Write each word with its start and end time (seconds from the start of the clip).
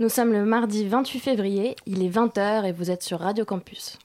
Nous 0.00 0.08
sommes 0.08 0.32
le 0.32 0.44
mardi 0.44 0.86
28 0.86 1.18
février, 1.18 1.74
il 1.86 2.04
est 2.04 2.08
20h 2.08 2.64
et 2.64 2.70
vous 2.70 2.92
êtes 2.92 3.02
sur 3.02 3.18
Radio 3.18 3.44
Campus. 3.44 3.98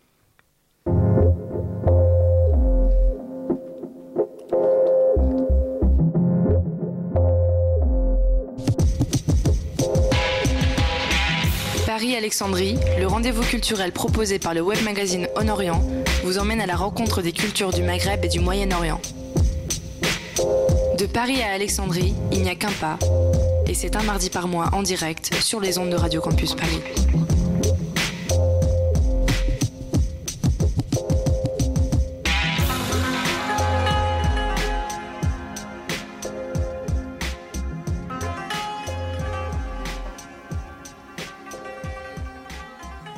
Paris-Alexandrie, 11.86 12.80
le 12.98 13.06
rendez-vous 13.06 13.44
culturel 13.44 13.92
proposé 13.92 14.40
par 14.40 14.56
le 14.56 14.62
web 14.62 14.84
magazine 14.84 15.28
On 15.36 15.48
Orient, 15.48 15.80
vous 16.24 16.40
emmène 16.40 16.60
à 16.60 16.66
la 16.66 16.76
rencontre 16.76 17.22
des 17.22 17.34
cultures 17.34 17.70
du 17.70 17.84
Maghreb 17.84 18.26
et 18.26 18.30
du 18.30 18.40
Moyen-Orient. 18.40 19.00
De 20.98 21.06
Paris 21.06 21.44
à 21.44 21.54
Alexandrie, 21.54 22.16
il 22.32 22.42
n'y 22.42 22.50
a 22.50 22.56
qu'un 22.56 22.72
pas, 22.82 22.98
et 23.68 23.74
c'est 23.74 23.96
un 23.96 24.04
mardi 24.04 24.30
par 24.30 24.48
mois 24.48 24.70
en 24.74 24.82
direct 24.82 25.34
sur 25.42 25.60
les 25.60 25.78
ondes 25.78 25.90
de 25.90 25.96
Radio 25.96 26.22
Campus 26.22 26.54
Paris. 26.56 26.82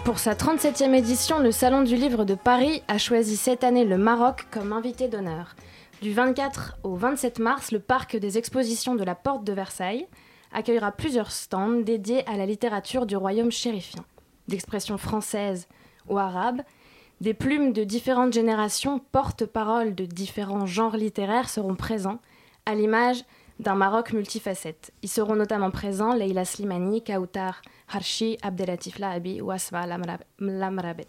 Pour 0.04 0.20
sa 0.20 0.34
37e 0.34 0.94
édition, 0.94 1.40
le 1.40 1.52
Salon 1.52 1.82
du 1.82 1.96
Livre 1.96 2.26
de 2.26 2.36
Paris 2.36 2.84
a 2.88 2.98
choisi 2.98 3.36
cette 3.38 3.64
année 3.64 3.86
le 3.86 3.98
Maroc 3.98 4.46
comme 4.52 4.72
invité 4.72 5.08
d'honneur. 5.08 5.56
Du 6.02 6.14
24 6.14 6.78
au 6.84 6.96
27 6.96 7.40
mars, 7.40 7.72
le 7.72 7.80
parc 7.80 8.16
des 8.16 8.38
expositions 8.38 8.96
de 8.96 9.04
la 9.04 9.16
Porte 9.16 9.44
de 9.44 9.54
Versailles 9.54 10.08
accueillera 10.56 10.92
plusieurs 10.92 11.32
stands 11.32 11.82
dédiés 11.82 12.28
à 12.28 12.38
la 12.38 12.46
littérature 12.46 13.06
du 13.06 13.16
royaume 13.16 13.52
chérifien. 13.52 14.04
D'expression 14.48 14.98
française 14.98 15.68
ou 16.08 16.18
arabe, 16.18 16.62
des 17.22 17.34
plumes 17.34 17.74
de 17.74 17.84
différentes 17.84 18.34
générations, 18.34 19.00
porte-parole 19.12 19.96
de 19.96 20.06
différents 20.06 20.66
genres 20.66 20.98
littéraires 20.98 21.50
seront 21.50 21.76
présents, 21.76 22.20
à 22.66 22.74
l'image 22.74 23.24
d'un 23.60 23.76
Maroc 23.76 24.14
multifacette. 24.14 24.92
Y 25.04 25.08
seront 25.08 25.36
notamment 25.36 25.72
présents 25.72 26.14
Leila 26.14 26.46
Slimani, 26.46 27.04
Kautar 27.04 27.62
Harshi, 27.88 28.38
Abdelatif 28.42 29.00
Lahabi 29.00 29.42
ou 29.42 29.52
Asma 29.52 29.86
Lamrabet. 30.40 31.08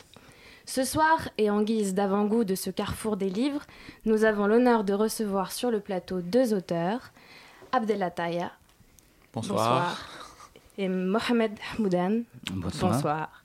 Ce 0.64 0.82
soir, 0.82 1.28
et 1.38 1.50
en 1.50 1.62
guise 1.62 1.94
d'avant-goût 1.94 2.42
de 2.44 2.56
ce 2.56 2.70
carrefour 2.70 3.16
des 3.16 3.30
livres, 3.30 3.62
nous 4.04 4.24
avons 4.24 4.48
l'honneur 4.48 4.82
de 4.82 4.92
recevoir 4.92 5.52
sur 5.52 5.70
le 5.70 5.80
plateau 5.80 6.20
deux 6.20 6.54
auteurs, 6.54 7.12
Abdelataya. 7.72 8.50
Bonsoir. 9.36 9.98
Et 10.78 10.88
Mohamed 10.88 11.52
Hamoudan. 11.76 12.22
Bonsoir. 12.52 12.92
Bonsoir. 12.92 13.42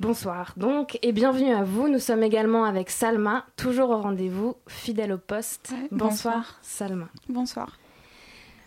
Bonsoir 0.00 0.54
donc 0.56 0.98
et 1.02 1.12
bienvenue 1.12 1.52
à 1.52 1.62
vous. 1.62 1.88
Nous 1.88 1.98
sommes 1.98 2.22
également 2.22 2.64
avec 2.64 2.88
Salma, 2.88 3.44
toujours 3.54 3.90
au 3.90 4.00
rendez-vous, 4.00 4.56
fidèle 4.66 5.12
au 5.12 5.18
poste. 5.18 5.72
Ouais, 5.72 5.88
bonsoir, 5.90 6.36
bonsoir. 6.36 6.58
Salma. 6.62 7.08
Bonsoir. 7.28 7.78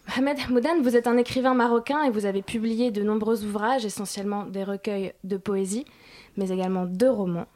Mohamed 0.08 0.38
Hamoudan, 0.42 0.80
vous 0.84 0.96
êtes 0.96 1.08
un 1.08 1.18
écrivain 1.18 1.56
marocain 1.56 2.04
et 2.04 2.12
vous 2.12 2.28
avez 2.28 2.44
publié 2.44 2.92
de 2.92 3.02
nombreux 3.02 3.44
ouvrages, 3.44 3.84
essentiellement 3.84 4.46
des 4.46 4.64
recueils 4.64 5.14
de 5.24 5.38
poésie, 5.38 5.86
mais 6.38 6.52
également 6.52 6.86
deux 6.86 7.10
romans. 7.10 7.48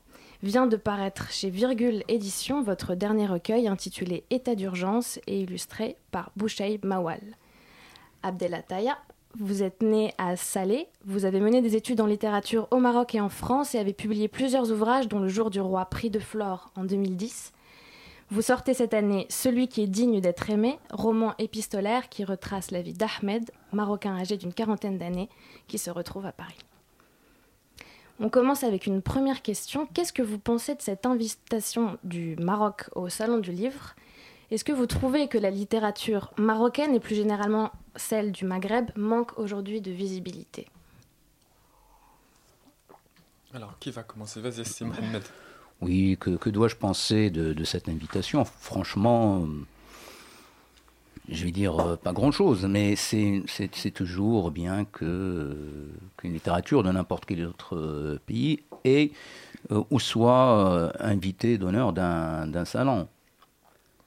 Vient 0.41 0.65
de 0.65 0.75
paraître 0.75 1.31
chez 1.31 1.51
Virgule 1.51 2.03
Édition 2.07 2.63
votre 2.63 2.95
dernier 2.95 3.27
recueil 3.27 3.67
intitulé 3.67 4.23
État 4.31 4.55
d'urgence 4.55 5.19
et 5.27 5.41
illustré 5.41 5.97
par 6.09 6.31
Bouchaïb 6.35 6.83
Mawal. 6.83 7.21
Abdelataya, 8.27 8.97
vous 9.39 9.63
êtes 9.63 9.81
né 9.81 10.13
à 10.17 10.35
Salé, 10.35 10.87
vous 11.05 11.23
avez 11.23 11.39
mené 11.39 11.61
des 11.61 11.75
études 11.75 12.01
en 12.01 12.05
littérature 12.05 12.67
au 12.71 12.77
Maroc 12.77 13.15
et 13.15 13.21
en 13.21 13.29
France 13.29 13.73
et 13.73 13.79
avez 13.79 13.93
publié 13.93 14.27
plusieurs 14.27 14.71
ouvrages 14.71 15.07
dont 15.07 15.19
Le 15.19 15.29
jour 15.29 15.49
du 15.49 15.61
roi, 15.61 15.85
prix 15.85 16.09
de 16.09 16.19
Flore 16.19 16.71
en 16.75 16.83
2010. 16.83 17.53
Vous 18.29 18.41
sortez 18.41 18.73
cette 18.73 18.93
année 18.93 19.27
Celui 19.29 19.69
qui 19.69 19.83
est 19.83 19.87
digne 19.87 20.19
d'être 20.19 20.49
aimé, 20.49 20.77
roman 20.91 21.35
épistolaire 21.39 22.09
qui 22.09 22.25
retrace 22.25 22.71
la 22.71 22.81
vie 22.81 22.93
d'Ahmed, 22.93 23.49
marocain 23.71 24.17
âgé 24.17 24.35
d'une 24.35 24.53
quarantaine 24.53 24.97
d'années, 24.97 25.29
qui 25.67 25.77
se 25.77 25.89
retrouve 25.89 26.25
à 26.25 26.33
Paris. 26.33 26.57
On 28.19 28.27
commence 28.27 28.63
avec 28.65 28.87
une 28.87 29.01
première 29.01 29.41
question. 29.41 29.87
Qu'est-ce 29.93 30.11
que 30.11 30.23
vous 30.23 30.39
pensez 30.39 30.75
de 30.75 30.81
cette 30.81 31.05
invitation 31.05 31.97
du 32.03 32.35
Maroc 32.37 32.89
au 32.95 33.07
Salon 33.07 33.37
du 33.37 33.51
Livre? 33.51 33.95
Est-ce 34.49 34.63
que 34.63 34.71
vous 34.71 34.85
trouvez 34.85 35.27
que 35.27 35.37
la 35.37 35.51
littérature 35.51 36.31
marocaine 36.37 36.95
et 36.95 37.01
plus 37.01 37.15
généralement 37.15 37.71
celle 37.97 38.31
du 38.31 38.45
Maghreb 38.45 38.91
manque 38.95 39.37
aujourd'hui 39.37 39.81
de 39.81 39.91
visibilité? 39.91 40.67
Alors, 43.53 43.77
qui 43.79 43.91
va 43.91 44.03
commencer? 44.03 44.39
Vas-y, 44.39 44.63
c'est 44.63 44.85
Mohamed. 44.85 45.23
Oui, 45.81 46.17
que, 46.19 46.37
que 46.37 46.49
dois-je 46.49 46.75
penser 46.75 47.29
de, 47.29 47.53
de 47.53 47.63
cette 47.65 47.89
invitation? 47.89 48.45
Franchement, 48.45 49.41
euh, 49.41 49.65
je 51.27 51.43
vais 51.43 51.51
dire 51.51 51.77
euh, 51.79 51.95
pas 51.97 52.13
grand-chose, 52.13 52.65
mais 52.65 52.95
c'est 52.95 53.91
toujours 53.93 54.51
bien 54.51 54.85
que 54.85 55.03
euh, 55.05 55.89
qu'une 56.15 56.33
littérature 56.33 56.83
de 56.83 56.91
n'importe 56.91 57.25
quel 57.25 57.45
autre 57.45 58.19
pays 58.25 58.63
ait 58.85 59.11
ou 59.69 59.99
soit 59.99 60.69
euh, 60.69 60.91
invité 60.99 61.57
d'honneur 61.57 61.91
d'un 61.91 62.47
d'un 62.47 62.63
salon. 62.63 63.09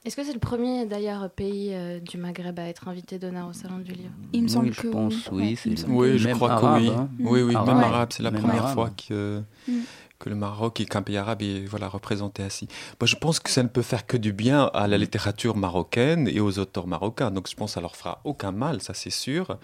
Est-ce 0.03 0.15
que 0.15 0.23
c'est 0.23 0.33
le 0.33 0.39
premier 0.39 0.85
d'ailleurs 0.87 1.29
pays 1.29 1.69
euh, 1.73 1.99
du 1.99 2.17
Maghreb 2.17 2.57
à 2.59 2.63
être 2.63 2.87
invité 2.87 3.19
d'honneur 3.19 3.47
au 3.49 3.53
Salon 3.53 3.77
du 3.77 3.91
Livre? 3.91 4.09
Il 4.33 4.41
me 4.43 4.47
semble 4.47 4.67
oui, 4.69 4.73
je 4.73 4.81
que 4.81 4.87
pense, 4.87 5.29
oui. 5.31 5.55
Me 5.65 5.75
le-. 5.75 5.89
Oui, 5.89 6.17
je 6.17 6.27
même 6.27 6.35
crois 6.37 6.51
arabe, 6.53 6.77
que 6.79 6.81
oui. 6.81 6.89
hein. 6.89 7.09
Oui, 7.19 7.41
oui, 7.43 7.53
Arabe. 7.55 7.67
même 7.67 7.77
arabe, 7.83 8.09
c'est 8.11 8.23
la 8.23 8.31
Même 8.31 8.41
première 8.41 8.63
arabe. 8.63 8.73
fois 8.73 8.89
que, 8.89 9.43
Mm. 9.67 9.71
que 10.17 10.29
le 10.29 10.35
Maroc 10.35 10.79
et 10.81 10.85
qu'un 10.85 11.03
pays 11.03 11.17
arabe 11.17 11.43
est 11.43 11.65
voilà, 11.67 11.87
représenté 11.87 12.41
ainsi. 12.41 12.67
Moi, 12.99 13.05
je 13.05 13.15
pense 13.15 13.39
que 13.39 13.51
ça 13.51 13.61
ne 13.61 13.67
peut 13.67 13.83
faire 13.83 14.07
que 14.07 14.17
du 14.17 14.33
bien 14.33 14.71
à 14.73 14.87
la 14.87 14.97
littérature 14.97 15.55
marocaine 15.55 16.27
et 16.27 16.39
aux 16.39 16.57
auteurs 16.57 16.87
marocains. 16.87 17.29
Donc, 17.29 17.47
je 17.47 17.55
pense 17.55 17.69
que 17.69 17.73
ça 17.75 17.81
leur 17.81 17.95
fera 17.95 18.21
aucun 18.23 18.51
mal, 18.51 18.81
ça 18.81 18.95
c'est 18.95 19.11
sûr. 19.11 19.59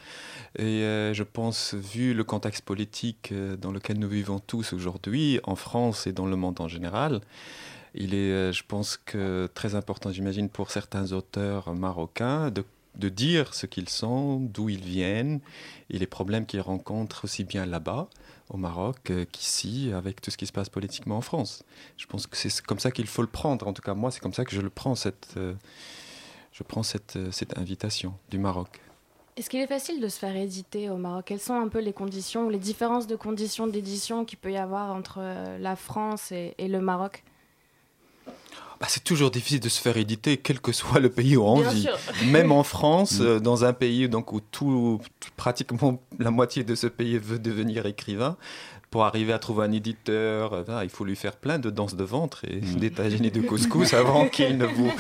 Et 0.60 0.62
euh, 0.84 1.16
je 1.16 1.24
pense, 1.24 1.74
vu 1.74 2.14
le 2.14 2.24
contexte 2.24 2.62
politique 2.62 3.30
euh, 3.32 3.58
dans 3.58 3.72
lequel 3.72 3.98
nous 3.98 4.08
vivons 4.10 4.38
tous 4.38 4.72
aujourd'hui, 4.74 5.40
en 5.46 5.56
France 5.56 6.06
et 6.06 6.12
dans 6.12 6.28
le 6.28 6.36
monde 6.36 6.62
en 6.62 6.68
général, 6.68 7.22
il 7.94 8.14
est, 8.14 8.32
euh, 8.32 8.52
je 8.52 8.64
pense 8.68 8.98
que 8.98 9.50
très 9.54 9.76
important, 9.76 10.12
j'imagine, 10.12 10.50
pour 10.50 10.72
certains 10.72 11.12
auteurs 11.12 11.74
marocains 11.74 12.52
de, 12.52 12.64
dire 13.10 13.54
ce 13.54 13.68
qu'ils 13.68 13.90
sont, 13.90 14.40
d'où 14.40 14.70
ils 14.70 14.84
viennent 14.84 15.40
et 15.92 16.00
les 16.00 16.08
problèmes 16.08 16.48
qu'ils 16.48 16.62
rencontrent 16.62 17.26
aussi 17.26 17.44
bien 17.44 17.66
là-bas, 17.66 18.10
au 18.50 18.58
Maroc, 18.58 19.12
euh, 19.12 19.26
qu'ici, 19.32 19.92
avec 19.94 20.20
tout 20.20 20.32
ce 20.32 20.38
qui 20.38 20.48
se 20.48 20.52
passe 20.52 20.70
politiquement 20.70 21.18
en 21.18 21.22
France. 21.22 21.64
Je 21.98 22.08
pense 22.08 22.26
que 22.26 22.36
c'est 22.36 22.62
comme 22.62 22.80
ça 22.80 22.92
qu'il 22.92 23.06
faut 23.06 23.22
le 23.22 23.28
prendre. 23.28 23.68
En 23.68 23.74
tout 23.74 23.84
cas, 23.84 23.94
moi, 23.94 24.10
c'est 24.10 24.20
comme 24.20 24.34
ça 24.34 24.46
que 24.46 24.56
je 24.56 24.62
le 24.62 24.70
prends, 24.70 24.96
cette, 24.96 25.36
euh, 25.38 25.54
je 26.54 26.64
prends 26.64 26.82
cette, 26.84 27.20
cette 27.32 27.58
invitation 27.58 28.14
du 28.30 28.40
Maroc. 28.40 28.82
Est-ce 29.36 29.50
qu'il 29.52 29.60
est 29.60 29.68
facile 29.68 30.02
de 30.02 30.08
se 30.08 30.18
faire 30.18 30.36
éditer 30.36 30.90
au 30.90 30.98
Maroc? 30.98 31.26
Quelles 31.28 31.40
sont 31.40 31.54
un 31.54 31.68
peu 31.68 31.80
les 31.80 31.94
conditions 31.94 32.50
les 32.50 32.58
différences 32.58 33.06
de 33.06 33.16
conditions 33.16 33.68
d'édition 33.68 34.26
qu'il 34.26 34.40
peut 34.40 34.52
y 34.52 34.58
avoir 34.58 34.92
entre 34.92 35.20
la 35.60 35.76
France 35.76 36.32
et 36.32 36.56
le 36.58 36.82
Maroc? 36.82 37.24
Bah, 38.80 38.86
c'est 38.90 39.04
toujours 39.04 39.32
difficile 39.32 39.60
de 39.60 39.70
se 39.70 39.82
faire 39.82 39.98
éditer, 39.98 40.38
quel 40.38 40.60
que 40.60 40.72
soit 40.72 41.00
le 41.00 41.10
pays 41.10 41.36
où 41.36 41.44
on 41.44 41.60
Bien 41.62 41.72
vit. 41.72 41.82
sûr. 41.84 41.98
Même 42.28 42.52
en 42.52 42.64
France, 42.76 43.18
euh, 43.22 43.40
dans 43.40 43.66
un 43.66 43.74
pays 43.74 44.08
donc, 44.08 44.34
où 44.34 44.40
tout, 44.40 45.00
tout- 45.20 45.30
pratiquement 45.36 46.00
la 46.20 46.30
moitié 46.32 46.64
de 46.64 46.76
ce 46.76 46.86
pays 46.88 47.18
veut 47.18 47.40
devenir 47.40 47.86
écrivain, 47.88 48.38
pour 48.90 49.04
arriver 49.04 49.34
à 49.34 49.40
trouver 49.40 49.66
un 49.66 49.72
éditeur, 49.72 50.54
euh, 50.54 50.82
il 50.84 50.90
faut 50.90 51.04
lui 51.04 51.16
faire 51.16 51.36
plein 51.36 51.60
de 51.60 51.70
danses 51.70 51.96
de 51.96 52.04
ventre 52.04 52.46
et 52.46 52.62
Mm. 52.62 52.76
des 52.80 52.90
tagines 52.92 53.26
et 53.26 53.32
de 53.32 53.42
couscous 53.42 53.94
avant 53.94 54.28
qu'il 54.34 54.58
ne 54.58 54.66
vous 54.66 54.92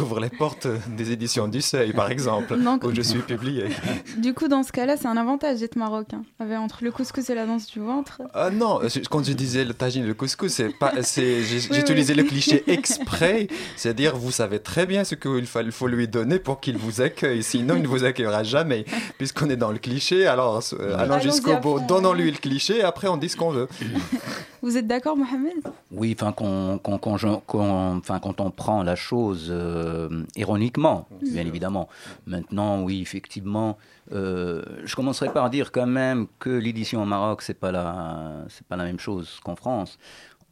ouvre 0.00 0.18
les 0.20 0.30
portes 0.30 0.66
des 0.96 1.12
éditions 1.12 1.46
du 1.48 1.60
Seuil, 1.62 1.92
par 1.92 2.10
exemple, 2.10 2.56
Non, 2.56 2.78
où 2.82 2.92
je 2.94 3.02
suis 3.02 3.20
publié. 3.20 3.66
Du 4.18 4.34
coup, 4.34 4.48
dans 4.48 4.62
ce 4.62 4.72
cas-là, 4.72 4.96
c'est 4.96 5.06
un 5.06 5.16
avantage 5.16 5.60
d'être 5.60 5.76
marocain. 5.76 6.22
Avec, 6.40 6.58
entre 6.58 6.78
le 6.82 6.90
couscous 6.90 7.28
et 7.30 7.34
la 7.34 7.46
danse 7.46 7.66
du 7.66 7.78
ventre. 7.80 8.20
Ah 8.34 8.50
non, 8.50 8.80
je- 8.82 9.00
quand 9.08 9.24
je 9.24 9.32
disais 9.32 9.64
le 9.64 9.74
tagine 9.74 10.04
et 10.04 10.06
le 10.08 10.14
couscous, 10.14 10.52
c'est 10.52 10.70
pas, 10.76 10.92
c'est, 11.02 11.40
Oui, 11.70 11.82
oui. 11.88 12.14
le 12.14 12.22
cliché 12.24 12.64
exprès, 12.70 13.46
c'est-à-dire 13.76 14.16
vous 14.16 14.30
savez 14.32 14.58
très 14.58 14.86
bien 14.86 15.04
ce 15.04 15.14
qu'il 15.14 15.46
faut, 15.46 15.60
il 15.60 15.72
faut 15.72 15.86
lui 15.86 16.08
donner 16.08 16.38
pour 16.38 16.60
qu'il 16.60 16.76
vous 16.78 17.00
accueille, 17.00 17.42
sinon 17.42 17.76
il 17.76 17.82
ne 17.82 17.88
vous 17.88 18.04
accueillera 18.04 18.42
jamais, 18.42 18.84
puisqu'on 19.18 19.50
est 19.50 19.56
dans 19.56 19.70
le 19.70 19.78
cliché. 19.78 20.26
Alors 20.26 20.60
euh, 20.80 20.96
allons 20.98 21.20
jusqu'au 21.20 21.56
bout, 21.58 21.80
donnons-lui 21.86 22.30
le 22.32 22.38
cliché, 22.38 22.78
et 22.78 22.82
après 22.82 23.08
on 23.08 23.16
dit 23.16 23.28
ce 23.36 23.38
qu'on 23.38 23.50
veut. 23.50 23.68
Vous 24.62 24.76
êtes 24.76 24.86
d'accord, 24.86 25.16
Mohamed? 25.16 25.54
Oui, 25.92 26.16
enfin, 26.18 26.32
qu'on- 26.32 26.78
qu'on- 26.78 26.98
qu'on- 26.98 27.16
qu'on- 27.46 27.96
enfin, 27.98 28.18
quand 28.18 28.40
on 28.40 28.50
prend 28.50 28.82
la 28.82 28.96
chose 28.96 29.48
euh, 29.50 30.24
ironiquement, 30.36 31.06
bien 31.22 31.46
évidemment. 31.46 31.88
Maintenant, 32.26 32.82
oui, 32.82 33.00
effectivement, 33.00 33.76
euh, 34.12 34.62
je 34.84 34.96
commencerai 34.96 35.32
par 35.32 35.50
dire 35.50 35.70
quand 35.72 35.86
même 35.86 36.26
que 36.38 36.50
l'édition 36.50 37.02
au 37.02 37.06
Maroc, 37.06 37.42
c'est 37.42 37.54
pas 37.58 37.70
la, 37.72 38.44
c'est 38.48 38.66
pas 38.66 38.76
la 38.76 38.84
même 38.84 38.98
chose 38.98 39.38
qu'en 39.44 39.56
France. 39.56 39.98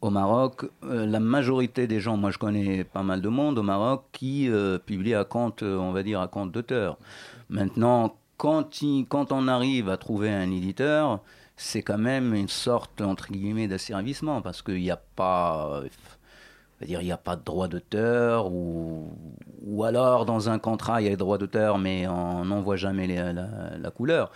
Au 0.01 0.09
Maroc, 0.11 0.65
euh, 0.83 1.05
la 1.05 1.19
majorité 1.19 1.87
des 1.87 1.99
gens, 1.99 2.15
moi 2.15 2.29
je 2.29 2.37
connais 2.37 2.83
pas 2.83 3.01
mal 3.01 3.21
de 3.21 3.29
monde 3.29 3.57
au 3.57 3.63
Maroc 3.63 4.03
qui 4.11 4.47
euh, 4.49 4.77
publie 4.77 5.15
à 5.15 5.23
compte, 5.23 5.63
on 5.63 5.91
va 5.91 6.03
dire, 6.03 6.21
à 6.21 6.27
compte 6.27 6.51
d'auteur. 6.51 6.97
Maintenant, 7.49 8.15
quand, 8.37 8.81
il- 8.81 9.05
quand 9.07 9.31
on 9.31 9.47
arrive 9.47 9.89
à 9.89 9.97
trouver 9.97 10.29
un 10.29 10.51
éditeur, 10.51 11.21
c'est 11.57 11.81
quand 11.81 11.97
même 11.97 12.33
une 12.33 12.49
sorte, 12.49 13.01
entre 13.01 13.31
guillemets, 13.31 13.67
d'asservissement, 13.67 14.41
parce 14.41 14.61
qu'il 14.61 14.81
n'y 14.81 14.91
a 14.91 15.01
pas... 15.15 15.83
dire, 16.81 17.01
il 17.01 17.05
n'y 17.05 17.11
a 17.11 17.17
pas 17.17 17.35
de 17.35 17.43
droit 17.43 17.67
d'auteur, 17.67 18.51
ou, 18.51 19.13
ou 19.65 19.83
alors 19.83 20.25
dans 20.25 20.49
un 20.49 20.59
contrat, 20.59 21.01
il 21.01 21.05
y 21.05 21.07
a 21.07 21.11
des 21.11 21.17
droits 21.17 21.37
d'auteur, 21.37 21.77
mais 21.77 22.07
on 22.07 22.45
n'en 22.45 22.61
voit 22.61 22.75
jamais 22.75 23.07
la, 23.07 23.91
couleur. 23.91 24.31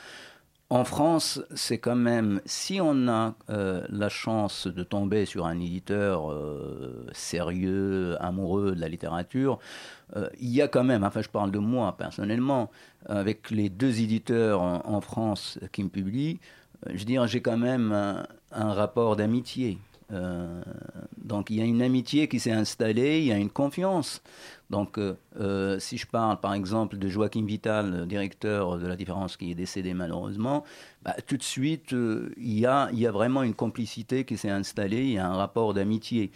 En 0.71 0.83
France, 0.83 1.41
c'est 1.55 1.79
quand 1.79 1.95
même, 1.95 2.41
si 2.45 2.79
on 2.79 3.07
a 3.07 3.33
euh, 3.49 3.83
la 3.89 4.09
chance 4.09 4.67
de 4.67 4.83
tomber 4.83 5.25
sur 5.25 5.47
un 5.47 5.59
éditeur 5.59 6.31
euh, 6.31 7.07
sérieux, 7.11 8.15
amoureux 8.19 8.75
de 8.75 8.79
la 8.79 8.87
littérature, 8.87 9.57
euh, 10.15 10.29
il 10.39 10.49
y 10.49 10.61
a 10.61 10.67
quand 10.67 10.83
même, 10.83 11.03
enfin 11.03 11.23
je 11.23 11.29
parle 11.29 11.49
de 11.49 11.57
moi 11.57 11.97
personnellement, 11.97 12.69
avec 13.07 13.49
les 13.49 13.69
deux 13.69 14.01
éditeurs 14.01 14.61
en, 14.61 15.01
France 15.01 15.57
qui 15.71 15.83
me 15.83 15.89
publient, 15.89 16.39
je 16.87 16.97
veux 16.97 17.05
dire, 17.05 17.27
j'ai 17.27 17.41
quand 17.41 17.57
même 17.57 17.91
un 17.91 18.73
rapport 18.73 19.15
d'amitié. 19.15 19.77
donc 21.17 21.49
il 21.49 21.57
y 21.57 21.61
a 21.61 21.65
une 21.65 21.81
amitié 21.81 22.27
qui 22.27 22.39
s'est 22.39 22.51
installée, 22.51 23.19
il 23.19 23.25
y 23.25 23.31
a 23.31 23.37
une 23.37 23.49
confiance. 23.49 24.21
Donc, 24.69 24.99
euh, 24.99 25.15
euh, 25.39 25.79
si 25.79 25.97
je 25.97 26.05
parle 26.05 26.39
par 26.39 26.53
exemple 26.53 26.97
de 26.97 27.09
Joachim 27.09 27.45
Vital, 27.45 28.05
directeur 28.07 28.77
de 28.77 28.85
la 28.85 28.95
différence 28.95 29.35
qui 29.35 29.51
est 29.51 29.55
décédé 29.55 29.93
malheureusement, 29.93 30.63
bah, 31.03 31.15
tout 31.25 31.37
de 31.37 31.43
suite, 31.43 31.93
euh, 31.93 32.31
il, 32.37 32.59
y 32.59 32.65
a, 32.67 32.89
il 32.93 32.99
y 32.99 33.07
a 33.07 33.11
vraiment 33.11 33.41
une 33.41 33.55
complicité 33.55 34.25
qui 34.25 34.37
s'est 34.37 34.49
installée, 34.49 35.05
il 35.05 35.13
y 35.13 35.17
a 35.17 35.27
un 35.27 35.35
rapport 35.35 35.73
d'amitié. 35.73 36.31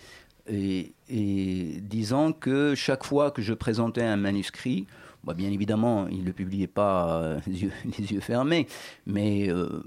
Et, 0.48 0.94
et 1.10 1.80
disons 1.81 2.34
que 2.34 2.74
chaque 2.75 3.06
fois 3.06 3.31
que 3.31 3.42
je 3.42 3.54
présentais 3.54 4.04
un 4.04 4.18
manuscrit, 4.18 4.88
bah, 5.24 5.34
bien 5.34 5.50
évidemment, 5.52 6.08
il 6.08 6.22
ne 6.22 6.25
le 6.25 6.34
publiait 6.34 6.68
pas 6.68 7.22
euh, 7.22 7.40
les, 7.48 8.12
yeux, 8.14 8.20
fermés, 8.20 8.68
mais 9.06 9.50
euh, 9.50 9.84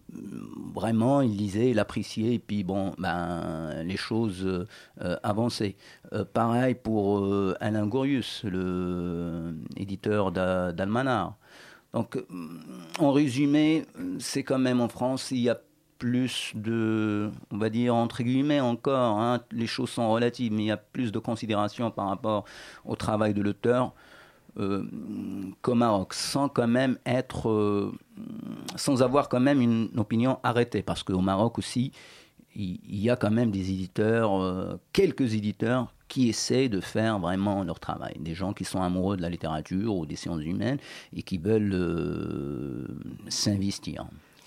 vraiment, 0.75 1.21
il 1.21 1.37
lisait, 1.37 1.71
il 1.71 1.79
appréciait, 1.79 2.35
et 2.35 2.39
puis 2.39 2.65
bon, 2.65 2.93
ben, 2.99 3.83
les 3.85 3.97
choses 3.97 4.45
euh, 5.03 5.17
avançaient. 5.23 5.77
pareil 6.33 6.75
pour 6.75 7.29
Alain 7.61 7.87
Gorius, 7.87 8.45
le 8.45 9.55
éditeur 9.77 10.33
d'Almanar. 10.33 11.37
Donc, 11.93 12.19
en 12.99 13.13
résumé, 13.13 13.85
c'est 14.19 14.43
quand 14.43 14.59
même 14.59 14.81
en 14.81 14.89
France, 14.89 15.31
il 15.31 15.39
y 15.39 15.51
a 15.51 15.59
plus 15.99 16.53
de, 16.55 17.31
on 17.51 17.59
va 17.59 17.71
dire 17.71 17.95
entre 17.95 18.23
guillemets 18.23 18.61
encore, 18.61 19.19
hein, 19.19 19.41
les 19.51 19.67
choses 19.67 19.91
sont 19.91 20.11
relatives, 20.11 20.53
mais 20.53 20.65
il 20.65 20.67
y 20.67 20.71
a 20.71 20.77
plus 20.77 21.11
de 21.11 21.19
considération 21.19 21.91
par 21.91 22.09
rapport 22.09 22.45
au 22.85 22.97
travail 22.97 23.33
de 23.35 23.43
l'auteur 23.43 23.95
euh, 24.59 24.85
qu'au 25.61 25.75
Maroc, 25.75 26.15
sans 26.15 26.49
quand 26.49 26.67
même 26.67 26.99
être, 27.05 27.51
euh, 27.51 27.93
sans 28.77 29.03
avoir 29.03 29.29
quand 29.29 29.41
même 29.41 29.61
une 29.61 29.91
opinion 29.97 30.39
arrêtée, 30.43 30.83
parce 30.83 31.03
qu'au 31.03 31.21
Maroc 31.21 31.59
aussi, 31.59 31.93
il, 32.55 32.79
y 32.89 33.11
a 33.11 33.17
quand 33.17 33.31
même 33.31 33.51
des 33.51 33.71
éditeurs, 33.71 34.41
euh, 34.41 34.81
quelques 34.95 35.35
éditeurs 35.35 35.93
qui 36.09 36.31
essaient 36.31 36.71
de 36.71 36.81
faire 36.81 37.19
vraiment 37.19 37.65
leur 37.65 37.81
travail. 37.81 38.17
Des 38.19 38.35
gens 38.35 38.55
qui 38.55 38.65
sont 38.65 38.81
amoureux 38.81 39.19
de 39.19 39.23
la 39.23 39.29
littérature 39.29 39.95
ou 39.95 40.07
des 40.07 40.17
sciences 40.17 40.43
humaines 40.43 40.79
et 41.15 41.23
qui 41.23 41.37
veulent 41.37 42.89
s'investir. 43.29 44.07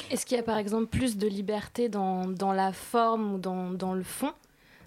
Est-ce 0.10 0.26
qu'il 0.26 0.38
y 0.38 0.40
a 0.40 0.44
par 0.44 0.58
exemple 0.58 0.88
plus 0.88 1.18
de 1.18 1.28
liberté 1.28 1.88
dans, 1.90 2.54
la 2.54 2.72
forme 2.74 3.34
ou 3.34 3.38
dans 3.38 3.94
le 3.94 4.04
fond? 4.04 4.34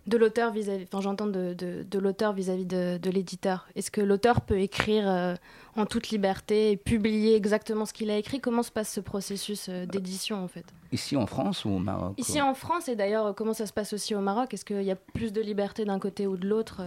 De 0.06 0.16
l'auteur 0.16 0.52
vis-à-vis, 0.52 0.84
enfin 0.84 1.00
j'entends 1.00 1.26
de, 1.26 1.54
de, 1.54 1.98
l'auteur 1.98 2.32
vis-à-vis 2.32 2.66
de, 2.66 2.98
de 2.98 3.10
l'éditeur. 3.10 3.68
Est-ce 3.76 3.90
que 3.90 4.00
l'auteur 4.00 4.40
peut 4.40 4.58
écrire 4.58 5.08
euh, 5.08 5.34
en 5.76 5.86
toute 5.86 6.10
liberté 6.10 6.72
et 6.72 6.76
publier 6.76 7.36
exactement 7.36 7.86
ce 7.86 7.92
qu'il 7.92 8.10
a 8.10 8.16
écrit? 8.16 8.40
Comment 8.40 8.64
se 8.64 8.72
passe 8.72 8.92
ce 8.92 9.00
processus 9.00 9.68
euh, 9.68 9.86
d'édition 9.86 10.42
en 10.42 10.48
fait? 10.48 10.64
Ici 10.90 11.16
en 11.16 11.26
France 11.26 11.64
ou 11.64 11.70
au 11.70 11.78
Maroc? 11.78 12.14
Ici 12.18 12.42
en 12.42 12.54
France 12.54 12.88
et 12.88 12.96
d'ailleurs 12.96 13.34
comment 13.36 13.54
ça 13.54 13.66
se 13.66 13.72
passe 13.72 13.92
aussi 13.92 14.14
au 14.16 14.20
Maroc? 14.20 14.52
Est-ce 14.52 14.64
qu'il 14.64 14.82
y 14.82 14.90
a 14.90 14.96
plus 14.96 15.32
de 15.32 15.40
liberté 15.40 15.84
d'un 15.84 16.00
côté 16.00 16.26
ou 16.26 16.36
de 16.36 16.48
l'autre 16.48 16.82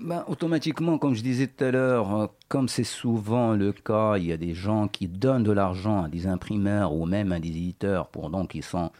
ben, 0.00 0.24
Automatiquement, 0.28 0.98
comme 0.98 1.14
je 1.14 1.22
disais 1.22 1.48
tout 1.48 1.64
à 1.64 1.72
l'heure, 1.72 2.14
euh, 2.14 2.26
comme 2.48 2.68
c'est 2.68 2.84
souvent 2.84 3.54
le 3.54 3.72
cas, 3.72 4.18
il 4.18 4.26
y 4.26 4.32
a 4.32 4.36
des 4.36 4.54
gens 4.54 4.86
qui 4.86 5.08
donnent 5.08 5.44
de 5.44 5.52
l'argent 5.52 6.04
à 6.04 6.08
des 6.08 6.28
imprimeurs 6.28 6.94
ou 6.94 7.06
même 7.06 7.32
à 7.32 7.40
des 7.40 7.48
éditeurs 7.48 8.06
pour 8.06 8.30
donc 8.30 8.54
ils 8.54 8.62
sont 8.62 8.92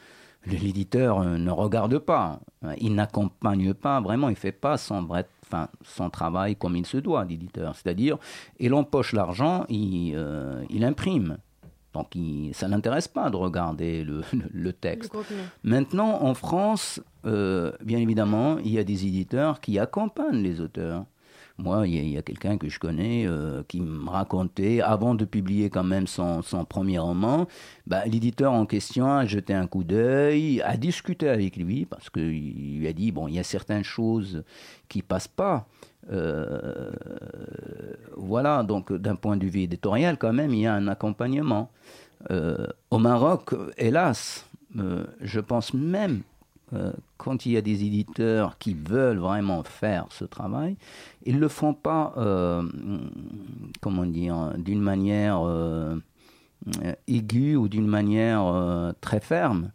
l'éditeur 0.47 1.21
euh, 1.21 1.39
ne 1.39 1.51
regarde 1.51 1.99
pas, 1.99 2.41
il 2.79 2.95
n'accompagne 2.95 3.75
pas, 3.75 4.01
vraiment, 4.01 4.29
il 4.29 4.33
ne 4.33 4.37
fait 4.37 4.53
pas 4.53 4.77
son, 4.77 5.09
enfin, 5.45 5.69
son 5.85 6.11
travail 6.11 6.57
comme 6.57 6.77
il 6.77 6.87
se 6.87 6.97
doit, 6.97 7.25
l'éditeur. 7.25 7.75
C'est-à-dire, 7.77 8.19
il 8.59 8.75
empoche 8.75 9.13
l'argent, 9.13 9.65
il, 9.69 10.15
euh, 10.15 10.65
il 10.71 10.85
imprime. 10.85 11.39
Donc 11.93 12.15
il, 12.15 12.55
ça 12.55 12.69
n'intéresse 12.69 13.09
pas 13.09 13.31
de 13.31 13.37
regarder 13.37 14.05
le, 14.05 14.23
le, 14.53 14.73
texte. 14.73 15.13
Maintenant, 15.63 16.23
en 16.23 16.35
France, 16.35 17.01
euh, 17.27 17.73
bien 17.85 17.99
évidemment, 17.99 18.59
il 18.59 18.73
y 18.73 18.79
a 18.79 18.85
des 18.85 19.07
éditeurs 19.07 19.61
qui 19.61 19.79
accompagnent 19.79 20.43
les 20.43 20.61
auteurs. 20.61 21.05
Moi, 21.59 21.87
il 21.87 22.09
y 22.09 22.17
a, 22.17 22.23
quelqu'un 22.23 22.57
que 22.57 22.69
je 22.69 22.79
connais 22.79 23.27
euh, 23.27 23.63
qui 23.69 23.81
me 23.81 24.09
racontait, 24.09 24.81
avant 24.81 25.15
de 25.15 25.25
publier 25.25 25.71
quand 25.71 25.85
même 25.85 26.07
son, 26.07 26.43
premier 26.69 26.99
roman, 26.99 27.47
bah, 27.87 28.05
l'éditeur 28.07 28.53
en 28.53 28.67
question 28.67 29.07
a 29.07 29.27
jeté 29.27 29.55
un 29.55 29.67
coup 29.67 29.85
d'œil, 29.85 30.63
a 30.63 30.77
discuté 30.77 31.29
avec 31.29 31.57
lui, 31.57 31.85
parce 31.85 32.11
qu'il 32.11 32.79
lui 32.79 32.89
a 32.89 32.93
dit, 32.93 33.13
bon, 33.13 33.29
il 33.29 33.35
y 33.35 33.39
a 33.39 33.45
certaines 33.45 33.85
choses 33.85 34.45
qui 34.89 35.03
passent 35.03 35.29
pas. 35.29 35.67
Euh, 36.11 36.91
voilà, 38.17 38.63
donc 38.63 38.93
d'un 38.93 39.15
point 39.15 39.37
de 39.37 39.47
vue 39.47 39.61
éditorial, 39.61 40.17
quand 40.19 40.33
même, 40.33 40.53
il 40.53 40.61
y 40.61 40.67
a 40.67 40.75
un 40.75 40.89
accompagnement. 40.89 41.71
Euh, 42.31 42.67
au 42.91 42.99
Maroc, 42.99 43.55
hélas, 43.77 44.47
je 45.21 45.41
pense 45.41 45.75
même 45.75 46.23
euh, 46.75 46.93
quand 47.19 47.45
il 47.45 47.53
y 47.53 47.57
a 47.57 47.61
des 47.61 47.85
éditeurs 47.85 48.57
qui 48.59 48.75
veulent 48.75 49.19
vraiment 49.19 49.63
faire 49.63 50.07
ce 50.11 50.25
travail, 50.25 50.77
ils 51.25 51.37
ne 51.37 51.41
le 51.41 51.49
font 51.49 51.75
pas, 51.75 52.15
euh, 52.17 52.63
comment 53.81 54.07
dire, 54.07 54.55
d'une 54.57 54.81
manière 54.81 55.47
euh, 55.47 55.97
aiguë 57.07 57.57
ou 57.57 57.69
d'une 57.69 57.87
manière 57.87 58.93
très 59.01 59.21
ferme. 59.21 59.73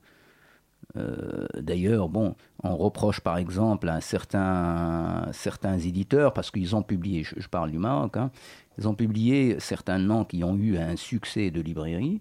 D'ailleurs, 1.55 2.09
bon, 2.09 2.35
on 2.63 2.75
reproche 2.75 3.19
par 3.19 3.38
exemple 3.38 3.88
à 3.88 4.01
certains, 4.01 5.77
éditeurs, 5.77 6.33
parce 6.33 6.49
qu'ils 6.49 6.75
ont 6.75 6.81
publié, 6.81 7.23
je, 7.23 7.47
parle 7.47 7.69
du 7.69 7.77
Maroc, 7.77 8.17
hein, 8.17 8.31
ils 8.79 8.88
ont 8.88 8.95
publié 8.95 9.59
certains 9.59 9.99
noms 9.99 10.25
qui 10.25 10.44
ont 10.44 10.55
eu 10.55 10.77
un 10.77 10.95
succès 10.95 11.51
de 11.51 11.61
librairie. 11.61 12.19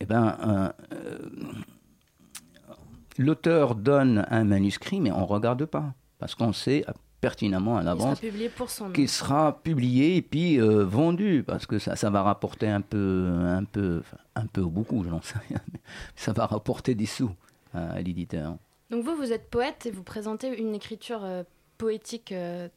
Eh 0.00 0.04
ben, 0.04 0.72
l'auteur 3.18 3.74
donne 3.74 4.26
un 4.30 4.44
manuscrit, 4.44 5.00
mais 5.00 5.10
on 5.10 5.20
ne 5.20 5.26
regarde 5.26 5.64
pas, 5.64 5.94
parce 6.18 6.34
qu'on 6.34 6.52
sait 6.52 6.84
pertinemment 7.20 7.76
à 7.76 7.82
l'avance 7.82 8.20
qu'il 8.94 9.08
sera 9.08 9.60
publié 9.62 10.16
et 10.16 10.22
puis 10.22 10.60
euh, 10.60 10.84
vendu, 10.84 11.42
parce 11.46 11.66
que 11.66 11.78
ça, 11.78 11.96
ça 11.96 12.10
va 12.10 12.22
rapporter 12.22 12.68
un 12.68 12.80
peu, 12.80 13.26
un 13.42 13.64
peu, 13.64 14.02
un 14.34 14.46
peu 14.46 14.60
ou 14.60 14.70
beaucoup, 14.70 15.02
je 15.02 15.08
n'en 15.08 15.22
sais 15.22 15.38
rien, 15.48 15.58
mais 15.72 15.80
ça 16.14 16.32
va 16.32 16.46
rapporter 16.46 16.94
des 16.94 17.06
sous 17.06 17.30
à, 17.74 18.00
l'éditeur. 18.00 18.56
Donc 18.90 19.04
vous, 19.04 19.16
vous 19.16 19.32
êtes 19.32 19.50
poète 19.50 19.86
et 19.86 19.90
vous 19.90 20.02
présentez 20.02 20.56
une 20.58 20.74
écriture 20.74 21.24
euh, 21.24 21.42
poétique 21.78 22.32
euh, 22.32 22.68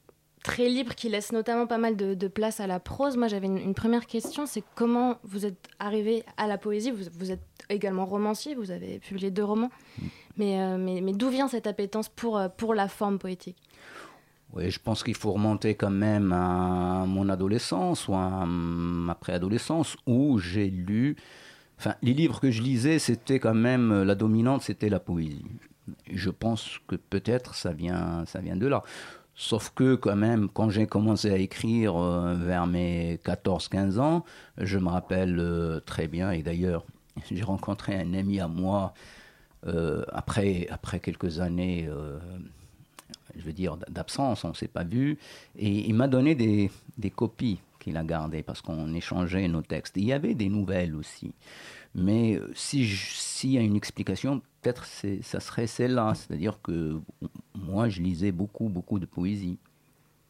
très 0.44 0.70
libre 0.70 0.96
qui 0.96 1.10
laisse 1.10 1.32
notamment 1.32 1.68
pas 1.68 1.78
mal 1.78 1.96
de, 1.96 2.28
place 2.28 2.60
à 2.60 2.68
la 2.68 2.80
prose. 2.80 3.18
Moi, 3.18 3.28
j'avais 3.28 3.48
une, 3.48 3.74
première 3.76 4.08
question, 4.08 4.46
c'est 4.46 4.64
comment 4.76 5.18
vous 5.24 5.46
êtes 5.46 5.68
arrivé 5.80 6.24
à 6.38 6.48
la 6.48 6.58
poésie? 6.58 6.92
Vous, 6.92 7.04
vous, 7.20 7.32
êtes 7.32 7.44
également 7.70 8.06
romancier, 8.06 8.56
vous 8.56 8.72
avez 8.72 9.00
publié 9.00 9.32
deux 9.32 9.44
romans, 9.44 9.70
mm. 10.02 10.08
Mais, 10.40 10.78
mais, 10.78 11.02
mais 11.02 11.14
d'où 11.14 11.30
vient 11.30 11.48
cette 11.48 11.68
appétence 11.68 12.10
pour, 12.10 12.42
pour 12.58 12.74
la 12.74 12.88
forme 12.88 13.20
poétique? 13.20 13.58
Oui, 14.54 14.72
je 14.72 14.80
pense 14.80 15.04
qu'il 15.04 15.16
faut 15.16 15.32
remonter 15.32 15.76
quand 15.76 15.92
même 15.92 16.34
à 16.34 17.06
mon 17.06 17.30
adolescence 17.30 18.08
ou 18.08 18.16
à 18.16 18.46
ma 18.48 19.14
préadolescence 19.14 19.96
où 20.08 20.40
j'ai 20.40 20.70
lu. 20.70 21.18
Enfin, 21.78 21.94
les 22.02 22.14
livres 22.14 22.40
que 22.40 22.50
je 22.50 22.64
lisais, 22.64 22.98
c'était 22.98 23.40
quand 23.40 23.54
même 23.54 24.02
la 24.02 24.16
dominante, 24.16 24.64
c'était 24.64 24.90
la 24.90 25.00
poésie. 25.00 25.46
Je 26.12 26.32
pense 26.32 26.80
que 26.88 26.96
peut-être 26.96 27.54
ça 27.54 27.74
vient, 27.74 28.26
ça 28.26 28.40
vient 28.40 28.56
de 28.56 28.66
là. 28.66 28.84
Sauf 29.36 29.72
que 29.74 29.96
quand 29.96 30.18
même, 30.18 30.50
quand 30.50 30.70
j'ai 30.70 30.86
commencé 30.86 31.32
à 31.32 31.38
écrire 31.38 31.96
euh, 31.96 32.34
vers 32.34 32.68
mes 32.68 33.18
14-15 33.24 34.00
ans, 34.00 34.26
je 34.58 34.78
me 34.78 34.90
rappelle 34.90 35.38
euh, 35.40 35.80
très 35.80 36.10
bien, 36.10 36.32
et 36.32 36.44
d'ailleurs 36.44 36.84
j'ai 37.32 37.44
rencontré 37.44 37.96
un 37.96 38.14
ami 38.14 38.42
à 38.42 38.50
moi 38.50 38.94
euh, 38.94 39.19
après, 39.64 40.68
après 40.70 41.00
quelques 41.00 41.40
années, 41.40 41.90
je 43.36 43.42
veux 43.42 43.54
dire, 43.54 43.78
d'absence, 43.90 44.44
on 44.44 44.50
ne 44.50 44.54
s'est 44.54 44.68
pas 44.68 44.84
vu, 44.84 45.18
et 45.58 45.88
il 45.88 45.94
m'a 45.94 46.08
donné 46.08 46.36
des, 46.36 46.72
des 46.98 47.10
copies 47.10 47.60
qu'il 47.80 47.98
a 47.98 48.04
gardées 48.04 48.44
parce 48.44 48.62
qu'on 48.62 48.94
échangeait 48.94 49.48
nos 49.48 49.62
textes. 49.62 49.98
il 49.98 50.06
y 50.06 50.14
avait 50.14 50.36
des 50.36 50.50
nouvelles 50.50 50.96
aussi. 50.96 51.34
Mais 51.96 52.36
euh, 52.36 52.52
s'il 52.54 53.52
y 53.52 53.58
a 53.58 53.62
une 53.62 53.76
explication, 53.76 54.42
peut-être 54.62 54.86
ça 54.86 55.40
serait 55.40 55.68
celle-là. 55.68 56.14
C'est-à-dire 56.14 56.62
que 56.62 57.00
moi, 57.56 57.90
je 57.90 58.02
lisais 58.02 58.32
beaucoup, 58.32 58.70
beaucoup 58.70 59.00
de 59.00 59.06
poésie. 59.06 59.58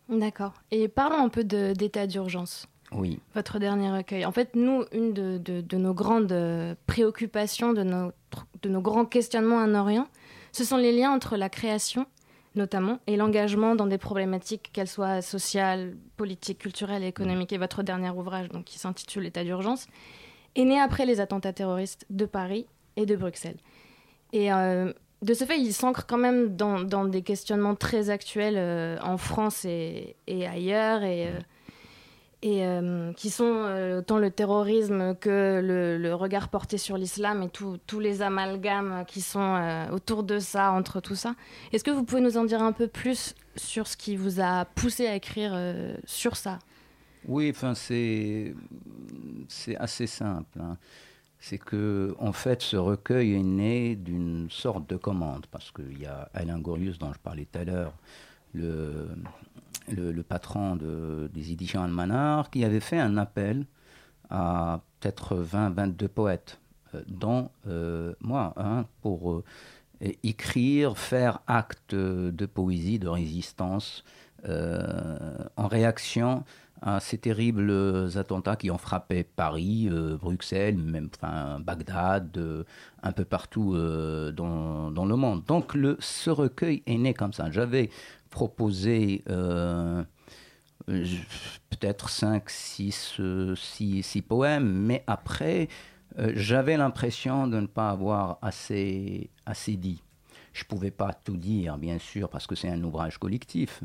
D'accord. 0.08 0.54
Et 0.72 0.88
parlons 0.88 1.24
un 1.24 1.30
peu 1.30 1.44
d'état 1.44 2.08
d'urgence. 2.08 2.68
Oui. 2.92 3.20
Votre 3.36 3.60
dernier 3.60 3.92
recueil. 3.92 4.26
En 4.26 4.32
fait, 4.32 4.56
nous, 4.56 4.84
une 4.92 5.14
de, 5.14 5.38
de, 5.38 5.78
nos 5.78 5.94
grandes 5.94 6.36
préoccupations 6.88 7.74
de 7.74 7.84
nos 7.84 8.82
grands 8.82 9.06
questionnements 9.06 9.58
en 9.58 9.76
Orient, 9.76 10.08
ce 10.52 10.64
sont 10.64 10.78
les 10.78 10.92
liens 10.92 11.12
entre 11.12 11.38
la 11.38 11.50
création, 11.50 12.06
notamment, 12.56 13.00
et 13.08 13.16
l'engagement 13.16 13.76
dans 13.76 13.88
des 13.88 13.98
problématiques, 13.98 14.72
qu'elles 14.74 14.88
soient 14.88 15.22
sociales, 15.22 15.96
politiques, 16.18 16.60
culturelles 16.60 17.04
et 17.04 17.08
économiques. 17.08 17.54
Et 17.54 17.58
votre 17.58 17.84
dernier 17.84 18.10
ouvrage, 18.10 18.50
donc, 18.50 18.66
qui 18.66 18.80
s'intitule 18.80 19.24
L'état 19.24 19.44
d'urgence, 19.44 19.88
est 20.56 20.66
né 20.66 20.80
après 20.80 21.06
les 21.06 21.20
attentats 21.20 21.54
terroristes 21.54 22.06
de 22.10 22.26
Paris 22.26 22.66
et 22.96 23.06
de 23.06 23.16
Bruxelles. 23.16 23.58
Et 24.34 24.52
euh, 24.52 24.92
de 25.22 25.34
ce 25.34 25.46
fait, 25.46 25.60
il 25.60 25.74
s'ancre 25.74 26.06
quand 26.08 26.18
même 26.18 26.56
dans, 26.56 26.80
dans, 26.82 27.06
des 27.06 27.22
questionnements 27.22 27.76
très 27.76 28.10
actuels 28.10 28.58
euh, 28.58 28.98
en 29.04 29.18
France 29.18 29.66
et, 29.66 30.16
et 30.28 30.48
ailleurs, 30.48 31.04
et, 31.04 31.28
euh, 31.28 31.40
et 32.42 32.66
euh, 32.66 33.12
qui 33.14 33.30
sont 33.30 33.44
euh, 33.44 34.00
autant 34.00 34.18
le 34.18 34.32
terrorisme 34.32 35.16
que 35.16 35.60
le, 35.62 36.14
regard 36.14 36.50
porté 36.50 36.78
sur 36.78 36.98
l'islam 36.98 37.44
et 37.44 37.50
tous 37.50 38.00
les 38.00 38.22
amalgames 38.22 39.04
qui 39.08 39.22
sont 39.22 39.56
euh, 39.56 39.90
autour 39.92 40.24
de 40.24 40.40
ça, 40.40 40.72
entre 40.72 41.02
tout 41.02 41.16
ça. 41.16 41.36
Est-ce 41.74 41.84
que 41.84 41.92
vous 41.92 42.04
pouvez 42.04 42.22
nous 42.22 42.38
en 42.38 42.46
dire 42.46 42.64
un 42.64 42.72
peu 42.72 42.88
plus 42.88 43.36
sur 43.56 43.88
ce 43.88 43.98
qui 43.98 44.16
vous 44.16 44.40
a 44.40 44.66
poussé 44.66 45.08
à 45.08 45.16
écrire 45.16 45.54
sur 46.06 46.36
ça? 46.36 46.60
Oui, 47.28 47.52
enfin 47.54 47.76
c'est 47.76 48.56
c'est 49.50 49.76
assez 49.76 50.08
simple. 50.08 50.60
Hein. 50.62 50.78
c'est 51.40 51.58
que, 51.58 52.16
en 52.20 52.32
fait, 52.32 52.62
ce 52.62 52.78
recueil 52.78 53.34
est 53.34 53.44
né 53.44 53.96
d'une 53.96 54.50
sorte 54.50 54.90
de 54.90 54.96
commande, 54.96 55.46
parce 55.52 55.72
qu'il 55.72 56.00
y 56.00 56.06
a 56.06 56.30
Alain 56.34 56.60
Gorius, 56.60 56.98
dont 56.98 57.12
je 57.12 57.20
parlais 57.20 57.46
tout 57.52 57.60
à 57.60 57.64
l'heure, 57.66 57.94
le, 58.54 59.10
le, 59.96 60.24
patron 60.24 60.76
de, 60.76 61.30
des 61.34 61.52
éditions 61.52 61.84
Almanar, 61.84 62.50
qui 62.50 62.64
avait 62.64 62.80
fait 62.80 63.00
un 63.00 63.18
appel 63.18 63.66
à 64.30 64.82
peut-être 65.00 65.36
20, 65.36 65.72
22 65.72 66.08
poètes, 66.08 66.60
euh, 66.94 67.02
dont 67.08 67.50
euh, 67.68 68.14
moi, 68.22 68.54
hein, 68.58 68.86
pour 69.02 69.32
euh, 69.32 69.44
écrire, 70.24 70.98
faire 70.98 71.40
acte 71.48 71.96
de 71.96 72.46
poésie, 72.46 73.00
de 73.00 73.08
résistance, 73.08 74.04
en 74.46 75.68
réaction 75.68 76.46
à 76.82 77.00
ces 77.00 77.18
terribles 77.18 78.10
attentats 78.16 78.56
qui 78.56 78.72
ont 78.72 78.78
frappé 78.78 79.24
Paris, 79.24 79.90
euh, 79.92 80.18
Bruxelles, 80.18 80.78
même 80.78 81.10
enfin, 81.16 81.60
Bagdad, 81.60 82.38
euh, 82.38 82.64
un 83.04 83.12
peu 83.12 83.26
partout 83.26 83.74
euh, 83.76 84.32
dans, 84.32 85.06
le 85.06 85.16
monde. 85.16 85.44
Donc 85.46 85.78
ce 86.00 86.30
recueil 86.30 86.84
est 86.86 86.98
né 86.98 87.14
comme 87.14 87.34
ça. 87.34 87.52
J'avais 87.52 87.90
proposé 88.30 89.24
euh, 89.30 90.04
peut-être 90.88 92.10
5, 92.10 92.50
6, 92.50 93.22
6, 93.56 94.04
6 94.04 94.22
poèmes, 94.22 94.72
mais 94.72 95.04
après, 95.08 95.68
euh, 96.18 96.32
j'avais 96.36 96.78
l'impression 96.78 97.48
de 97.48 97.60
ne 97.60 97.68
pas 97.68 97.90
avoir 97.90 98.40
assez, 98.42 99.30
assez 99.46 99.76
dit. 99.76 100.02
Je 100.54 100.64
ne 100.64 100.68
pouvais 100.68 100.92
pas 100.92 101.14
tout 101.14 101.38
dire, 101.38 101.78
bien 101.78 102.00
sûr, 102.00 102.30
parce 102.30 102.48
que 102.48 102.56
c'est 102.56 102.70
un 102.70 102.84
ouvrage 102.84 103.18
collectif. 103.18 103.84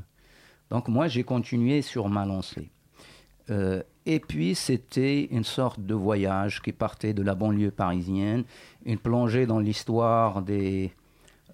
Donc 0.71 0.89
moi, 0.89 1.09
j'ai 1.09 1.25
continué 1.25 1.83
sur 1.83 2.09
ma 2.09 2.25
lancée. 2.25 2.71
Euh, 3.51 3.83
et 4.07 4.21
puis, 4.21 4.55
c'était 4.55 5.25
une 5.25 5.45
sorte 5.45 5.81
de 5.81 5.95
voyage 5.95 6.63
qui 6.63 6.73
partait 6.73 7.15
de 7.15 7.23
la 7.23 7.35
banlieue 7.35 7.71
parisienne, 7.71 8.45
une 8.85 8.99
plongée 8.99 9.47
dans 9.47 9.59
l'histoire 9.59 10.43
des 10.43 10.93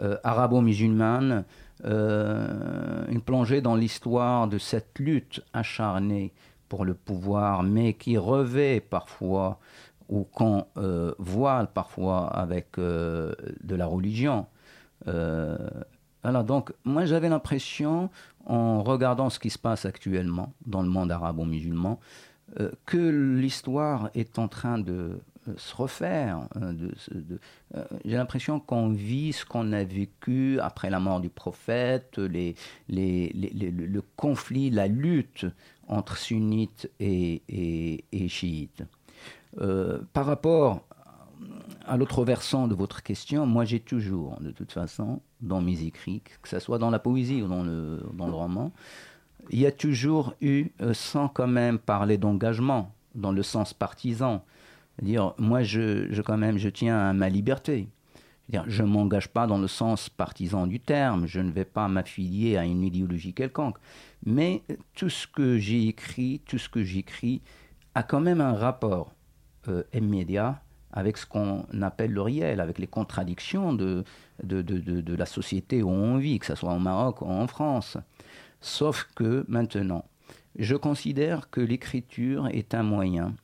euh, 0.00 0.16
arabo-musulmanes, 0.24 1.44
euh, 1.84 3.06
une 3.08 3.20
plongée 3.20 3.60
dans 3.60 3.76
l'histoire 3.76 4.48
de 4.48 4.58
cette 4.58 4.98
lutte 4.98 5.42
acharnée 5.52 6.32
pour 6.68 6.84
le 6.84 6.94
pouvoir, 6.94 7.62
mais 7.62 7.94
qui 7.94 8.16
revêt 8.16 8.80
parfois 8.80 9.58
ou 10.08 10.24
qu'on 10.24 10.66
voile 11.18 11.68
parfois 11.72 12.26
avec 12.26 12.76
de 12.76 13.34
la 13.76 13.86
religion. 13.86 14.46
Alors 16.22 16.44
donc, 16.44 16.72
moi 16.84 17.04
j'avais 17.04 17.28
l'impression, 17.28 18.10
en 18.46 18.82
regardant 18.82 19.30
ce 19.30 19.38
qui 19.38 19.50
se 19.50 19.58
passe 19.58 19.84
actuellement 19.84 20.52
dans 20.66 20.82
le 20.82 20.88
monde 20.88 21.12
arabo-musulman, 21.12 22.00
euh, 22.58 22.70
que 22.84 23.36
l'histoire 23.38 24.10
est 24.14 24.38
en 24.38 24.48
train 24.48 24.78
de 24.78 25.20
euh, 25.48 25.52
se 25.56 25.74
refaire. 25.76 26.48
euh, 26.56 26.74
J'ai 28.04 28.16
l'impression 28.16 28.58
qu'on 28.58 28.88
vit 28.88 29.32
ce 29.32 29.44
qu'on 29.44 29.72
a 29.72 29.84
vécu 29.84 30.58
après 30.60 30.90
la 30.90 30.98
mort 30.98 31.20
du 31.20 31.28
prophète, 31.28 32.18
le 32.18 34.00
conflit, 34.16 34.70
la 34.70 34.88
lutte 34.88 35.46
entre 35.86 36.16
sunnites 36.16 36.90
et, 36.98 37.42
et, 38.12 38.28
chiites. 38.28 38.82
Par 40.12 40.26
rapport 40.26 40.86
à 41.86 41.96
l'autre 41.96 42.24
versant 42.24 42.68
de 42.68 42.74
votre 42.74 43.02
question, 43.02 43.46
moi 43.46 43.64
j'ai 43.64 43.80
toujours, 43.80 44.38
de 44.40 44.50
toute 44.50 44.72
façon, 44.72 45.20
dans 45.40 45.60
mes 45.60 45.82
écrits, 45.82 46.22
que 46.42 46.48
ce 46.48 46.58
soit 46.58 46.78
dans 46.78 46.90
la 46.90 46.98
poésie 46.98 47.42
ou 47.42 47.48
dans 47.48 47.62
le, 47.62 48.02
dans 48.14 48.26
le 48.26 48.34
roman, 48.34 48.72
il 49.50 49.58
y 49.58 49.66
a 49.66 49.72
toujours 49.72 50.34
eu, 50.40 50.66
euh, 50.80 50.94
sans 50.94 51.28
quand 51.28 51.48
même 51.48 51.78
parler 51.78 52.18
d'engagement, 52.18 52.94
dans 53.14 53.32
le 53.32 53.42
sens 53.42 53.74
partisan, 53.74 54.44
dire 55.02 55.34
moi 55.38 55.62
je, 55.62 56.12
je, 56.12 56.22
quand 56.22 56.36
même 56.36 56.58
je 56.58 56.68
tiens 56.68 56.98
à 56.98 57.12
ma 57.12 57.28
liberté. 57.28 57.88
Je 58.66 58.82
ne 58.82 58.88
m'engage 58.88 59.28
pas 59.28 59.46
dans 59.46 59.58
le 59.58 59.68
sens 59.68 60.08
partisan 60.08 60.66
du 60.66 60.80
terme, 60.80 61.26
je 61.26 61.38
ne 61.38 61.52
vais 61.52 61.64
pas 61.64 61.86
m'affilier 61.86 62.56
à 62.56 62.64
une 62.64 62.82
idéologie 62.82 63.32
quelconque. 63.32 63.76
Mais 64.26 64.64
tout 64.96 65.08
ce 65.08 65.28
que 65.28 65.56
j'ai 65.56 65.86
écrit, 65.86 66.42
tout 66.46 66.58
ce 66.58 66.68
que 66.68 66.82
j'écris 66.82 67.42
a 67.94 68.02
quand 68.02 68.20
même 68.20 68.40
un 68.40 68.54
rapport 68.54 69.14
euh, 69.68 69.84
immédiat 69.94 70.60
avec 70.92 71.16
ce 71.16 71.26
qu'on 71.26 71.64
appelle 71.82 72.12
le 72.12 72.22
réel, 72.22 72.60
avec 72.60 72.78
les 72.78 72.86
contradictions 72.86 73.72
de, 73.72 74.04
la 74.42 75.26
société 75.26 75.82
où 75.82 75.90
on 75.90 76.18
vit, 76.18 76.38
que 76.38 76.46
ce 76.46 76.54
soit 76.54 76.72
au 76.72 76.78
Maroc 76.78 77.22
ou 77.22 77.26
en 77.26 77.46
France. 77.46 77.96
Sauf 78.60 79.08
que 79.14 79.44
maintenant, 79.48 80.04
je 80.58 80.76
considère 80.76 81.50
que 81.50 81.60
l'écriture 81.60 82.48
est 82.48 82.74
un 82.74 82.82
moyen 82.82 83.34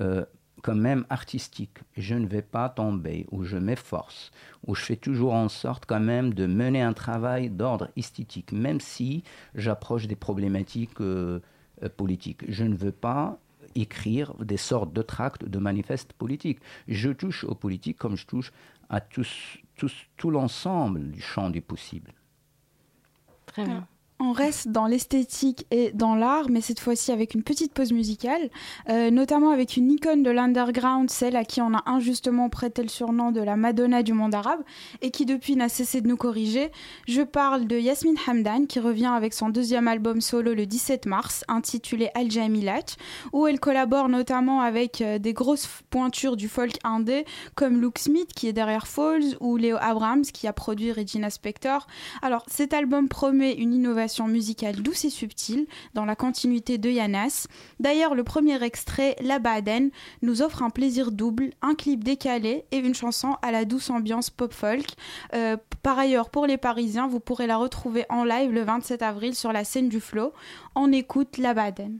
euh, 0.00 0.24
quand 0.62 0.74
même 0.74 1.04
artistique. 1.10 1.78
Je 1.96 2.14
ne 2.14 2.26
vais 2.26 2.42
pas 2.42 2.68
tomber, 2.68 3.26
où 3.30 3.44
je 3.44 3.56
m'efforce, 3.56 4.30
où 4.66 4.74
je 4.74 4.82
fais 4.82 4.96
toujours 4.96 5.34
en 5.34 5.48
sorte 5.48 5.86
quand 5.86 6.00
même 6.00 6.34
de 6.34 6.46
mener 6.46 6.80
un 6.80 6.92
travail 6.92 7.50
d'ordre 7.50 7.88
esthétique, 7.96 8.52
même 8.52 8.80
si 8.80 9.24
j'approche 9.54 10.06
des 10.06 10.16
problématiques 10.16 11.00
euh, 11.00 11.40
euh, 11.82 11.88
politiques. 11.88 12.44
Je 12.48 12.64
ne 12.64 12.76
veux 12.76 12.92
pas 12.92 13.38
écrire 13.74 14.34
des 14.36 14.56
sortes 14.56 14.92
de 14.92 15.02
tracts, 15.02 15.44
de 15.44 15.58
manifestes 15.58 16.12
politiques. 16.12 16.60
Je 16.88 17.10
touche 17.10 17.44
aux 17.44 17.54
politiques 17.54 17.98
comme 17.98 18.16
je 18.16 18.26
touche 18.26 18.52
à 18.88 19.00
tout 19.00 20.30
l'ensemble 20.30 21.10
du 21.10 21.20
champ 21.20 21.50
du 21.50 21.60
possible. 21.62 22.12
Très 23.46 23.64
bien. 23.64 23.86
On 24.24 24.30
reste 24.30 24.68
dans 24.68 24.86
l'esthétique 24.86 25.66
et 25.72 25.90
dans 25.94 26.14
l'art, 26.14 26.48
mais 26.48 26.60
cette 26.60 26.78
fois-ci 26.78 27.10
avec 27.10 27.34
une 27.34 27.42
petite 27.42 27.74
pause 27.74 27.90
musicale, 27.90 28.50
euh, 28.88 29.10
notamment 29.10 29.50
avec 29.50 29.76
une 29.76 29.90
icône 29.90 30.22
de 30.22 30.30
l'underground, 30.30 31.10
celle 31.10 31.34
à 31.34 31.44
qui 31.44 31.60
on 31.60 31.74
a 31.74 31.82
injustement 31.86 32.48
prêté 32.48 32.84
le 32.84 32.88
surnom 32.88 33.32
de 33.32 33.40
la 33.40 33.56
Madonna 33.56 34.04
du 34.04 34.12
monde 34.12 34.32
arabe, 34.32 34.60
et 35.00 35.10
qui 35.10 35.26
depuis 35.26 35.56
n'a 35.56 35.68
cessé 35.68 36.00
de 36.02 36.06
nous 36.06 36.16
corriger. 36.16 36.70
Je 37.08 37.22
parle 37.22 37.66
de 37.66 37.76
Yasmine 37.76 38.14
Hamdan, 38.28 38.66
qui 38.66 38.78
revient 38.78 39.10
avec 39.12 39.34
son 39.34 39.48
deuxième 39.48 39.88
album 39.88 40.20
solo 40.20 40.54
le 40.54 40.66
17 40.66 41.06
mars, 41.06 41.44
intitulé 41.48 42.08
Al 42.14 42.30
Jamilat, 42.30 42.94
où 43.32 43.48
elle 43.48 43.58
collabore 43.58 44.08
notamment 44.08 44.60
avec 44.60 45.00
euh, 45.00 45.18
des 45.18 45.32
grosses 45.32 45.68
pointures 45.90 46.36
du 46.36 46.46
folk 46.46 46.78
indé, 46.84 47.24
comme 47.56 47.80
Luke 47.80 47.98
Smith, 47.98 48.32
qui 48.36 48.46
est 48.46 48.52
derrière 48.52 48.86
Falls, 48.86 49.36
ou 49.40 49.56
Léo 49.56 49.78
Abrams, 49.80 50.22
qui 50.22 50.46
a 50.46 50.52
produit 50.52 50.92
Regina 50.92 51.28
Spektor. 51.28 51.88
Alors, 52.22 52.44
cet 52.46 52.72
album 52.72 53.08
promet 53.08 53.54
une 53.54 53.74
innovation 53.74 54.11
musicale 54.20 54.76
douce 54.76 55.04
et 55.04 55.10
subtile 55.10 55.66
dans 55.94 56.04
la 56.04 56.16
continuité 56.16 56.78
de 56.78 56.90
Yanas. 56.90 57.46
D'ailleurs, 57.80 58.14
le 58.14 58.24
premier 58.24 58.62
extrait, 58.62 59.16
La 59.20 59.38
Baden, 59.38 59.90
nous 60.22 60.42
offre 60.42 60.62
un 60.62 60.70
plaisir 60.70 61.12
double, 61.12 61.50
un 61.62 61.74
clip 61.74 62.04
décalé 62.04 62.64
et 62.70 62.78
une 62.78 62.94
chanson 62.94 63.36
à 63.42 63.50
la 63.50 63.64
douce 63.64 63.90
ambiance 63.90 64.30
pop-folk. 64.30 64.86
Euh, 65.34 65.56
par 65.82 65.98
ailleurs, 65.98 66.30
pour 66.30 66.46
les 66.46 66.58
Parisiens, 66.58 67.08
vous 67.08 67.20
pourrez 67.20 67.46
la 67.46 67.56
retrouver 67.56 68.04
en 68.08 68.24
live 68.24 68.52
le 68.52 68.62
27 68.62 69.02
avril 69.02 69.34
sur 69.34 69.52
la 69.52 69.64
scène 69.64 69.88
du 69.88 70.00
Flow. 70.00 70.32
On 70.74 70.92
écoute 70.92 71.38
La 71.38 71.54
Baden. 71.54 71.98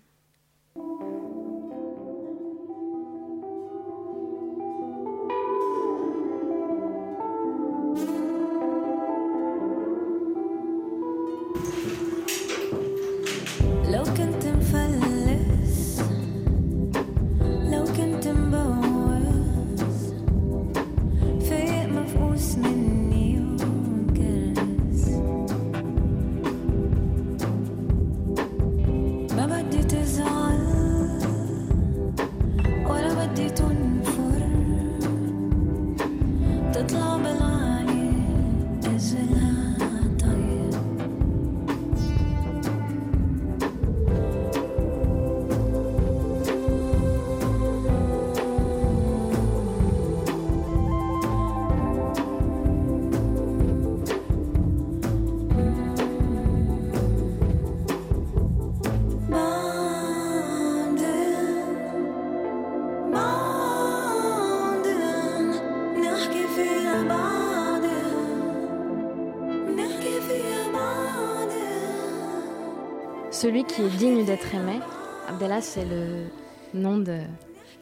Qui 73.74 73.82
est 73.82 73.96
digne 73.96 74.24
d'être 74.26 74.54
aimé, 74.54 74.80
Abdallah, 75.28 75.62
c'est 75.62 75.86
le 75.86 76.26
nom 76.74 76.98
de 76.98 77.20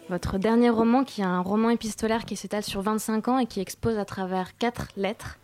votre 0.08 0.38
dernier 0.38 0.70
roman, 0.70 1.02
qui 1.02 1.20
est 1.20 1.24
un 1.24 1.40
roman 1.40 1.70
épistolaire 1.70 2.24
qui 2.24 2.36
s'étale 2.36 2.62
sur 2.62 2.80
25 2.80 3.26
ans 3.26 3.38
et 3.38 3.46
qui 3.46 3.60
expose 3.60 3.98
à 3.98 4.04
travers 4.04 4.56
quatre 4.56 4.88
lettres 4.96 5.38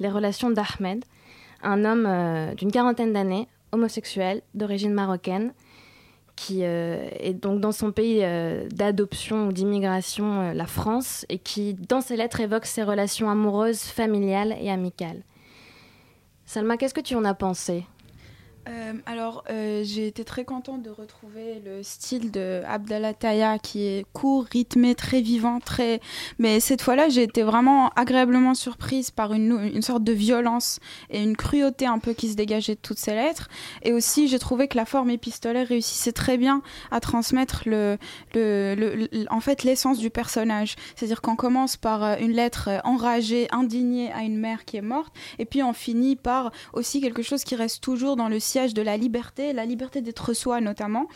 les 0.00 0.08
relations 0.08 0.50
d'Ahmed, 0.50 1.04
un 1.62 1.84
homme 1.84 2.06
euh, 2.08 2.54
d'une 2.54 2.72
quarantaine 2.72 3.12
d'années, 3.12 3.46
homosexuel, 3.70 4.42
d'origine 4.54 4.92
marocaine, 4.92 5.52
qui 6.34 6.64
euh, 6.64 7.08
est 7.20 7.34
donc 7.34 7.60
dans 7.60 7.72
son 7.72 7.92
pays 7.92 8.20
euh, 8.22 8.66
d'adoption 8.70 9.46
ou 9.46 9.52
d'immigration, 9.52 10.52
la 10.52 10.66
France, 10.66 11.24
et 11.28 11.38
qui, 11.38 11.74
dans 11.74 12.00
ses 12.00 12.16
lettres, 12.16 12.40
évoque 12.40 12.66
ses 12.66 12.82
relations 12.82 13.30
amoureuses, 13.30 13.82
familiales 13.82 14.56
et 14.60 14.72
amicales. 14.72 15.22
Salma, 16.46 16.76
qu'est-ce 16.76 16.94
que 16.94 17.00
tu 17.00 17.14
en 17.14 17.24
as 17.24 17.34
pensé? 17.34 17.84
Euh, 18.66 18.94
alors, 19.04 19.44
euh, 19.50 19.82
j'ai 19.84 20.06
été 20.06 20.24
très 20.24 20.46
contente 20.46 20.82
de 20.82 20.88
retrouver 20.88 21.60
le 21.66 21.82
style 21.82 22.30
de 22.30 22.62
Abdallah 22.66 23.12
Taya 23.12 23.58
qui 23.58 23.82
est 23.84 24.06
court, 24.14 24.46
rythmé, 24.50 24.94
très 24.94 25.20
vivant, 25.20 25.60
très. 25.60 26.00
Mais 26.38 26.60
cette 26.60 26.80
fois-là, 26.80 27.10
j'ai 27.10 27.24
été 27.24 27.42
vraiment 27.42 27.90
agréablement 27.90 28.54
surprise 28.54 29.10
par 29.10 29.34
une, 29.34 29.70
une 29.74 29.82
sorte 29.82 30.02
de 30.02 30.12
violence 30.12 30.80
et 31.10 31.22
une 31.22 31.36
cruauté 31.36 31.84
un 31.84 31.98
peu 31.98 32.14
qui 32.14 32.30
se 32.30 32.36
dégageait 32.36 32.74
de 32.74 32.80
toutes 32.80 32.98
ces 32.98 33.14
lettres. 33.14 33.48
Et 33.82 33.92
aussi, 33.92 34.28
j'ai 34.28 34.38
trouvé 34.38 34.66
que 34.66 34.78
la 34.78 34.86
forme 34.86 35.10
épistolaire 35.10 35.68
réussissait 35.68 36.12
très 36.12 36.38
bien 36.38 36.62
à 36.90 37.00
transmettre 37.00 37.64
le, 37.66 37.98
le, 38.34 38.74
le- 38.74 39.08
en 39.30 39.40
fait 39.40 39.62
l'essence 39.64 39.98
du 39.98 40.08
personnage. 40.08 40.76
C'est-à-dire 40.96 41.20
qu'on 41.20 41.36
commence 41.36 41.76
par 41.76 42.02
euh, 42.02 42.16
une 42.18 42.32
lettre 42.32 42.70
enragée, 42.84 43.46
indignée 43.52 44.10
à 44.12 44.22
une 44.22 44.38
mère 44.38 44.64
qui 44.64 44.78
est 44.78 44.82
morte, 44.82 45.12
et 45.38 45.44
puis 45.44 45.62
on 45.62 45.74
finit 45.74 46.16
par 46.16 46.50
aussi 46.72 47.02
quelque 47.02 47.22
chose 47.22 47.44
qui 47.44 47.56
reste 47.56 47.82
toujours 47.82 48.16
dans 48.16 48.28
le 48.30 48.40
de 48.54 48.82
la 48.82 48.96
liberté, 48.96 49.52
la 49.52 49.66
liberté 49.66 50.00
d'être 50.00 50.32
soi 50.32 50.60
notamment. 50.60 51.06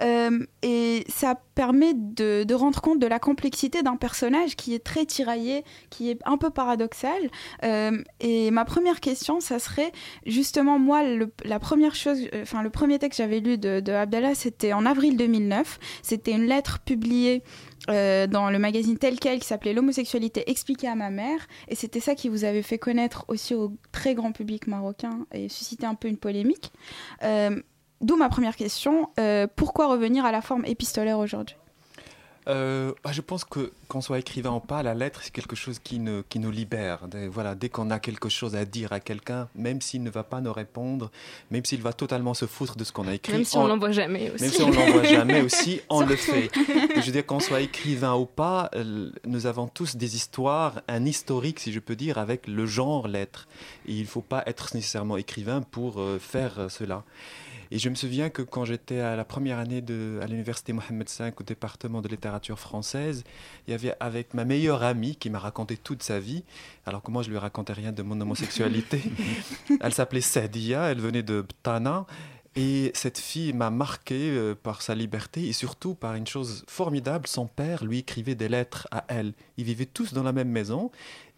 Euh, 0.00 0.46
et 0.62 1.04
ça 1.08 1.34
permet 1.54 1.92
de, 1.94 2.44
de 2.44 2.54
rendre 2.54 2.80
compte 2.80 2.98
de 2.98 3.06
la 3.06 3.18
complexité 3.18 3.82
d'un 3.82 3.96
personnage 3.96 4.56
qui 4.56 4.74
est 4.74 4.82
très 4.82 5.04
tiraillé, 5.04 5.64
qui 5.90 6.10
est 6.10 6.18
un 6.24 6.38
peu 6.38 6.50
paradoxal. 6.50 7.30
Euh, 7.62 8.02
et 8.20 8.50
ma 8.50 8.64
première 8.64 9.00
question, 9.00 9.40
ça 9.40 9.58
serait 9.58 9.92
justement 10.24 10.78
moi, 10.78 11.02
le, 11.02 11.30
la 11.44 11.58
première 11.58 11.94
chose, 11.94 12.20
euh, 12.32 12.42
enfin 12.42 12.62
le 12.62 12.70
premier 12.70 12.98
texte 12.98 13.18
que 13.18 13.24
j'avais 13.24 13.40
lu 13.40 13.58
de, 13.58 13.80
de 13.80 13.92
Abdallah, 13.92 14.34
c'était 14.34 14.72
en 14.72 14.86
avril 14.86 15.16
2009. 15.16 15.78
C'était 16.02 16.32
une 16.32 16.46
lettre 16.46 16.78
publiée 16.78 17.42
euh, 17.88 18.26
dans 18.26 18.50
le 18.50 18.58
magazine 18.58 18.98
tel 18.98 19.18
quel 19.18 19.40
qui 19.40 19.46
s'appelait 19.46 19.72
L'homosexualité 19.72 20.50
expliquée 20.50 20.88
à 20.88 20.94
ma 20.94 21.10
mère. 21.10 21.46
Et 21.68 21.74
c'était 21.74 22.00
ça 22.00 22.14
qui 22.14 22.28
vous 22.28 22.44
avait 22.44 22.62
fait 22.62 22.78
connaître 22.78 23.24
aussi 23.28 23.54
au 23.54 23.72
très 23.92 24.14
grand 24.14 24.32
public 24.32 24.66
marocain 24.66 25.26
et 25.32 25.48
susciter 25.48 25.86
un 25.86 25.94
peu 25.94 26.08
une 26.08 26.18
polémique. 26.18 26.72
Euh, 27.22 27.60
D'où 28.00 28.16
ma 28.16 28.28
première 28.28 28.54
question. 28.54 29.10
euh, 29.18 29.48
pourquoi 29.56 29.88
revenir 29.88 30.24
à 30.24 30.30
la 30.30 30.40
forme 30.40 30.64
épistolaire 30.64 31.18
aujourd'hui? 31.18 31.56
Euh, 32.48 32.92
bah, 33.04 33.12
je 33.12 33.20
pense 33.20 33.44
que 33.44 33.72
qu'on 33.88 34.00
soit 34.00 34.18
écrivain 34.18 34.50
ou 34.52 34.60
pas, 34.60 34.82
la 34.82 34.94
lettre 34.94 35.20
c'est 35.22 35.32
quelque 35.32 35.56
chose 35.56 35.78
qui, 35.78 35.98
ne, 35.98 36.22
qui 36.28 36.38
nous 36.38 36.50
libère. 36.50 37.00
Voilà, 37.30 37.54
dès 37.54 37.68
qu'on 37.68 37.90
a 37.90 37.98
quelque 37.98 38.28
chose 38.28 38.54
à 38.56 38.64
dire 38.64 38.92
à 38.92 39.00
quelqu'un, 39.00 39.48
même 39.54 39.80
s'il 39.80 40.02
ne 40.02 40.10
va 40.10 40.22
pas 40.24 40.40
nous 40.40 40.52
répondre, 40.52 41.10
même 41.50 41.64
s'il 41.64 41.82
va 41.82 41.92
totalement 41.92 42.34
se 42.34 42.46
foutre 42.46 42.76
de 42.76 42.84
ce 42.84 42.92
qu'on 42.92 43.06
a 43.08 43.14
écrit, 43.14 43.32
Même 43.32 43.44
si 43.44 43.56
on 43.56 43.62
on- 43.64 43.66
l'envoie 43.66 43.92
jamais 43.92 44.30
aussi. 44.30 44.44
même 44.44 44.52
si 44.52 44.62
on 44.62 44.70
l'envoie 44.70 45.02
jamais 45.04 45.40
aussi, 45.42 45.80
on 45.90 46.00
le 46.00 46.16
fait. 46.16 46.50
Je 46.96 47.00
veux 47.00 47.12
dire 47.12 47.26
qu'on 47.26 47.40
soit 47.40 47.60
écrivain 47.60 48.14
ou 48.14 48.26
pas, 48.26 48.70
euh, 48.74 49.10
nous 49.26 49.46
avons 49.46 49.66
tous 49.68 49.96
des 49.96 50.16
histoires, 50.16 50.80
un 50.88 51.04
historique 51.04 51.60
si 51.60 51.72
je 51.72 51.80
peux 51.80 51.96
dire, 51.96 52.18
avec 52.18 52.46
le 52.46 52.64
genre 52.66 53.08
lettre. 53.08 53.46
Et 53.86 53.92
il 53.92 54.02
ne 54.02 54.06
faut 54.06 54.20
pas 54.22 54.42
être 54.46 54.74
nécessairement 54.74 55.16
écrivain 55.16 55.60
pour 55.62 56.00
euh, 56.00 56.18
faire 56.18 56.58
euh, 56.58 56.68
cela. 56.68 57.04
Et 57.70 57.78
je 57.78 57.88
me 57.88 57.94
souviens 57.94 58.30
que 58.30 58.42
quand 58.42 58.64
j'étais 58.64 59.00
à 59.00 59.16
la 59.16 59.24
première 59.24 59.58
année 59.58 59.80
de, 59.80 60.18
à 60.22 60.26
l'université 60.26 60.72
Mohamed 60.72 61.08
V 61.18 61.32
au 61.38 61.42
département 61.42 62.00
de 62.00 62.08
littérature 62.08 62.58
française, 62.58 63.24
il 63.66 63.72
y 63.72 63.74
avait 63.74 63.94
avec 64.00 64.34
ma 64.34 64.44
meilleure 64.44 64.82
amie 64.82 65.16
qui 65.16 65.30
m'a 65.30 65.38
raconté 65.38 65.76
toute 65.76 66.02
sa 66.02 66.18
vie, 66.18 66.44
alors 66.86 67.02
que 67.02 67.10
moi 67.10 67.22
je 67.22 67.30
lui 67.30 67.38
racontais 67.38 67.74
rien 67.74 67.92
de 67.92 68.02
mon 68.02 68.20
homosexualité. 68.20 69.02
elle 69.80 69.94
s'appelait 69.94 70.20
Sadia, 70.20 70.90
elle 70.90 71.00
venait 71.00 71.22
de 71.22 71.42
Btana. 71.42 72.06
Et 72.56 72.90
cette 72.94 73.18
fille 73.18 73.52
m'a 73.52 73.70
marqué 73.70 74.30
euh, 74.30 74.54
par 74.60 74.82
sa 74.82 74.94
liberté 74.96 75.46
et 75.46 75.52
surtout 75.52 75.94
par 75.94 76.14
une 76.16 76.26
chose 76.26 76.64
formidable. 76.66 77.28
Son 77.28 77.46
père 77.46 77.84
lui 77.84 77.98
écrivait 77.98 78.34
des 78.34 78.48
lettres 78.48 78.88
à 78.90 79.04
elle. 79.06 79.34
Ils 79.58 79.64
vivaient 79.64 79.86
tous 79.86 80.12
dans 80.12 80.24
la 80.24 80.32
même 80.32 80.48
maison. 80.48 80.90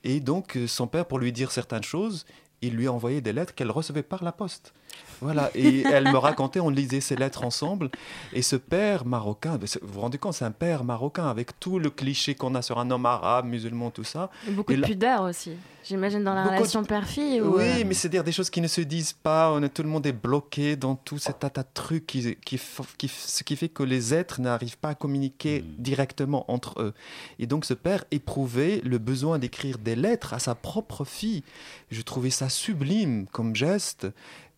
Et 0.03 0.21
donc, 0.21 0.57
euh, 0.57 0.67
son 0.67 0.87
père, 0.87 1.05
pour 1.05 1.19
lui 1.19 1.31
dire 1.31 1.51
certaines 1.51 1.83
choses, 1.83 2.25
il 2.63 2.75
lui 2.75 2.89
envoyait 2.89 3.21
des 3.21 3.35
lettres 3.35 3.55
qu'elle 3.55 3.71
recevait 3.71 4.03
par 4.03 4.25
la 4.25 4.33
poste. 4.33 4.73
Voilà, 5.23 5.51
et 5.55 5.83
elle 5.83 6.05
me 6.11 6.17
racontait, 6.17 6.61
on 6.61 6.71
lisait 6.71 7.03
ces 7.03 7.15
lettres 7.15 7.45
ensemble. 7.45 7.91
Et 8.33 8.41
ce 8.41 8.57
père 8.57 9.05
marocain, 9.05 9.59
vous 9.83 9.89
vous 9.93 10.01
rendez 10.01 10.17
compte, 10.17 10.33
c'est 10.33 10.47
un 10.47 10.51
père 10.51 10.83
marocain 10.83 11.27
avec 11.29 11.61
tout 11.61 11.79
le 11.79 11.91
cliché 11.91 12.35
qu'on 12.35 12.55
a 12.55 12.63
sur 12.63 12.79
un 12.79 12.91
homme 12.91 13.05
arabe, 13.05 13.45
musulman, 13.45 13.91
tout 13.91 14.03
ça. 14.05 14.31
Et 14.49 14.51
Beaucoup 14.51 14.73
Et 14.73 14.77
de 14.77 14.81
là- 14.81 14.87
pudeur 14.89 15.23
aussi. 15.25 15.53
J'imagine 15.85 16.25
dans 16.25 16.33
la 16.33 16.43
Beaucoup 16.45 16.55
de- 16.55 16.59
relation 16.61 16.85
père-fille. 16.85 17.43
ou, 17.43 17.57
Oui, 17.59 17.65
euh, 17.65 17.85
mais 17.87 17.93
c'est-à-dire 17.93 18.25
des 18.25 18.33
choses 18.33 18.49
qui 18.49 18.63
ne 18.63 18.67
se 18.67 18.81
disent 18.81 19.13
pas. 19.13 19.53
On 19.53 19.63
est, 19.63 19.69
tout 19.69 19.83
le 19.83 19.91
monde 19.91 20.07
est 20.07 20.13
bloqué 20.13 20.77
dans 20.77 20.95
tout 20.95 21.19
cet 21.19 21.41
tas 21.41 21.51
de 21.51 21.65
trucs 21.75 22.07
qui, 22.07 22.23
ce 22.59 23.43
qui 23.43 23.57
fait 23.57 23.69
que 23.69 23.83
les 23.83 24.15
êtres 24.15 24.41
n'arrivent 24.41 24.79
pas 24.79 24.91
à 24.91 24.95
communiquer 24.95 25.63
directement 25.79 26.51
entre 26.51 26.81
eux. 26.81 26.95
Et 27.39 27.47
donc 27.47 27.67
ce 27.67 27.75
père 27.75 28.05
éprouvait 28.11 28.81
le 28.85 28.97
besoin 28.97 29.39
d'écrire 29.39 29.77
des 29.77 29.97
lettres 29.97 30.33
à 30.33 30.39
sa 30.39 30.55
propre 30.55 31.05
fille. 31.05 31.43
Je 31.91 32.01
trouvais 32.01 32.31
ça 32.31 32.49
sublime 32.49 33.27
comme 33.33 33.55
geste. 33.55 34.07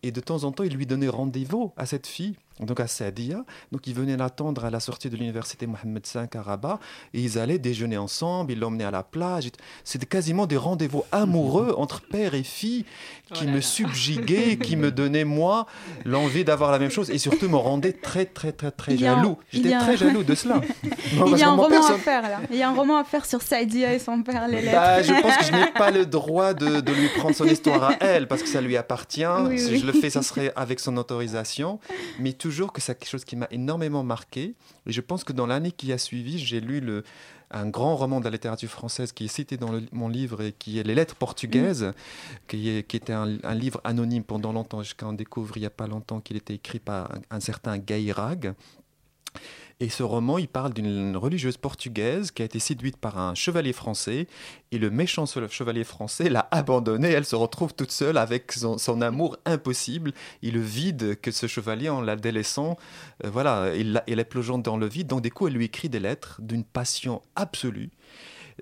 Et 0.03 0.11
de 0.11 0.19
temps 0.19 0.43
en 0.43 0.51
temps, 0.51 0.63
il 0.63 0.75
lui 0.75 0.85
donnait 0.85 1.07
rendez-vous 1.07 1.71
à 1.77 1.85
cette 1.85 2.07
fille, 2.07 2.35
donc 2.59 2.79
à 2.79 2.87
Sadia. 2.87 3.43
Donc 3.71 3.87
il 3.87 3.93
venait 3.95 4.17
l'attendre 4.17 4.65
à 4.65 4.69
la 4.69 4.79
sortie 4.79 5.09
de 5.09 5.15
l'université 5.17 5.65
Mohamed 5.67 6.05
V 6.13 6.21
à 6.35 6.41
Rabat. 6.41 6.79
Et 7.13 7.19
ils 7.21 7.37
allaient 7.39 7.59
déjeuner 7.59 7.97
ensemble, 7.97 8.51
il 8.51 8.59
l'emmenait 8.59 8.83
à 8.83 8.91
la 8.91 9.03
plage. 9.03 9.49
C'était 9.83 10.05
quasiment 10.05 10.45
des 10.45 10.57
rendez-vous 10.57 11.03
amoureux 11.11 11.73
entre 11.77 12.01
père 12.01 12.33
et 12.35 12.43
fille 12.43 12.85
qui 13.33 13.43
Oh 13.43 13.45
là 13.47 13.51
me 13.53 13.61
subjuguaient, 13.61 14.57
qui 14.61 14.75
me 14.75 14.91
donnaient, 14.91 15.23
moi, 15.25 15.65
l'envie 16.05 16.43
d'avoir 16.43 16.71
la 16.71 16.79
même 16.79 16.91
chose. 16.91 17.09
Et 17.09 17.17
surtout 17.17 17.49
me 17.49 17.55
rendaient 17.57 17.93
très, 17.93 18.25
très, 18.25 18.51
très, 18.51 18.71
très 18.71 18.97
jaloux. 18.97 19.37
J'étais 19.51 19.73
un- 19.73 19.79
très 19.79 19.97
jaloux 19.97 20.23
de 20.23 20.35
cela. 20.35 20.61
Non, 21.15 21.25
Il 21.33 21.37
y 21.39 21.43
a 21.43 21.49
un 21.49 21.51
roman 21.55 21.69
personne- 21.69 21.95
à 21.95 21.97
faire 21.97 22.21
là. 22.21 22.41
Il 22.51 22.57
y 22.57 22.61
a 22.61 22.69
un 22.69 22.73
roman 22.75 22.97
à 22.97 23.03
faire 23.03 23.25
sur 23.25 23.41
Saïdia 23.41 23.93
et 23.93 23.99
son 23.99 24.21
père, 24.21 24.47
les 24.47 24.61
lettres. 24.61 24.71
bah, 24.79 25.01
je 25.01 25.13
pense 25.21 25.37
que 25.37 25.45
je 25.45 25.51
n'ai 25.51 25.71
pas 25.71 25.89
le 25.91 26.05
droit 26.05 26.53
de, 26.53 26.81
de 26.81 26.91
lui 26.91 27.07
prendre 27.17 27.35
son 27.35 27.45
histoire 27.45 27.83
à 27.83 27.93
elle 28.01 28.27
parce 28.27 28.43
que 28.43 28.49
ça 28.49 28.61
lui 28.61 28.77
appartient. 28.77 29.25
Oui, 29.47 29.57
si 29.59 29.71
oui. 29.71 29.79
je 29.79 29.85
le 29.85 29.93
fais, 29.93 30.09
ça 30.09 30.21
serait 30.21 30.51
avec 30.55 30.79
son 30.79 30.95
autorisation. 30.97 31.79
Mais 32.19 32.33
toujours 32.47 32.71
que 32.73 32.81
c'est 32.81 32.95
quelque 32.99 33.09
chose 33.09 33.25
qui 33.29 33.35
m'a 33.37 33.47
énormément 33.51 34.03
marqué. 34.03 34.43
Et 34.87 34.91
je 34.97 35.01
pense 35.09 35.23
que 35.23 35.33
dans 35.33 35.47
l'année 35.51 35.71
qui 35.71 35.91
a 35.93 35.97
suivi, 35.97 36.37
j'ai 36.39 36.59
lu 36.59 36.81
le, 36.81 37.03
un 37.51 37.67
grand 37.77 37.95
roman 37.95 38.19
de 38.19 38.25
la 38.25 38.31
littérature 38.31 38.69
française 38.69 39.11
qui 39.13 39.23
est 39.25 39.33
cité 39.39 39.55
dans 39.57 39.71
le- 39.71 39.83
mon 39.91 40.09
livre 40.09 40.41
et 40.41 40.51
qui 40.51 40.77
est 40.79 40.83
Les 40.83 40.95
Lettres 40.95 41.15
portugaises, 41.15 41.85
qui, 42.49 42.69
est, 42.69 42.83
qui 42.87 42.97
était 42.97 43.13
un, 43.13 43.37
un 43.43 43.55
livre 43.55 43.79
anonyme 43.85 44.23
pendant 44.23 44.51
longtemps, 44.51 44.83
jusqu'à 44.83 45.07
en 45.07 45.13
découvrir 45.13 45.57
il 45.57 45.61
n'y 45.61 45.65
a 45.67 45.77
pas 45.83 45.87
longtemps 45.87 46.19
qu'il 46.19 46.35
était 46.35 46.55
écrit 46.55 46.79
par 46.79 47.11
un, 47.15 47.21
un 47.37 47.39
certain 47.39 47.77
Gairag. 47.77 48.53
Et 49.83 49.89
ce 49.89 50.01
roman, 50.01 50.37
il 50.37 50.47
parle 50.47 50.73
d'une 50.73 51.17
religieuse 51.17 51.57
portugaise 51.57 52.31
qui 52.31 52.41
a 52.41 52.45
été 52.45 52.57
séduite 52.59 52.95
par 52.95 53.17
un 53.19 53.35
chevalier 53.35 53.73
français. 53.73 54.27
Et 54.71 54.77
le 54.77 54.89
méchant 54.89 55.25
che- 55.25 55.45
chevalier 55.49 55.83
français 55.83 56.29
l'a 56.29 56.47
abandonnée. 56.51 57.09
Elle 57.09 57.25
se 57.25 57.35
retrouve 57.35 57.73
toute 57.73 57.91
seule 57.91 58.17
avec 58.17 58.53
son, 58.53 58.77
amour 59.01 59.35
impossible 59.43 60.13
le 60.51 60.61
vide 60.61 61.19
que 61.19 61.31
ce 61.31 61.47
chevalier, 61.47 61.89
en 61.89 61.99
la 61.99 62.15
délaissant, 62.15 62.77
euh, 63.25 63.29
voilà, 63.29 63.75
il, 63.75 63.91
la- 63.91 64.03
il 64.07 64.19
est 64.19 64.23
plongeant 64.23 64.57
dans 64.57 64.77
le 64.77 64.87
vide. 64.87 65.07
Donc, 65.07 65.21
du 65.21 65.31
coup, 65.31 65.47
elle 65.49 65.53
lui 65.53 65.65
écrit 65.65 65.89
des 65.89 65.99
lettres 65.99 66.39
d'une 66.41 66.63
passion 66.63 67.21
absolue 67.35 67.89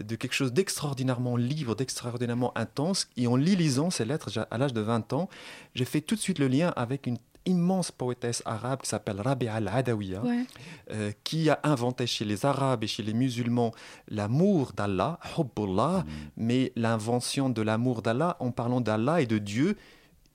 de 0.03 0.15
quelque 0.15 0.33
chose 0.33 0.53
d'extraordinairement 0.53 1.35
libre, 1.35 1.75
d'extraordinairement 1.75 2.57
intense. 2.57 3.09
Et 3.15 3.27
en 3.27 3.35
lisant 3.35 3.91
ces 3.91 4.05
lettres, 4.05 4.29
à 4.49 4.57
l'âge 4.57 4.73
de 4.73 4.81
20 4.81 5.13
ans, 5.13 5.29
j'ai 5.75 5.85
fait 5.85 6.01
tout 6.01 6.15
de 6.15 6.19
suite 6.19 6.39
le 6.39 6.47
lien 6.47 6.73
avec 6.75 7.05
une 7.05 7.17
immense 7.45 7.91
poétesse 7.91 8.41
arabe 8.45 8.81
qui 8.81 8.89
s'appelle 8.89 9.19
Rabi'a 9.21 9.55
al-Adawiya, 9.55 10.21
Ouais. 10.23 10.45
euh, 10.91 11.11
qui 11.23 11.49
a 11.49 11.59
inventé 11.63 12.05
chez 12.07 12.25
les 12.25 12.45
Arabes 12.45 12.83
et 12.83 12.87
chez 12.87 13.03
les 13.03 13.13
musulmans 13.13 13.71
l'amour 14.09 14.73
d'Allah, 14.73 15.19
Hubbullah, 15.37 16.05
mais 16.37 16.71
l'invention 16.75 17.49
de 17.49 17.61
l'amour 17.61 18.01
d'Allah 18.01 18.37
en 18.39 18.51
parlant 18.51 18.81
d'Allah 18.81 19.21
et 19.21 19.25
de 19.25 19.37
Dieu, 19.39 19.75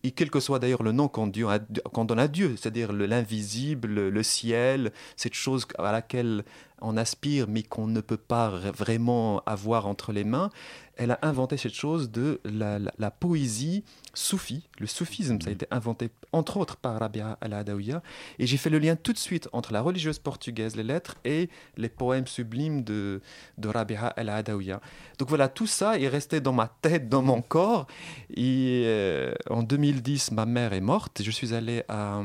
et 0.02 0.12
quel 0.12 0.30
que 0.30 0.38
soit 0.40 0.58
d'ailleurs 0.60 0.82
le 0.84 0.92
nom 0.92 1.08
qu'on 1.08 1.26
Dieu 1.26 1.48
a- 1.48 1.58
qu'on 1.92 2.04
donne 2.04 2.20
à 2.20 2.28
Dieu, 2.28 2.54
c'est-à-dire 2.56 2.92
le- 2.92 3.06
l'invisible, 3.06 3.88
le, 4.08 4.22
ciel, 4.22 4.92
cette 5.16 5.34
chose 5.34 5.66
à 5.78 5.90
laquelle 5.90 6.44
on 6.80 6.96
aspire 6.96 7.46
mais 7.48 7.62
qu'on 7.62 7.86
ne 7.88 8.00
peut 8.00 8.16
pas 8.18 8.50
vraiment 8.50 9.42
avoir 9.46 9.86
entre 9.88 10.12
les 10.12 10.24
mains, 10.24 10.50
elle 10.96 11.10
a 11.10 11.18
inventé 11.22 11.56
cette 11.56 11.74
chose 11.74 12.10
de 12.10 12.40
la, 12.44 12.78
la- 12.78 12.92
la 12.98 13.10
poésie 13.10 13.84
soufie. 14.14 14.66
Le 14.78 14.86
soufisme, 14.86 15.40
ça 15.40 15.48
a 15.48 15.52
été 15.52 15.66
inventé 15.70 16.10
entre 16.32 16.56
autres 16.56 16.76
par 16.76 16.98
Rabia 16.98 17.36
al-Adawiya. 17.40 18.02
Et 18.38 18.46
j'ai 18.46 18.56
fait 18.56 18.70
le 18.70 18.78
lien 18.78 18.96
tout 18.96 19.12
de 19.12 19.18
suite 19.18 19.48
entre 19.52 19.72
la 19.72 19.80
religieuse 19.82 20.18
portugaise, 20.18 20.74
les 20.76 20.82
lettres, 20.82 21.16
et 21.24 21.50
les 21.76 21.88
poèmes 21.88 22.26
sublimes 22.26 22.82
de, 22.82 23.20
de 23.58 23.68
Rabia 23.68 24.06
al-Adawiya. 24.06 24.80
Donc 25.18 25.28
voilà, 25.28 25.48
tout 25.48 25.66
ça 25.66 25.98
est 25.98 26.08
resté 26.08 26.40
dans 26.40 26.52
ma 26.52 26.68
tête, 26.80 27.08
dans 27.08 27.22
mon 27.22 27.42
corps. 27.42 27.86
Et 28.30 28.82
euh, 28.86 29.34
en 29.50 29.62
2010, 29.62 30.32
ma 30.32 30.46
mère 30.46 30.72
est 30.72 30.80
morte. 30.80 31.22
Je 31.22 31.30
suis 31.30 31.52
allé 31.54 31.82
à, 31.88 32.22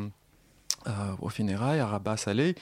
à- 0.85 1.15
au 1.21 1.29
funérailles 1.29 1.79
à 1.79 1.87
Rabat 1.87 2.17
Salé. 2.17 2.55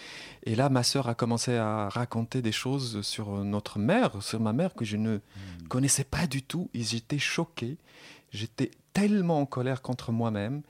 Et 0.43 0.55
là, 0.55 0.69
ma 0.69 0.83
sœur 0.83 1.07
a 1.07 1.15
commencé 1.15 1.55
à 1.55 1.89
raconter 1.89 2.41
des 2.41 2.51
choses 2.51 3.01
sur 3.01 3.43
notre 3.43 3.79
mère, 3.79 4.21
sur 4.21 4.39
ma 4.39 4.53
mère, 4.53 4.73
que 4.73 4.85
je 4.85 4.97
ne 4.97 5.19
connaissais 5.69 6.03
pas 6.03 6.27
du 6.27 6.43
tout. 6.43 6.69
Et 6.73 6.83
j'étais 6.83 7.19
choqué. 7.19 7.77
J'étais 8.31 8.71
tellement 8.93 9.39
en 9.39 9.45
colère 9.45 9.81
contre 9.81 10.11
moi-même. 10.11 10.61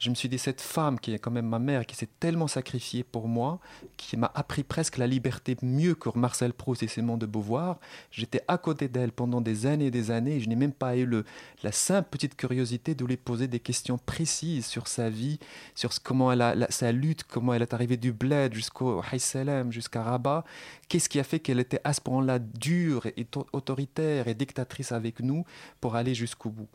Je 0.00 0.08
me 0.08 0.14
suis 0.14 0.30
dit, 0.30 0.38
cette 0.38 0.62
femme 0.62 0.98
qui 0.98 1.12
est 1.12 1.18
quand 1.18 1.30
même 1.30 1.46
ma 1.46 1.58
mère, 1.58 1.84
qui 1.84 1.94
s'est 1.94 2.08
tellement 2.20 2.46
sacrifiée 2.46 3.04
pour 3.04 3.28
moi, 3.28 3.60
qui 3.98 4.16
m'a 4.16 4.32
appris 4.34 4.62
presque 4.62 4.96
la 4.96 5.06
liberté 5.06 5.58
mieux 5.60 5.94
que 5.94 6.08
Marcel 6.18 6.54
Proust 6.54 6.82
et 6.82 6.88
Simone 6.88 7.18
de 7.18 7.26
Beauvoir, 7.26 7.78
j'étais 8.10 8.40
à 8.48 8.56
côté 8.56 8.88
d'elle 8.88 9.12
pendant 9.12 9.42
des 9.42 9.66
années 9.66 9.86
et 9.86 9.90
des 9.90 10.10
années, 10.10 10.36
et 10.36 10.40
je 10.40 10.48
n'ai 10.48 10.56
même 10.56 10.72
pas 10.72 10.96
eu 10.96 11.04
le, 11.04 11.26
la 11.62 11.70
simple 11.70 12.08
petite 12.10 12.34
curiosité 12.34 12.94
de 12.94 13.04
lui 13.04 13.18
poser 13.18 13.46
des 13.46 13.60
questions 13.60 13.98
précises 13.98 14.64
sur 14.64 14.88
sa 14.88 15.10
vie, 15.10 15.38
sur 15.74 15.90
comment 16.02 16.32
elle 16.32 16.40
a, 16.40 16.66
sa 16.70 16.92
lutte, 16.92 17.24
comment 17.24 17.52
elle 17.52 17.60
est 17.60 17.74
arrivée 17.74 17.98
du 17.98 18.12
bled 18.12 18.54
jusqu'au 18.54 19.02
Haït 19.02 19.20
Salem, 19.20 19.70
jusqu'à 19.70 20.02
Rabat. 20.02 20.44
Qu'est-ce 20.88 21.10
qui 21.10 21.20
a 21.20 21.24
fait 21.24 21.40
qu'elle 21.40 21.60
était 21.60 21.82
à 21.84 21.92
ce 21.92 22.00
point-là 22.00 22.38
dure 22.38 23.06
et 23.18 23.26
to- 23.26 23.46
autoritaire 23.52 24.28
et 24.28 24.34
dictatrice 24.34 24.92
avec 24.92 25.20
nous 25.20 25.44
pour 25.78 25.94
aller 25.94 26.14
jusqu'au 26.14 26.48
bout 26.48 26.68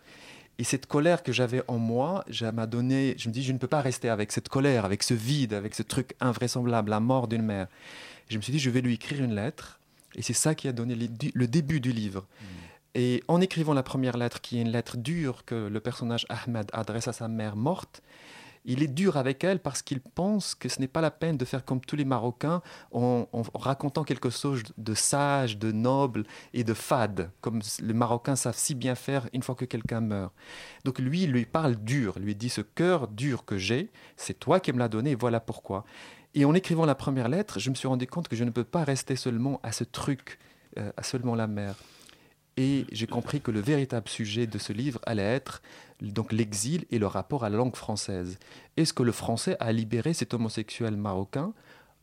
et 0.58 0.64
cette 0.64 0.86
colère 0.86 1.24
que 1.24 1.32
j'avais 1.32 1.64
en 1.68 1.78
moi, 1.78 2.24
ça 2.32 2.52
m'a 2.52 2.66
donné, 2.66 3.16
je 3.18 3.28
me 3.28 3.34
dis, 3.34 3.44
je 3.44 3.52
ne 3.52 3.58
peux 3.58 3.68
pas 3.68 3.82
rester 3.82 4.10
avec 4.10 4.32
cette 4.32 4.48
colère, 4.48 4.86
avec 4.86 5.04
ce 5.04 5.14
vide, 5.14 5.54
avec 5.54 5.76
ce 5.76 5.84
truc 5.84 6.16
invraisemblable, 6.22 6.90
la 6.90 7.00
mort 7.00 7.28
d'une 7.28 7.42
mère. 7.42 7.68
Je 8.30 8.38
me 8.38 8.42
suis 8.42 8.54
dit, 8.54 8.60
je 8.60 8.70
vais 8.70 8.82
lui 8.82 8.94
écrire 8.94 9.24
une 9.24 9.36
lettre, 9.36 9.80
et 10.16 10.22
c'est 10.22 10.34
ça 10.34 10.56
qui 10.56 10.68
a 10.68 10.72
donné 10.72 10.96
le 10.96 11.48
début 11.48 11.80
du 11.80 11.92
livre. 11.92 12.26
Et 12.96 13.22
en 13.28 13.42
écrivant 13.42 13.74
la 13.74 13.84
première 13.84 14.16
lettre, 14.16 14.40
qui 14.40 14.58
est 14.58 14.62
une 14.62 14.72
lettre 14.72 14.96
dure 14.96 15.44
que 15.46 15.68
le 15.68 15.80
personnage 15.82 16.26
Ahmed 16.30 16.68
adresse 16.72 17.10
à 17.10 17.14
sa 17.14 17.28
mère 17.28 17.58
morte, 17.58 18.02
il 18.66 18.84
est 18.84 18.88
dur 18.88 19.18
avec 19.18 19.44
elle 19.44 19.60
parce 19.60 19.82
qu'il 19.82 20.02
pense 20.02 20.56
que 20.56 20.70
ce 20.70 20.80
n'est 20.80 20.88
pas 20.88 21.02
la 21.02 21.12
peine 21.12 21.38
de 21.38 21.46
faire 21.46 21.64
comme 21.64 21.80
tous 21.82 21.96
les 21.96 22.06
Marocains 22.06 22.62
en, 22.92 23.28
racontant 23.54 24.04
quelque 24.04 24.30
chose 24.30 24.64
de 24.78 24.94
sage, 24.94 25.58
de 25.58 25.72
noble 25.72 26.24
et 26.54 26.64
de 26.64 26.74
fade, 26.74 27.32
comme 27.42 27.62
les 27.82 27.94
Marocains 27.94 28.36
savent 28.36 28.58
si 28.58 28.76
bien 28.76 28.96
faire 28.96 29.30
une 29.34 29.44
fois 29.44 29.56
que 29.56 29.66
quelqu'un 29.66 30.02
meurt. 30.02 30.34
Donc 30.84 31.00
lui, 31.00 31.24
il 31.24 31.32
lui 31.32 31.46
parle 31.46 31.76
dur, 31.76 32.18
lui 32.20 32.36
dit 32.36 32.50
ce 32.50 32.62
cœur 32.62 33.08
dur 33.08 33.46
que 33.46 33.58
j'ai, 33.58 33.92
c'est 34.18 34.40
toi 34.40 34.60
qui 34.60 34.74
me 34.74 34.80
l'as 34.80 34.90
donné, 34.90 35.16
voilà 35.16 35.40
pourquoi. 35.40 35.86
Et 36.34 36.44
en 36.44 36.54
écrivant 36.54 36.86
la 36.86 36.96
première 36.96 37.30
lettre, 37.30 37.60
je 37.60 37.70
me 37.70 37.76
suis 37.76 37.88
rendu 37.88 38.08
compte 38.08 38.28
que 38.28 38.36
je 38.36 38.44
ne 38.44 38.50
peux 38.50 38.66
pas 38.66 38.84
rester 38.84 39.16
seulement 39.16 39.60
à 39.64 39.72
ce 39.72 39.84
truc, 39.84 40.40
euh, 40.78 40.92
à 40.98 41.04
seulement 41.04 41.36
la 41.36 41.48
mère. 41.48 41.76
Et 42.58 42.86
j'ai 42.92 43.08
compris 43.08 43.42
que 43.42 43.52
le 43.52 43.60
véritable 43.60 44.08
sujet 44.08 44.48
de 44.48 44.58
ce 44.58 44.72
livre 44.72 45.00
allait 45.06 45.24
être 45.24 45.62
donc 46.02 46.32
l'exil 46.32 46.86
et 46.92 47.00
le 47.00 47.08
rapport 47.08 47.44
à 47.44 47.50
la 47.50 47.58
langue 47.58 47.76
française. 47.76 48.38
Est-ce 48.78 48.94
que 48.94 49.04
le 49.04 49.12
français 49.12 49.58
a 49.60 49.72
libéré 49.72 50.14
cet 50.14 50.34
homosexuel 50.34 50.98
marocain 50.98 51.54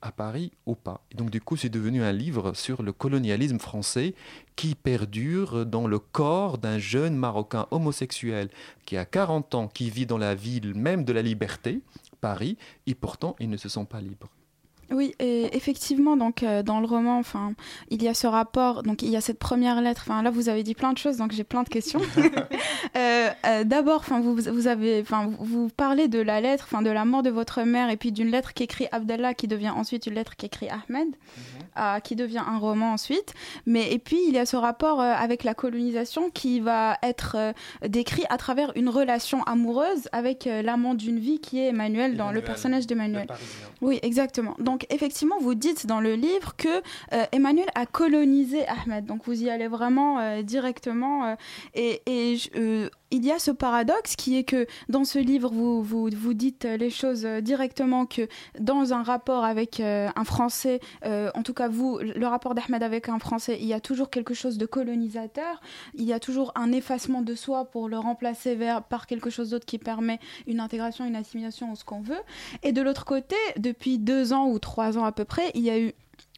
à 0.01 0.13
Paris 0.13 0.53
ou 0.67 0.75
pas? 0.75 1.05
Et 1.11 1.15
donc 1.15 1.31
du 1.31 1.41
coup, 1.41 1.57
c'est 1.57 1.69
devenu 1.69 2.03
un 2.03 2.13
livre 2.13 2.55
sur 2.55 2.83
le 2.83 2.93
colonialisme 2.93 3.59
français 3.59 4.15
qui 4.57 4.75
perdure 4.75 5.67
dans 5.67 5.87
le 5.87 5.99
corps 5.99 6.59
d'un 6.59 6.79
jeune 6.79 7.17
marocain 7.17 7.67
homosexuel 7.71 8.49
qui 8.87 8.97
a 8.97 9.05
40 9.05 9.55
ans, 9.55 9.69
qui 9.69 9.91
vit 9.91 10.07
dans 10.07 10.19
la 10.19 10.35
ville 10.35 10.75
même 10.75 11.05
de 11.05 11.13
la 11.13 11.23
liberté, 11.23 11.81
Paris, 12.21 12.57
et 12.87 12.95
pourtant 12.95 13.37
ils 13.41 13.51
ne 13.51 13.57
se 13.57 13.69
sont 13.69 13.85
pas 13.85 14.01
libres. 14.01 14.31
Oui, 14.93 15.15
et 15.19 15.57
effectivement, 15.57 16.17
donc 16.17 16.43
euh, 16.43 16.63
dans 16.63 16.81
le 16.81 16.87
roman, 16.87 17.19
enfin, 17.19 17.55
il 17.91 18.03
y 18.03 18.09
a 18.09 18.15
ce 18.15 18.27
rapport, 18.27 18.83
donc 18.83 19.03
il 19.03 19.09
y 19.09 19.17
a 19.17 19.23
cette 19.23 19.39
première 19.39 19.81
lettre. 19.81 20.03
Enfin, 20.05 20.23
là, 20.23 20.31
vous 20.31 20.51
avez 20.51 20.63
dit 20.63 20.75
plein 20.75 20.93
de 20.93 20.99
choses, 20.99 21.17
donc 21.17 21.33
j'ai 21.33 21.45
plein 21.45 21.63
de 21.63 21.69
questions. 21.69 22.01
Euh, 22.97 23.31
euh, 23.47 23.65
D'abord, 23.65 24.01
enfin, 24.01 24.21
vous, 24.21 24.35
vous 24.35 24.67
avez, 24.67 25.01
enfin, 25.01 25.31
vous, 25.39 25.69
parlez 25.69 26.09
de 26.09 26.21
la 26.21 26.41
lettre, 26.41 26.67
enfin, 26.71 26.83
de 26.83 26.91
la 26.91 27.05
mort 27.05 27.23
de 27.23 27.31
votre 27.31 27.63
mère, 27.63 27.89
et 27.91 27.97
puis 27.97 28.13
d'une 28.13 28.31
lettre 28.31 28.53
qu'écrit 28.53 28.87
Abdallah, 28.93 29.35
qui 29.35 29.49
devient 29.49 29.71
ensuite 29.71 30.07
une 30.07 30.15
lettre 30.15 30.37
qu'écrit 30.37 30.69
Ahmed, 30.69 31.09
euh, 31.79 32.01
qui 32.01 32.17
devient 32.17 32.43
un 32.47 32.59
roman 32.59 32.93
ensuite. 32.93 33.35
Mais 33.67 33.93
et 33.93 33.99
puis 33.99 34.19
il 34.27 34.35
y 34.35 34.39
a 34.39 34.47
ce 34.47 34.57
rapport 34.57 35.01
avec 35.01 35.45
la 35.45 35.55
colonisation 35.55 36.29
qui 36.31 36.61
va 36.61 36.99
être 37.03 37.55
décrit 37.87 38.25
à 38.29 38.37
travers 38.37 38.73
une 38.77 38.89
relation 38.89 39.43
amoureuse 39.45 40.09
avec 40.13 40.45
l'amant 40.45 40.95
d'une 40.95 41.19
vie 41.19 41.41
qui 41.41 41.61
est 41.61 41.69
Emmanuel 41.69 42.17
dans 42.17 42.31
le 42.31 42.43
personnage 42.43 42.87
d'Emmanuel. 42.87 43.27
Oui, 43.81 43.99
exactement. 44.03 44.55
Donc 44.59 44.82
effectivement, 44.91 45.37
vous 45.41 45.55
dites 45.55 45.87
dans 45.87 46.01
le 46.01 46.15
livre 46.15 46.55
que 46.57 46.69
euh, 47.13 47.25
Emmanuel 47.33 47.69
a 47.75 47.87
colonisé 47.87 48.67
Ahmed. 48.67 49.07
Donc 49.07 49.25
vous 49.27 49.43
y 49.43 49.51
allez 49.51 49.69
vraiment 49.69 50.19
euh, 50.19 50.43
directement. 50.43 51.25
euh, 51.25 51.35
et 51.75 52.03
et 52.07 52.37
il 53.13 53.25
y 53.25 53.31
a 53.31 53.39
ce 53.39 53.51
paradoxe 53.51 54.17
qui 54.17 54.37
est 54.37 54.45
que 54.45 54.67
dans 54.89 55.05
ce 55.05 55.19
livre, 55.19 55.51
vous, 55.53 55.83
vous, 55.83 56.09
vous 56.11 56.35
dites 56.35 56.65
les 56.65 56.91
choses 56.91 57.27
euh, 57.27 57.41
directement 57.41 58.07
que 58.07 58.27
dans 58.59 58.95
un 58.95 59.03
rapport 59.03 59.45
avec 59.45 59.81
euh, 59.81 60.09
un 60.17 60.25
Français, 60.25 60.81
euh, 61.05 61.31
en 61.35 61.43
tout 61.43 61.53
cas 61.53 61.69
vous, 61.69 61.99
le 61.99 62.27
rapport 62.27 62.55
d'Ahmed 62.55 62.83
avec 62.83 63.11
un 63.11 63.19
Français, 63.19 63.59
il 63.61 63.67
y 63.67 63.75
a 63.75 63.81
toujours 63.81 64.09
quelque 64.09 64.33
chose 64.33 64.57
de 64.57 64.65
colonisateur. 64.65 65.61
Il 65.95 66.05
y 66.05 66.13
a 66.15 66.21
toujours 66.21 66.53
un 66.55 66.73
effacement 66.73 67.21
de 67.21 67.35
soi 67.35 67.67
pour 67.67 67.89
le 67.89 67.99
remplacer 67.99 68.55
vers, 68.55 68.83
par 68.83 69.07
quelque 69.07 69.29
chose 69.29 69.51
d'autre 69.51 69.67
qui 69.67 69.79
permet 69.79 70.19
une 70.47 70.61
intégration, 70.61 71.05
une 71.05 71.17
assimilation 71.17 71.71
ou 71.71 71.77
ce 71.77 71.85
qu'on 71.85 72.01
veut. 72.01 72.23
Et 72.63 72.73
de 72.73 72.81
l'autre 72.81 73.05
côté, 73.05 73.37
depuis 73.59 73.99
deux 73.99 74.33
ans 74.33 74.49
ou 74.49 74.59
trois 74.59 74.97
ans 74.97 75.05
à 75.05 75.13
peu 75.13 75.27
près, 75.27 75.51
il 75.55 75.61
y 75.61 75.71
a 75.71 75.79
eu 75.79 75.93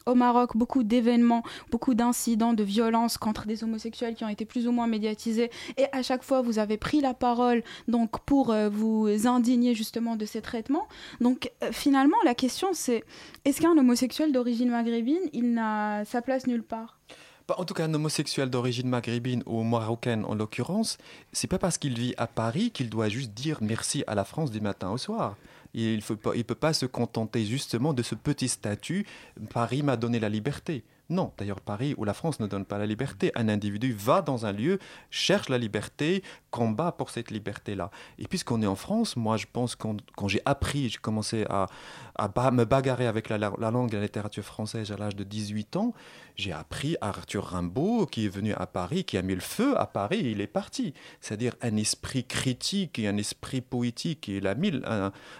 au 0.05 0.15
Maroc 0.15 0.55
beaucoup 0.55 0.83
d'événements, 0.83 1.43
beaucoup 1.71 1.93
d'incidents 1.93 2.53
de 2.53 2.63
violence 2.63 3.17
contre 3.17 3.45
des 3.45 3.63
homosexuels 3.63 4.15
qui 4.15 4.23
ont 4.23 4.29
été 4.29 4.45
plus 4.45 4.67
ou 4.67 4.71
moins 4.71 4.87
médiatisés. 4.87 5.49
Et 5.77 5.85
à 5.91 6.01
chaque 6.01 6.23
fois, 6.23 6.41
vous 6.41 6.59
avez 6.59 6.77
pris 6.77 7.01
la 7.01 7.13
parole 7.13 7.63
donc 7.87 8.19
pour 8.25 8.51
euh, 8.51 8.69
vous 8.69 9.07
indigner 9.25 9.75
justement 9.75 10.15
de 10.15 10.25
ces 10.25 10.41
traitements. 10.41 10.87
Donc 11.21 11.51
euh, 11.63 11.69
finalement, 11.71 12.17
la 12.23 12.35
question 12.35 12.69
c'est 12.73 13.03
est-ce 13.45 13.61
qu'un 13.61 13.77
homosexuel 13.77 14.31
d'origine 14.31 14.69
maghrébine, 14.69 15.29
il 15.33 15.53
n'a 15.53 16.05
sa 16.05 16.21
place 16.21 16.47
nulle 16.47 16.63
part? 16.63 16.99
Bah, 17.47 17.55
En 17.59 17.65
tout 17.65 17.73
cas, 17.73 17.85
un 17.85 17.93
homosexuel 17.93 18.49
d'origine 18.49 18.89
maghrébine 18.89 19.43
ou 19.45 19.61
marocaine 19.63 20.25
en 20.25 20.33
l'occurrence, 20.33 20.97
c'est 21.31 21.47
pas 21.47 21.59
parce 21.59 21.77
qu'il 21.77 21.97
vit 21.97 22.15
à 22.17 22.27
Paris 22.27 22.71
qu'il 22.71 22.89
doit 22.89 23.09
juste 23.09 23.31
dire 23.31 23.59
merci 23.61 24.03
à 24.07 24.15
la 24.15 24.23
France 24.23 24.51
du 24.51 24.61
matin 24.61 24.89
au 24.89 24.97
soir. 24.97 25.35
Il 25.77 25.97
ne 25.97 26.41
peut 26.41 26.55
pas 26.55 26.73
se 26.73 26.85
contenter 26.85 27.45
justement 27.45 27.93
de 27.93 28.01
ce 28.01 28.15
petit 28.15 28.47
statut. 28.47 29.05
Paris 29.53 29.83
m'a 29.83 29.97
donné 29.97 30.19
la 30.21 30.29
liberté. 30.29 30.85
Non, 31.09 31.31
d'ailleurs 31.37 31.61
Paris 31.61 31.93
ou 31.97 32.03
la 32.03 32.15
France 32.15 32.39
ne 32.39 32.47
donne 32.47 32.65
pas 32.65 32.77
la 32.77 32.85
liberté. 32.85 33.31
Un 33.35 33.47
individu 33.47 33.93
va 33.93 34.21
dans 34.21 34.45
un 34.45 34.51
lieu, 34.51 34.79
cherche 35.11 35.49
la 35.49 35.57
liberté, 35.57 36.23
combat 36.49 36.91
pour 36.91 37.11
cette 37.11 37.29
liberté-là. 37.29 37.91
Et 38.17 38.27
puisqu'on 38.27 38.61
est 38.61 38.67
en 38.67 38.75
France, 38.75 39.15
moi 39.15 39.37
je 39.37 39.45
pense 39.51 39.75
que 39.75 39.87
quand 40.15 40.27
j'ai 40.27 40.41
appris, 40.45 40.89
j'ai 40.89 40.97
commencé 40.97 41.45
à, 41.49 41.67
à 42.17 42.51
me 42.51 42.63
bagarrer 42.65 43.07
avec 43.07 43.29
la, 43.29 43.37
la- 43.37 43.53
la 43.59 43.71
langue 43.71 43.93
et 43.93 43.97
la 43.97 44.03
littérature 44.03 44.43
française 44.43 44.91
à 44.91 44.97
l'âge 44.97 45.15
de 45.15 45.23
18 45.23 45.75
ans, 45.75 45.93
j'ai 46.35 46.51
appris 46.51 46.95
Arthur 47.01 47.45
Rimbaud 47.45 48.07
qui 48.07 48.25
est 48.25 48.29
venu 48.29 48.53
à 48.53 48.65
Paris, 48.67 49.03
qui 49.05 49.17
a 49.17 49.21
mis 49.21 49.35
le 49.35 49.41
feu 49.41 49.77
à 49.79 49.85
Paris 49.85 50.21
il 50.25 50.41
est 50.41 50.47
parti. 50.47 50.93
C'est-à-dire 51.21 51.53
un 51.61 51.75
esprit 51.77 52.25
critique 52.25 52.99
et 52.99 53.07
un 53.07 53.17
esprit 53.17 53.61
poétique 53.61 54.27
et 54.29 54.37
il 54.37 54.47
a 54.47 54.55
mis 54.55 54.71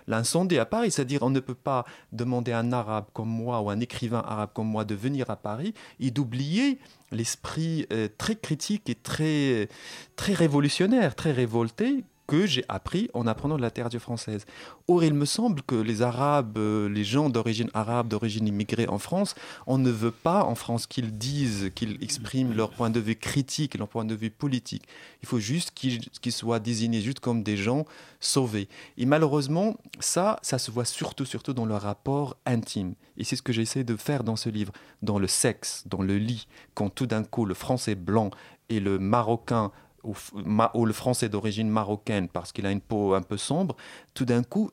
l'incendie 0.08 0.58
à 0.58 0.66
Paris. 0.66 0.92
C'est-à-dire 0.92 1.24
on 1.24 1.30
ne 1.30 1.40
peut 1.40 1.56
pas 1.56 1.86
demander 2.12 2.52
à 2.52 2.60
un 2.60 2.72
arabe 2.74 3.06
comme 3.14 3.30
moi 3.30 3.62
ou 3.62 3.70
un 3.70 3.80
écrivain 3.80 4.24
arabe 4.26 4.50
comme 4.54 4.68
moi 4.68 4.86
de 4.86 4.96
venir 4.96 5.30
à 5.30 5.36
Paris 5.36 5.74
et 6.00 6.12
d'oublier 6.12 6.80
l'esprit 7.12 7.86
euh, 7.94 8.08
très 8.18 8.36
critique 8.36 8.90
et 8.90 8.96
très, 8.96 9.70
très 10.16 10.34
révolutionnaire, 10.34 11.16
très 11.16 11.32
révolté 11.32 12.04
que 12.28 12.46
j'ai 12.46 12.66
appris 12.70 13.10
en 13.14 13.28
apprenant 13.28 13.58
de 13.58 13.62
la 13.62 13.68
littérature 13.68 14.02
française. 14.02 14.46
Or, 14.88 15.04
il 15.04 15.14
me 15.14 15.26
semble 15.26 15.62
que 15.62 15.76
les 15.76 16.02
Arabes, 16.02 16.58
euh, 16.58 16.90
les 16.90 17.04
gens 17.04 17.30
d'origine 17.30 17.70
arabe, 17.74 18.08
d'origine 18.08 18.48
immigrée 18.48 18.88
en 18.88 19.00
France, 19.00 19.36
on 19.68 19.78
ne 19.78 19.92
veut 19.92 20.12
pas 20.12 20.44
en 20.44 20.56
France 20.56 20.88
qu'ils 20.88 21.18
disent, 21.18 21.72
qu'ils 21.76 22.04
expriment 22.04 22.54
leur 22.54 22.72
point 22.72 22.90
de 22.90 23.00
vue 23.00 23.16
critique 23.16 23.76
leur 23.78 23.88
point 23.88 24.06
de 24.06 24.16
vue 24.16 24.30
politique. 24.30 24.84
Il 25.22 25.28
faut 25.28 25.40
juste 25.40 25.72
qu'ils 25.72 26.00
qu'ils 26.22 26.32
soient 26.32 26.60
désignés 26.60 27.02
juste 27.02 27.20
comme 27.20 27.44
des 27.44 27.58
gens 27.58 27.86
sauvés. 28.20 28.68
Et 28.98 29.06
malheureusement, 29.06 29.78
ça, 30.00 30.40
ça 30.42 30.58
se 30.58 30.72
voit 30.72 30.86
surtout, 30.86 31.26
surtout 31.26 31.54
dans 31.54 31.66
le 31.66 31.76
rapport 31.76 32.38
intime. 32.46 32.96
Et 33.18 33.24
c'est 33.24 33.36
ce 33.36 33.42
que 33.42 33.54
j'essaie 33.54 33.84
de 33.84 33.96
faire 33.96 34.24
dans 34.24 34.36
ce 34.36 34.50
livre, 34.50 34.72
dans 35.02 35.20
le 35.20 35.28
sexe, 35.28 35.84
dans 35.88 36.02
le 36.02 36.18
lit, 36.18 36.48
quand 36.74 36.90
tout 36.90 37.06
d'un 37.06 37.24
coup 37.24 37.46
le 37.46 37.54
français 37.54 37.96
blanc 37.96 38.30
et 38.70 38.80
le 38.80 38.98
marocain 38.98 39.72
ou 40.06 40.86
le 40.86 40.94
français 40.94 41.30
d'origine 41.30 41.70
marocaine 41.70 42.30
parce 42.30 42.52
qu'il 42.52 42.66
a 42.66 42.72
une 42.72 42.82
peau 42.82 43.14
un 43.14 43.22
peu 43.22 43.38
sombre, 43.38 43.76
tout 44.14 44.26
d'un 44.26 44.44
coup, 44.44 44.72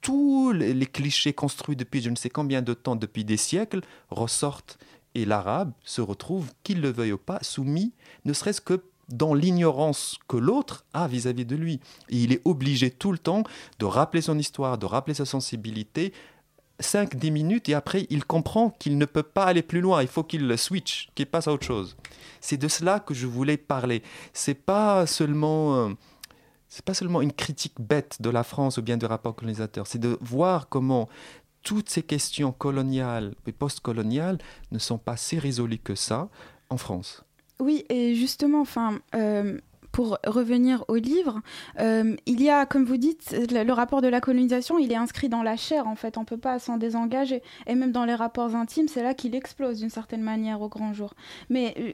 tous 0.00 0.52
les, 0.52 0.86
clichés 0.86 1.32
construits 1.32 1.76
depuis 1.76 2.00
je 2.00 2.10
ne 2.10 2.16
sais 2.16 2.30
combien 2.30 2.62
de 2.62 2.74
temps, 2.74 2.96
depuis 2.96 3.24
des 3.24 3.36
siècles, 3.36 3.80
ressortent. 4.10 4.78
Et 5.14 5.24
l'arabe 5.24 5.72
se 5.82 6.00
retrouve, 6.00 6.52
qu'il 6.62 6.80
le 6.80 6.92
veuille 6.92 7.12
ou 7.12 7.18
pas, 7.18 7.38
soumis, 7.42 7.92
ne 8.24 8.32
serait-ce 8.32 8.60
que 8.60 8.84
dans 9.08 9.34
l'ignorance 9.34 10.18
que 10.28 10.36
l'autre 10.36 10.84
a 10.92 11.08
vis-à-vis 11.08 11.46
de 11.46 11.56
lui. 11.56 11.80
Et 12.10 12.18
il 12.18 12.32
est 12.32 12.42
obligé 12.44 12.90
tout 12.90 13.10
le 13.10 13.18
temps 13.18 13.42
de 13.78 13.86
rappeler 13.86 14.20
son 14.20 14.38
histoire, 14.38 14.78
de 14.78 14.86
rappeler 14.86 15.14
sa 15.14 15.24
sensibilité, 15.24 16.12
5-10 16.80 17.30
minutes, 17.30 17.68
et 17.68 17.74
après, 17.74 18.06
il 18.10 18.24
comprend 18.24 18.70
qu'il 18.70 18.98
ne 18.98 19.04
peut 19.04 19.22
pas 19.22 19.44
aller 19.44 19.62
plus 19.62 19.80
loin, 19.80 20.02
il 20.02 20.08
faut 20.08 20.24
qu'il 20.24 20.56
switch, 20.56 21.08
qu'il 21.14 21.26
passe 21.26 21.48
à 21.48 21.52
autre 21.52 21.66
chose. 21.66 21.96
C'est 22.40 22.56
de 22.56 22.68
cela 22.68 23.00
que 23.00 23.14
je 23.14 23.26
voulais 23.26 23.56
parler. 23.56 24.02
C'est 24.32 24.54
pas 24.54 25.06
seulement... 25.06 25.76
euh, 25.76 25.88
c'est 26.68 26.84
pas 26.84 26.94
seulement 26.94 27.22
une 27.22 27.32
critique 27.32 27.80
bête 27.80 28.20
de 28.20 28.28
la 28.28 28.44
France 28.44 28.76
ou 28.76 28.82
bien 28.82 28.98
du 28.98 29.06
rapport 29.06 29.34
colonisateur, 29.34 29.86
c'est 29.86 29.98
de 29.98 30.18
voir 30.20 30.68
comment 30.68 31.08
toutes 31.62 31.88
ces 31.88 32.02
questions 32.02 32.52
coloniales 32.52 33.34
et 33.46 33.52
post-coloniales 33.52 34.38
ne 34.70 34.78
sont 34.78 34.98
pas 34.98 35.16
si 35.16 35.38
résolues 35.38 35.78
que 35.78 35.94
ça 35.94 36.28
en 36.70 36.76
France. 36.76 37.24
Oui, 37.60 37.84
et 37.88 38.14
justement, 38.14 38.60
enfin, 38.60 39.00
euh, 39.14 39.58
pour 39.98 40.16
revenir 40.24 40.84
au 40.86 40.94
livre, 40.94 41.40
euh, 41.80 42.14
il 42.26 42.40
y 42.40 42.50
a, 42.50 42.66
comme 42.66 42.84
vous 42.84 42.98
dites, 42.98 43.34
le, 43.50 43.72
rapport 43.72 44.00
de 44.00 44.06
la 44.06 44.20
colonisation, 44.20 44.78
il 44.78 44.92
est 44.92 44.96
inscrit 44.96 45.28
dans 45.28 45.42
la 45.42 45.56
chair, 45.56 45.88
en 45.88 45.96
fait. 45.96 46.16
On 46.16 46.20
ne 46.20 46.24
peut 46.24 46.36
pas 46.36 46.60
s'en 46.60 46.76
désengager. 46.76 47.42
Et 47.66 47.74
même 47.74 47.90
dans 47.90 48.04
les 48.04 48.14
rapports 48.14 48.54
intimes, 48.54 48.86
c'est 48.86 49.02
là 49.02 49.12
qu'il 49.12 49.34
explose 49.34 49.80
d'une 49.80 49.90
certaine 49.90 50.22
manière 50.22 50.62
au 50.62 50.68
grand 50.68 50.92
jour. 50.92 51.14
Mais 51.50 51.74
euh, 51.80 51.92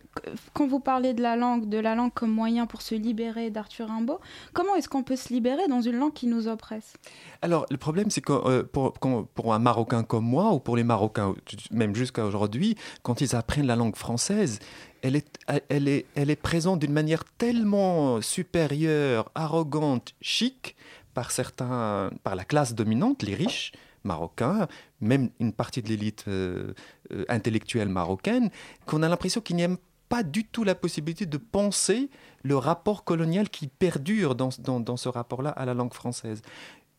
quand 0.52 0.66
vous 0.66 0.80
parlez 0.80 1.14
de 1.14 1.22
la 1.22 1.34
langue, 1.34 1.66
de 1.70 1.78
la 1.78 1.94
langue 1.94 2.12
comme 2.12 2.30
moyen 2.30 2.66
pour 2.66 2.82
se 2.82 2.94
libérer 2.94 3.48
d'Arthur 3.48 3.88
Rimbaud, 3.88 4.20
comment 4.52 4.74
est-ce 4.74 4.90
qu'on 4.90 5.02
peut 5.02 5.16
se 5.16 5.32
libérer 5.32 5.66
dans 5.68 5.80
une 5.80 5.96
langue 5.96 6.12
qui 6.12 6.26
nous 6.26 6.46
oppresse? 6.46 6.92
Alors, 7.40 7.64
le 7.70 7.78
problème, 7.78 8.10
c'est 8.10 8.20
que 8.20 8.34
euh, 8.34 8.64
pour 8.64 9.54
un 9.54 9.58
Marocain 9.58 10.02
comme 10.02 10.26
moi, 10.26 10.52
ou 10.52 10.60
pour 10.60 10.76
les 10.76 10.84
Marocains, 10.84 11.34
même 11.70 11.96
jusqu'à 11.96 12.26
aujourd'hui, 12.26 12.76
quand 13.02 13.22
ils 13.22 13.34
apprennent 13.34 13.66
la 13.66 13.76
langue 13.76 13.96
française, 13.96 14.58
elle 15.04 15.88
est, 15.88 16.36
présente 16.36 16.80
d'une 16.80 16.92
manière 16.92 17.24
tellement 17.36 18.22
supérieure, 18.22 19.30
arrogante, 19.34 20.14
chic, 20.22 20.76
par 21.12 21.30
certains, 21.30 22.10
par 22.22 22.34
la 22.34 22.44
classe 22.44 22.74
dominante, 22.74 23.22
les 23.22 23.34
riches 23.34 23.72
marocains, 24.02 24.66
même 25.00 25.30
une 25.40 25.52
partie 25.52 25.82
de 25.82 25.88
l'élite 25.88 26.24
euh, 26.28 26.72
euh, 27.12 27.24
intellectuelle 27.28 27.88
marocaine, 27.88 28.50
qu'on 28.86 29.02
a 29.02 29.08
l'impression 29.08 29.40
qu'il 29.40 29.56
n'y 29.56 29.64
a 29.64 29.70
pas 30.08 30.22
du 30.22 30.44
tout 30.44 30.64
la 30.64 30.74
possibilité 30.74 31.26
de 31.26 31.38
penser 31.38 32.10
le 32.42 32.56
rapport 32.56 33.04
colonial 33.04 33.48
qui 33.48 33.68
perdure 33.68 34.34
dans 34.34 34.50
ce 34.50 35.08
rapport-là 35.08 35.50
à 35.50 35.64
la 35.64 35.74
langue 35.74 35.94
française. 35.94 36.42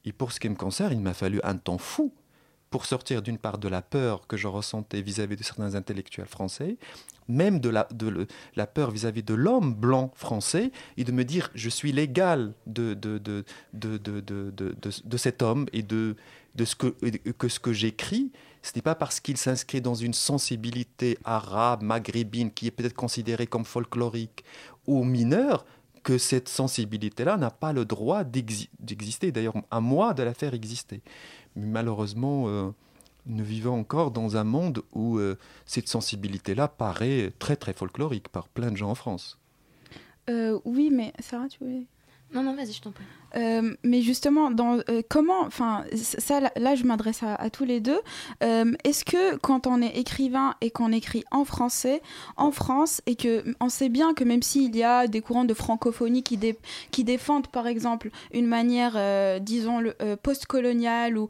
Et 0.05 0.11
pour 0.11 0.31
ce 0.31 0.39
qui 0.39 0.49
me 0.49 0.55
concerne, 0.55 0.93
il 0.93 1.01
m'a 1.01 1.13
fallu 1.13 1.39
un 1.43 1.55
temps 1.55 1.77
fou 1.77 2.13
pour 2.69 2.85
sortir 2.85 3.21
d'une 3.21 3.37
part 3.37 3.57
de 3.57 3.67
la 3.67 3.81
peur 3.81 4.27
que 4.27 4.37
je 4.37 4.47
ressentais 4.47 5.01
vis-à-vis 5.01 5.35
de 5.37 5.43
certains 5.43 5.75
intellectuels 5.75 6.27
français, 6.27 6.77
même 7.27 7.59
de 7.59 7.69
la, 7.69 7.87
de 7.93 8.07
le- 8.07 8.27
la 8.55 8.67
peur 8.67 8.91
vis-à-vis 8.91 9.23
de 9.23 9.33
l'homme 9.33 9.73
blanc 9.73 10.11
français, 10.15 10.71
et 10.97 11.03
de 11.03 11.11
me 11.11 11.23
dire 11.23 11.49
je 11.55 11.69
suis 11.69 11.91
l'égal 11.91 12.53
de, 12.67 12.93
de, 12.93 13.17
de, 13.17 13.45
de, 13.73 15.17
cet 15.17 15.41
homme 15.41 15.67
et 15.73 15.83
de, 15.83 16.15
de 16.55 16.65
ce 16.65 16.75
que, 16.75 16.87
que 17.31 17.47
ce 17.47 17.59
que 17.59 17.73
j'écris, 17.73 18.31
ce 18.61 18.71
n'est 18.75 18.81
pas 18.81 18.95
parce 18.95 19.19
qu'il 19.19 19.37
s'inscrit 19.37 19.79
dans 19.81 19.95
une 19.95 20.13
sensibilité 20.13 21.17
arabe, 21.23 21.81
maghrébine, 21.83 22.51
qui 22.51 22.67
est 22.67 22.71
peut-être 22.71 22.95
considérée 22.95 23.47
comme 23.47 23.65
folklorique 23.65 24.43
ou 24.87 25.03
mineure, 25.03 25.65
que 26.03 26.19
cette 26.19 26.49
sensibilité-là 26.49 27.37
n'a 27.37 27.49
pas 27.49 27.73
le 27.73 27.83
droit 27.83 28.23
d'exi- 28.23 28.69
d'exister. 28.79 29.31
D'ailleurs, 29.31 29.55
à 29.71 29.79
moi 29.81 30.13
de 30.13 30.21
la 30.21 30.35
faire 30.35 30.53
exister. 30.53 31.01
Mais 31.55 31.65
malheureusement, 31.65 32.47
euh, 32.47 32.69
nous 33.25 33.43
vivons 33.43 33.79
encore 33.79 34.11
dans 34.11 34.37
un 34.37 34.43
monde 34.43 34.83
où 34.93 35.17
euh, 35.17 35.37
cette 35.65 35.87
sensibilité-là 35.87 36.67
paraît 36.67 37.33
très 37.39 37.55
très 37.55 37.73
folklorique 37.73 38.29
par 38.29 38.47
plein 38.47 38.71
de 38.71 38.77
gens 38.77 38.89
en 38.89 38.95
France. 38.95 39.39
Euh, 40.29 40.59
Oui, 40.65 40.89
mais 40.91 41.13
Sarah, 41.19 41.47
tu 41.47 41.59
voulais 41.63 41.85
Non, 42.33 42.43
non, 42.43 42.55
vas-y, 42.55 42.73
je 42.73 42.81
t'en 42.81 42.91
prie. 42.91 43.05
Euh, 43.37 43.75
mais 43.83 44.01
justement, 44.01 44.49
euh, 44.89 45.01
comment, 45.09 45.41
enfin, 45.41 45.83
ça, 45.93 46.39
là, 46.55 46.75
je 46.75 46.83
m'adresse 46.83 47.21
à, 47.23 47.49
tous 47.49 47.65
les 47.65 47.79
deux. 47.79 47.99
Euh, 48.43 48.73
Est-ce 48.83 49.05
que 49.05 49.37
quand 49.37 49.67
on 49.67 49.81
est 49.81 49.97
écrivain 49.97 50.55
et 50.61 50.71
qu'on 50.71 50.91
écrit 50.91 51.23
en 51.31 51.45
français, 51.45 52.01
en 52.37 52.51
France, 52.51 53.01
et 53.05 53.15
que 53.15 53.43
on 53.59 53.69
sait 53.69 53.89
bien 53.89 54.13
que 54.13 54.23
même 54.23 54.41
s'il 54.41 54.75
y 54.75 54.83
a 54.83 55.07
des 55.07 55.21
courants 55.21 55.45
de 55.45 55.53
francophonie 55.53 56.23
qui, 56.23 56.37
dé- 56.37 56.57
qui 56.91 57.03
défendent, 57.03 57.47
par 57.47 57.67
exemple, 57.67 58.09
une 58.33 58.47
manière, 58.47 59.39
disons, 59.41 59.79
le, 59.79 59.95
post-coloniale 60.21 61.17
ou 61.17 61.29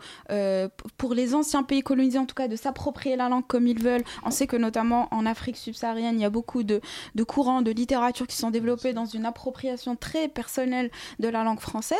pour 0.98 1.14
les 1.14 1.34
anciens 1.34 1.64
pays 1.64 1.82
colonisés, 1.82 2.20
en 2.20 2.26
tout 2.26 2.36
cas, 2.36 2.48
de 2.48 2.56
s'approprier 2.56 3.16
la 3.16 3.30
langue 3.30 3.48
comme 3.48 3.68
ils 3.68 3.82
veulent. 3.82 4.04
On 4.24 4.32
sait 4.32 4.48
que 4.48 4.58
notamment 4.58 5.08
en 5.12 5.26
Afrique 5.26 5.58
subsaharienne, 5.58 6.16
il 6.16 6.22
y 6.22 6.26
a 6.26 6.30
beaucoup 6.30 6.64
de 6.64 6.82
courants 7.28 7.62
de 7.62 7.72
littérature 7.72 8.28
qui 8.28 8.38
sont 8.38 8.52
développés 8.52 8.94
dans 8.94 9.06
une 9.06 9.26
appropriation 9.26 9.96
très 9.96 10.28
personnelle 10.28 10.92
de 11.20 11.28
la 11.28 11.44
langue 11.44 11.60
française. 11.60 11.95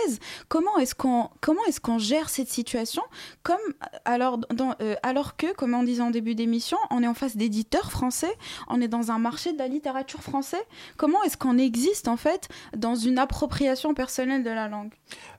Comment 0.48 0.78
est-ce 0.78 0.96
qu'on 0.96 1.30
comment 1.42 1.64
est-ce 1.68 1.80
qu'on 1.80 1.98
gère 1.98 2.30
cette 2.30 2.50
situation 2.50 3.04
comme 3.44 3.58
alors 4.06 4.40
euh, 4.82 4.96
alors 5.04 5.36
que 5.36 5.54
comme 5.54 5.74
on 5.74 5.84
disait 5.84 6.02
en 6.02 6.12
début 6.12 6.36
d'émission, 6.36 6.78
on 6.92 7.04
est 7.04 7.08
en 7.08 7.14
face 7.14 7.38
d'éditeurs 7.38 7.92
français, 7.92 8.34
on 8.68 8.82
est 8.82 8.88
dans 8.88 9.12
un 9.12 9.20
marché 9.20 9.54
de 9.54 9.58
la 9.58 9.68
littérature 9.68 10.22
français. 10.22 10.64
Comment 10.98 11.24
est-ce 11.24 11.38
qu'on 11.38 11.58
existe 11.58 12.08
en 12.08 12.18
fait 12.18 12.50
dans 12.76 12.96
une 12.96 13.20
appropriation 13.20 13.94
personnelle 13.94 14.44
de 14.44 14.50
la 14.50 14.68
langue? 14.68 14.94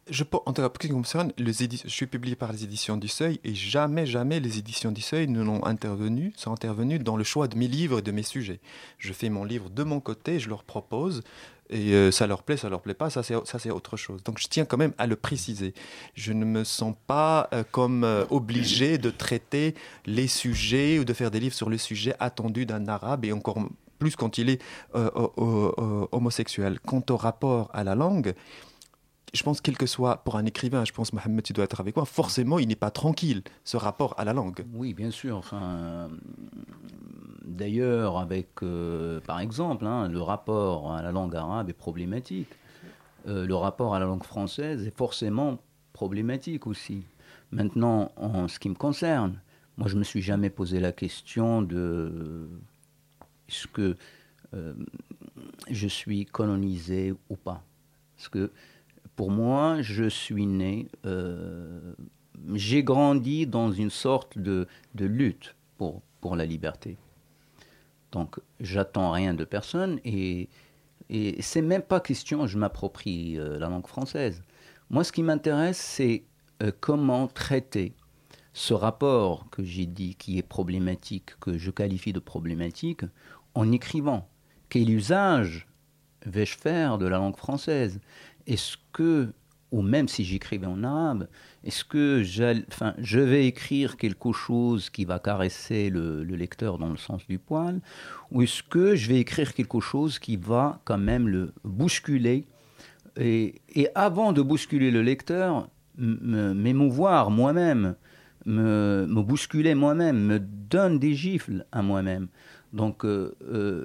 Je, 0.09 0.23
en 0.47 0.55
ce 0.55 0.79
qui 0.79 1.83
je 1.85 1.89
suis 1.89 2.07
publié 2.07 2.37
par 2.37 2.53
les 2.53 2.63
éditions 2.63 2.97
du 2.97 3.09
Seuil 3.09 3.41
et 3.43 3.55
jamais, 3.55 4.07
jamais 4.07 4.39
les 4.39 4.59
éditions 4.59 4.93
du 4.93 5.01
Seuil 5.01 5.27
ne 5.27 5.43
l'ont 5.43 5.65
intervenu, 5.67 6.33
sont 6.37 6.53
intervenues 6.53 7.01
dans 7.01 7.17
le 7.17 7.25
choix 7.25 7.49
de 7.49 7.57
mes 7.57 7.67
livres 7.67 7.99
et 7.99 8.03
de 8.03 8.13
mes 8.13 8.23
sujets. 8.23 8.61
Je 8.99 9.13
fais 9.13 9.29
mon 9.31 9.45
livre 9.45 9.69
de 9.69 9.83
mon 9.83 9.99
côté, 9.99 10.39
je 10.39 10.49
leur 10.49 10.63
propose. 10.63 11.23
Et 11.71 11.95
euh, 11.95 12.11
ça 12.11 12.27
leur 12.27 12.43
plaît, 12.43 12.57
ça 12.57 12.69
leur 12.69 12.81
plaît 12.81 12.95
pas, 12.95 13.11
ça 13.11 13.23
c'est, 13.23 13.71
autre 13.71 13.97
chose. 13.97 14.23
Donc 14.23 14.39
je 14.39 14.47
tiens 14.49 14.65
quand 14.65 14.77
même 14.77 14.93
à 14.99 15.07
le 15.07 15.17
préciser. 15.17 15.75
Je 16.15 16.33
ne 16.33 16.45
me 16.45 16.65
sens 16.65 16.95
pas 17.07 17.49
euh, 17.53 17.65
comme 17.71 18.05
euh, 18.05 18.25
obligé 18.31 18.99
de 18.99 19.11
traiter 19.11 19.75
les 20.05 20.29
sujets 20.29 20.99
ou 20.99 21.05
de 21.05 21.13
faire 21.13 21.31
des 21.31 21.41
livres 21.41 21.55
sur 21.55 21.69
le 21.69 21.79
sujet 21.79 22.15
attendu 22.21 22.67
d'un 22.67 22.87
arabe 22.87 23.25
et 23.25 23.33
encore 23.33 23.59
plus 23.99 24.15
quand 24.15 24.39
il 24.39 24.51
est 24.51 24.63
euh, 24.95 25.11
homosexuel. 26.13 26.79
Quant 26.81 27.03
au 27.11 27.17
rapport 27.17 27.71
à 27.73 27.83
la 27.83 27.95
langue, 27.95 28.35
je 29.35 29.43
pense 29.43 29.61
quel 29.61 29.77
que 29.77 29.87
soit 29.87 30.19
pour 30.19 30.37
un 30.37 30.47
écrivain, 30.47 30.85
je 30.85 30.93
pense 30.93 31.13
Mohamed, 31.13 31.43
tu 31.43 31.53
dois 31.53 31.65
être 31.65 31.81
avec 31.81 31.97
moi, 31.97 32.05
forcément 32.05 32.59
il 32.59 32.69
n'est 32.69 32.77
pas 32.77 32.91
tranquille 32.91 33.43
ce 33.65 33.77
rapport 33.77 34.15
à 34.19 34.25
la 34.25 34.33
langue. 34.33 34.65
Oui, 34.75 34.95
bien 34.95 35.11
sûr. 35.11 35.37
Enfin, 35.37 36.11
D'ailleurs, 37.47 38.19
avec, 38.19 38.49
euh, 38.63 39.21
par 39.21 39.39
exemple, 39.39 39.87
hein, 39.87 40.09
le 40.09 40.21
rapport 40.21 40.93
à 40.93 41.01
la 41.01 41.13
langue 41.13 41.37
arabe 41.37 41.71
est 41.71 41.75
problématique. 41.75 42.51
Euh, 43.29 43.47
le 43.47 43.55
rapport 43.55 43.95
à 43.95 44.01
la 44.01 44.07
langue 44.07 44.25
française 44.25 44.85
est 44.85 44.97
forcément 44.97 45.59
problématique 45.93 46.67
aussi. 46.67 47.05
Maintenant, 47.53 48.11
en 48.17 48.49
ce 48.49 48.59
qui 48.59 48.69
me 48.69 48.75
concerne, 48.75 49.41
moi, 49.77 49.89
je 49.89 49.95
ne 49.95 50.01
me 50.01 50.05
suis 50.05 50.23
jamais 50.23 50.51
posé 50.51 50.81
la 50.81 50.91
question 50.91 51.63
de 51.63 52.49
est-ce 53.49 53.69
que 53.69 53.97
euh, 54.55 54.75
je 55.71 55.87
suis 55.87 56.27
colonisé 56.27 57.15
ou 57.31 57.37
pas? 57.37 57.63
Parce 58.17 58.29
que 58.29 58.51
pour 59.15 59.31
moi, 59.31 59.83
je 59.83 60.09
suis 60.09 60.47
né, 60.47 60.89
euh, 61.05 61.95
j'ai 62.55 62.83
grandi 62.83 63.47
dans 63.47 63.71
une 63.71 63.91
sorte 63.91 64.37
de, 64.37 64.67
lutte 64.99 65.55
pour 65.77 66.37
la 66.37 66.45
liberté. 66.45 66.97
Donc, 68.17 68.41
j'attends 68.61 69.11
rien 69.11 69.35
de 69.35 69.45
personne 69.45 70.01
et, 70.03 70.49
c'est 71.41 71.61
même 71.61 71.83
pas 71.83 72.01
question, 72.01 72.47
je 72.47 72.57
m'approprie 72.57 73.39
euh, 73.39 73.59
la 73.59 73.69
langue 73.69 73.87
française. 73.87 74.43
Moi, 74.89 75.05
ce 75.05 75.13
qui 75.13 75.23
m'intéresse, 75.23 75.77
c'est 75.77 76.25
euh, 76.63 76.73
comment 76.81 77.29
traiter 77.29 77.95
ce 78.55 78.73
rapport 78.73 79.51
que 79.51 79.63
j'ai 79.63 79.85
dit 79.85 80.15
qui 80.15 80.39
est 80.39 80.43
problématique, 80.43 81.39
que 81.41 81.59
je 81.59 81.71
qualifie 81.71 82.15
de 82.15 82.19
problématique, 82.19 83.03
en 83.55 83.71
écrivant. 83.71 84.31
Quel 84.71 84.89
usage 84.89 85.69
vais-je 86.25 86.57
faire 86.57 86.97
de 86.97 87.07
la 87.07 87.19
langue 87.19 87.37
française? 87.37 88.01
Est-ce 88.47 88.79
que, 88.95 89.31
ou 89.73 89.83
même 89.83 90.09
si 90.09 90.25
j'écrivais 90.25 90.67
en 90.67 90.85
arabe, 90.85 91.29
est-ce 91.65 91.85
que 91.85 92.23
je 92.23 93.19
vais 93.19 93.47
écrire 93.47 93.97
quelque 93.97 94.33
chose 94.33 94.91
qui 94.91 95.05
va 95.05 95.19
caresser 95.19 95.91
le, 95.91 96.23
le 96.23 96.37
lecteur 96.37 96.79
dans 96.79 96.91
le 96.91 96.97
sens 96.97 97.27
du 97.27 97.39
poil, 97.39 97.81
ou 98.31 98.43
est-ce 98.43 98.63
que 98.63 98.95
je 98.95 99.09
vais 99.09 99.19
écrire 99.19 99.55
quelque 99.55 99.81
chose 99.81 100.19
qui 100.19 100.37
va 100.37 100.81
quand 100.85 100.99
même 100.99 101.29
le 101.29 101.53
bousculer? 101.65 102.47
Et, 103.19 103.55
avant 103.95 104.33
de 104.33 104.43
bousculer 104.43 104.91
le 104.91 105.03
lecteur, 105.03 105.69
m'émouvoir 105.97 107.31
moi-même, 107.31 107.97
me, 108.45 109.07
me 109.09 109.23
bousculer 109.23 109.75
moi-même, 109.75 110.19
me 110.19 110.39
donne 110.39 110.99
des 110.99 111.15
gifles 111.15 111.65
à 111.73 111.83
moi-même. 111.83 112.29
Donc, 112.73 113.05
euh, 113.05 113.35
euh, 113.51 113.85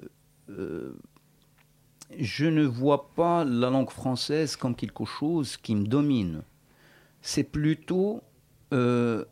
euh, 0.49 0.93
je 2.19 2.45
ne 2.45 2.63
vois 2.65 3.13
pas 3.13 3.43
la 3.45 3.69
langue 3.69 3.89
française 3.89 4.55
comme 4.55 4.75
quelque 4.75 5.05
chose 5.05 5.57
qui 5.57 5.75
me 5.75 5.85
domine. 5.85 6.41
C'est 7.21 7.43
plutôt 7.43 8.21
euh, 8.73 9.25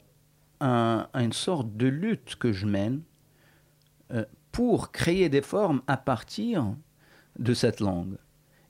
un- 0.60 1.08
une 1.14 1.34
sorte 1.34 1.76
de 1.78 1.88
lutte 1.88 2.36
que 2.36 2.52
je 2.52 2.66
mène 2.66 3.02
euh, 4.12 4.26
pour 4.52 4.92
créer 4.92 5.30
des 5.30 5.42
formes 5.42 5.82
à 5.88 5.98
partir 5.98 6.76
de 7.38 7.54
cette 7.54 7.80
langue 7.80 8.18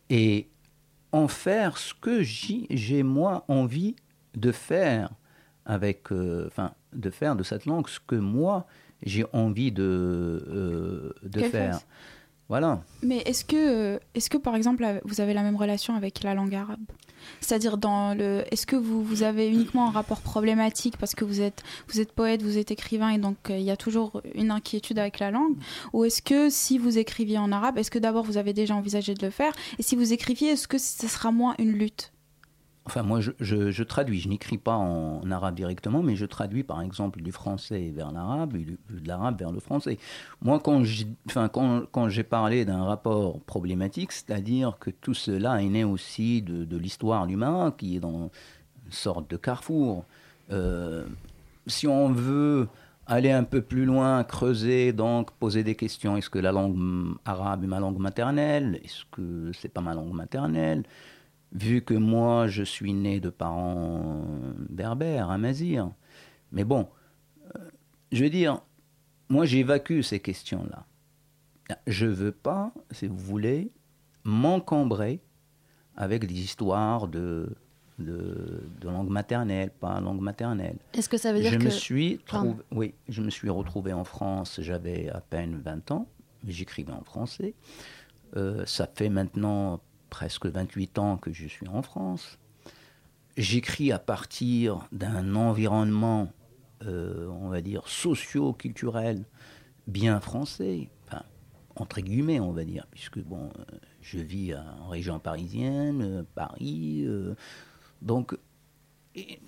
et 0.10 0.50
en 1.12 1.28
faire 1.28 1.78
ce 1.78 1.94
que 1.94 2.22
j'ai 2.22 3.04
moi 3.04 3.46
envie 3.48 3.96
de 4.36 4.52
faire 4.52 5.10
avec, 5.66 6.12
euh, 6.12 6.46
enfin, 6.48 6.74
de 6.94 7.10
faire 7.10 7.36
de 7.36 7.44
cette 7.44 7.66
langue 7.66 7.88
ce 7.88 8.00
que 8.00 8.16
moi 8.16 8.68
j'ai 9.04 9.26
envie 9.34 9.72
de, 9.72 11.14
de 11.24 11.40
Qu'elle 11.40 11.52
faire. 11.52 11.80
Mais 13.04 13.20
est-ce 13.20 13.46
que, 13.46 13.56
euh, 13.56 14.00
est-ce 14.16 14.30
que 14.30 14.38
par 14.38 14.56
exemple, 14.56 14.84
vous 15.06 15.22
avez 15.22 15.34
la 15.34 15.44
même 15.44 15.56
relation 15.56 15.96
avec 15.96 16.24
la 16.24 16.34
langue 16.34 16.56
arabe? 16.56 16.80
C'est-à-dire, 17.42 17.78
dans 17.78 18.16
le, 18.16 18.44
est-ce 18.52 18.66
que 18.66 18.76
vous, 18.76 19.04
vous 19.04 19.24
avez 19.24 19.48
uniquement 19.50 19.88
un 19.88 19.92
rapport 19.92 20.22
problématique 20.22 20.98
parce 20.98 21.16
que 21.16 21.26
vous 21.26 21.42
êtes, 21.42 21.64
vous 21.88 22.00
êtes 22.00 22.12
poète, 22.12 22.42
vous 22.42 22.58
êtes 22.58 22.72
écrivain 22.72 23.10
et 23.10 23.18
donc 23.18 23.38
euh, 23.50 23.58
il 23.58 23.64
y 23.64 23.72
a 23.72 23.78
toujours 23.78 24.22
une 24.34 24.52
inquiétude 24.52 25.00
avec 25.00 25.20
la 25.20 25.32
langue? 25.32 25.56
Ou 25.94 26.06
est-ce 26.06 26.22
que 26.22 26.50
si 26.50 26.78
vous 26.78 26.98
écriviez 26.98 27.38
en 27.38 27.52
arabe, 27.52 27.78
est-ce 27.78 27.92
que 27.92 28.00
d'abord 28.00 28.24
vous 28.24 28.38
avez 28.38 28.54
déjà 28.54 28.76
envisagé 28.76 29.14
de 29.14 29.24
le 29.24 29.32
faire? 29.32 29.54
Et 29.78 29.84
si 29.84 29.96
vous 29.96 30.12
écriviez, 30.12 30.50
est-ce 30.50 30.68
que 30.68 30.78
ce 30.78 31.08
sera 31.08 31.32
moins 31.32 31.56
une 31.60 31.74
lutte? 31.74 32.12
Enfin, 32.90 33.04
moi, 33.04 33.20
je, 33.22 33.84
traduis. 33.84 34.20
Je 34.20 34.30
n'écris 34.30 34.58
pas 34.58 34.74
en 34.74 35.30
arabe 35.30 35.54
directement, 35.54 36.02
mais 36.02 36.16
je 36.16 36.26
traduis, 36.26 36.64
par 36.64 36.82
exemple, 36.82 37.22
du 37.22 37.32
français 37.32 37.92
vers 37.96 38.12
l'arabe 38.12 38.54
de 38.54 39.08
l'arabe 39.08 39.38
vers 39.38 39.52
le 39.52 39.60
français. 39.60 40.00
Moi, 40.42 40.60
quand 40.60 40.84
j'ai 42.10 42.24
parlé 42.24 42.66
d'un 42.66 42.84
rapport 42.84 43.40
problématique, 43.42 44.12
c'est-à-dire 44.12 44.76
que 44.80 44.90
tout 44.90 45.14
cela 45.14 45.62
est 45.62 45.70
né 45.70 45.84
aussi 45.84 46.42
de, 46.42 46.78
l'histoire 46.78 47.28
du 47.28 47.36
Maroc, 47.36 47.78
qui 47.78 47.98
est 47.98 48.00
dans 48.00 48.32
une 48.86 48.92
sorte 48.92 49.30
de 49.30 49.38
carrefour. 49.38 50.04
Euh, 50.52 51.06
si 51.68 51.86
on 51.86 52.12
veut 52.12 52.70
aller 53.06 53.30
un 53.30 53.44
peu 53.44 53.62
plus 53.62 53.86
loin, 53.86 54.24
creuser, 54.24 54.94
donc 54.94 55.30
poser 55.34 55.64
des 55.64 55.76
questions, 55.76 56.18
est-ce 56.18 56.32
que 56.32 56.40
la 56.40 56.52
langue 56.52 57.16
arabe 57.24 57.64
est 57.64 57.68
ma 57.68 57.80
langue 57.80 58.00
maternelle? 58.00 58.80
Est-ce 58.84 59.04
que 59.12 59.52
c'est 59.54 59.70
pas 59.70 59.82
ma 59.82 59.94
langue 59.94 60.14
maternelle? 60.14 60.86
Vu 61.52 61.82
que 61.82 61.94
moi 61.94 62.48
je 62.48 62.64
suis 62.64 62.94
né 62.94 63.20
de 63.20 63.30
parents 63.30 64.24
berbères, 64.70 65.30
amazir. 65.30 65.92
Mais 66.52 66.64
bon, 66.64 66.88
euh, 67.56 67.60
je 68.12 68.24
veux 68.24 68.30
dire, 68.30 68.62
moi 69.30 69.46
j'évacue 69.46 70.02
ces 70.02 70.20
questions-là. 70.20 70.86
Je 71.86 72.08
veux 72.08 72.32
pas, 72.32 72.74
si 72.92 73.08
vous 73.08 73.18
voulez, 73.18 73.72
m'encombrer 74.24 75.22
avec 75.96 76.26
des 76.26 76.40
histoires 76.40 77.08
de, 77.08 77.56
de, 78.00 78.64
de 78.82 78.90
langue 78.90 79.10
maternelle, 79.10 79.70
pas 79.70 80.00
langue 80.00 80.22
maternelle. 80.22 80.78
Est-ce 80.94 81.10
que 81.10 81.18
ça 81.18 81.32
veut 81.34 81.42
dire 81.42 81.52
Je 81.52 81.58
que 81.58 81.66
me 81.66 81.70
suis 81.70 82.20
trouvé, 82.26 82.56
oui, 82.72 82.94
je 83.08 83.22
me 83.22 83.30
suis 83.30 83.50
retrouvé 83.50 83.94
en 83.94 84.04
France, 84.04 84.60
j'avais 84.62 85.10
à 85.10 85.22
peine 85.22 85.62
20 85.64 85.92
ans, 85.92 86.08
j'écrivais 86.48 86.94
en 86.94 87.04
français. 87.04 87.54
Euh, 88.36 88.64
ça 88.66 88.88
fait 88.94 89.10
maintenant 89.10 89.82
presque 90.10 90.46
28 90.46 91.00
ans 91.00 91.18
que 91.18 91.32
je 91.32 91.48
suis 91.48 91.68
en 91.68 91.82
France. 91.82 92.38
J'écris 93.38 93.92
à 93.92 94.00
partir 94.00 94.88
d'un 94.92 95.36
environnement, 95.36 96.32
euh, 96.84 97.28
on 97.28 97.50
va 97.50 97.62
dire, 97.62 97.88
socio-culturel 97.88 99.26
bien 99.88 100.20
français, 100.20 100.90
entre 101.76 102.02
guillemets, 102.02 102.42
on 102.42 102.52
va 102.52 102.66
dire, 102.66 102.86
puisque 102.92 103.20
bon, 103.20 103.50
euh, 103.58 103.78
je 104.02 104.20
vis 104.20 104.54
en 104.54 104.90
région 104.90 105.20
parisienne, 105.20 106.02
euh, 106.02 106.24
Paris, 106.36 107.08
donc 108.02 108.38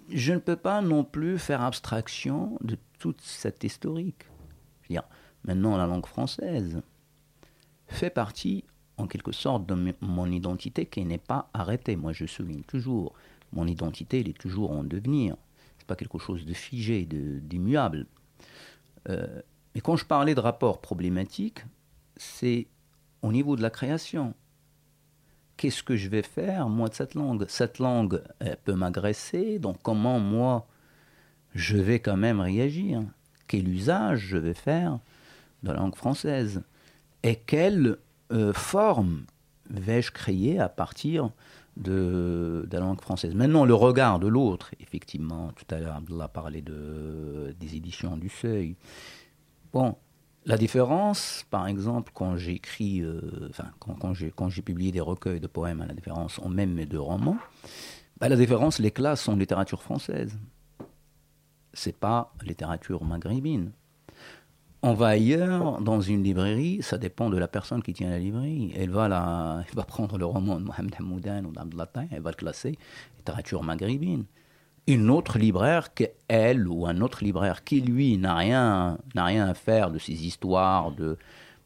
je 0.09 0.33
ne 0.33 0.39
peux 0.39 0.55
pas 0.55 0.81
non 0.81 1.03
plus 1.03 1.37
faire 1.37 1.61
abstraction 1.61 2.57
de 2.61 2.77
toute 2.99 3.21
cette 3.21 3.63
historique. 3.63 4.25
Je 4.83 4.87
veux 4.87 4.93
dire, 4.93 5.09
maintenant, 5.43 5.77
la 5.77 5.85
langue 5.85 6.05
française 6.05 6.81
fait 7.87 8.09
partie, 8.09 8.63
en 9.01 9.07
quelque 9.07 9.31
sorte, 9.31 9.65
de 9.65 9.93
mon 10.01 10.31
identité 10.31 10.85
qui 10.85 11.03
n'est 11.05 11.17
pas 11.17 11.49
arrêtée. 11.53 11.95
Moi, 11.95 12.13
je 12.13 12.25
souligne 12.25 12.63
toujours, 12.63 13.13
mon 13.51 13.67
identité, 13.67 14.21
elle 14.21 14.29
est 14.29 14.37
toujours 14.37 14.71
en 14.71 14.83
devenir. 14.83 15.35
C'est 15.77 15.87
pas 15.87 15.95
quelque 15.95 16.19
chose 16.19 16.45
de 16.45 16.53
figé, 16.53 17.05
de- 17.05 17.39
d'immuable. 17.39 18.05
Euh, 19.09 19.41
mais 19.73 19.81
quand 19.81 19.95
je 19.95 20.05
parlais 20.05 20.35
de 20.35 20.39
rapport 20.39 20.79
problématique, 20.81 21.65
c'est 22.17 22.67
au 23.21 23.31
niveau 23.31 23.55
de 23.55 23.61
la 23.61 23.69
création 23.69 24.33
qu'est-ce 25.61 25.83
que 25.83 25.95
je 25.95 26.09
vais 26.09 26.23
faire, 26.23 26.69
moi, 26.69 26.89
de 26.89 26.95
cette 26.95 27.13
langue? 27.13 27.45
Cette 27.47 27.77
langue, 27.77 28.23
elle 28.39 28.57
peut 28.57 28.73
m'agresser, 28.73 29.59
donc 29.59 29.77
comment, 29.83 30.19
moi, 30.19 30.67
je 31.53 31.77
vais 31.77 31.99
quand 31.99 32.17
même 32.17 32.39
réagir? 32.39 33.03
Quel 33.47 33.67
usage 33.67 34.21
je 34.21 34.37
vais 34.37 34.55
faire 34.55 34.97
de 35.61 35.71
la 35.71 35.77
langue 35.77 35.95
française? 35.95 36.63
Et 37.21 37.35
quelle 37.35 37.97
euh, 38.31 38.53
forme 38.53 39.25
vais-je 39.69 40.11
créer 40.11 40.59
à 40.59 40.69
partir 40.69 41.31
de, 41.77 42.65
de 42.69 42.77
la 42.77 42.79
langue 42.79 43.01
française? 43.01 43.33
Maintenant, 43.35 43.65
le 43.65 43.73
regard 43.73 44.19
de 44.19 44.27
l'autre, 44.27 44.71
effectivement, 44.79 45.51
tout 45.55 45.73
à 45.73 45.79
l'heure, 45.79 45.95
Abdullah 45.95 46.27
parlait 46.27 46.61
de, 46.61 47.55
des 47.59 47.75
éditions 47.75 48.17
du 48.17 48.29
Seuil. 48.29 48.75
Bon, 49.73 49.95
la 50.45 50.57
différence, 50.57 51.45
par 51.49 51.67
exemple, 51.67 52.11
quand 52.13 52.35
j'écris, 52.35 53.01
euh, 53.01 53.47
enfin, 53.49 53.71
quand, 53.79 53.95
quand 53.95 54.49
j'ai, 54.49 54.61
publié 54.61 54.91
des 54.91 54.99
recueils 54.99 55.39
de 55.39 55.47
poèmes 55.47 55.81
à 55.81 55.85
la 55.85 55.93
différence, 55.93 56.39
ou 56.39 56.49
même 56.49 56.83
deux 56.85 56.99
romans, 56.99 57.37
bah, 58.19 58.27
la 58.27 58.35
différence, 58.35 58.79
les 58.79 58.91
classes 58.91 59.21
sont 59.21 59.35
littérature 59.35 59.81
française. 59.81 60.37
C'est 61.73 61.95
pas 61.95 62.33
littérature 62.43 63.03
maghrébine. 63.03 63.71
On 64.83 64.93
va 64.93 65.07
ailleurs, 65.09 65.79
dans 65.81 66.01
une 66.01 66.23
librairie, 66.23 66.81
ça 66.81 66.97
dépend 66.97 67.29
de 67.29 67.37
la 67.37 67.47
personne 67.47 67.83
qui 67.83 67.93
tient 67.93 68.09
la 68.09 68.17
librairie. 68.17 68.73
Elle 68.75 68.89
va, 68.89 69.07
la, 69.07 69.63
elle 69.69 69.75
va 69.75 69.83
prendre 69.83 70.17
le 70.17 70.25
roman 70.25 70.59
de 70.59 70.65
Mohamed 70.65 70.95
Hamoudan 70.99 71.45
ou 71.45 71.51
d'Abdallah 71.51 71.85
Taï, 71.87 72.07
elle 72.11 72.21
va 72.21 72.31
le 72.31 72.35
classer 72.35 72.77
littérature 73.17 73.63
maghrébine 73.63 74.25
une 74.87 75.11
autre 75.11 75.37
libraire 75.37 75.93
qu'elle 75.93 76.67
ou 76.67 76.87
un 76.87 77.01
autre 77.01 77.23
libraire 77.23 77.63
qui 77.63 77.81
lui 77.81 78.17
n'a 78.17 78.35
rien 78.35 78.97
rien 79.15 79.47
à 79.47 79.53
faire 79.53 79.91
de 79.91 79.99
ces 79.99 80.25
histoires 80.25 80.91
de 80.91 81.17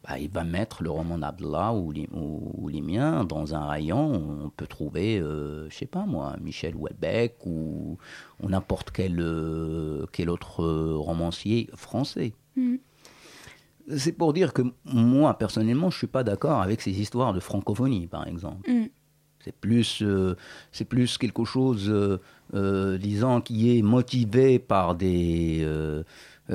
bah, 0.04 0.18
il 0.18 0.30
va 0.30 0.44
mettre 0.44 0.82
le 0.82 0.90
roman 0.90 1.18
d'Abdallah 1.18 1.72
ou, 1.74 1.92
les- 1.92 2.08
miens 2.82 3.24
dans 3.24 3.54
un 3.54 3.66
rayon 3.66 4.14
où 4.16 4.44
on 4.46 4.50
peut 4.50 4.66
trouver 4.66 5.18
euh, 5.18 5.68
je 5.70 5.74
sais 5.76 5.86
pas 5.86 6.04
moi 6.06 6.36
Michel 6.42 6.76
Houellebecq 6.76 7.46
ou, 7.46 7.98
n'importe 8.42 8.90
quel 8.90 9.18
euh, 9.20 10.06
quel 10.12 10.28
autre 10.30 10.62
euh, 10.62 10.96
romancier 10.96 11.70
français 11.74 12.34
Mhm. 12.56 12.78
C'est 13.96 14.12
pour 14.12 14.32
dire 14.32 14.52
que 14.52 14.62
moi 14.84 15.38
personnellement 15.38 15.90
je 15.90 15.98
suis 15.98 16.06
pas 16.06 16.24
d'accord 16.24 16.60
avec 16.62 16.80
ces 16.80 17.00
histoires 17.00 17.32
de 17.32 17.40
francophonie 17.40 18.06
par 18.06 18.26
exemple 18.26 18.70
Mm. 18.70 18.86
c'est 19.44 19.54
plus, 19.54 20.02
euh, 20.02 20.34
c'est 20.72 20.84
plus 20.84 21.18
quelque 21.18 21.44
chose, 21.44 21.88
euh, 21.88 22.18
euh, 22.54 22.98
disons, 22.98 23.40
qui 23.40 23.78
est 23.78 23.82
motivé 23.82 24.58
par, 24.58 24.96
des, 24.96 25.64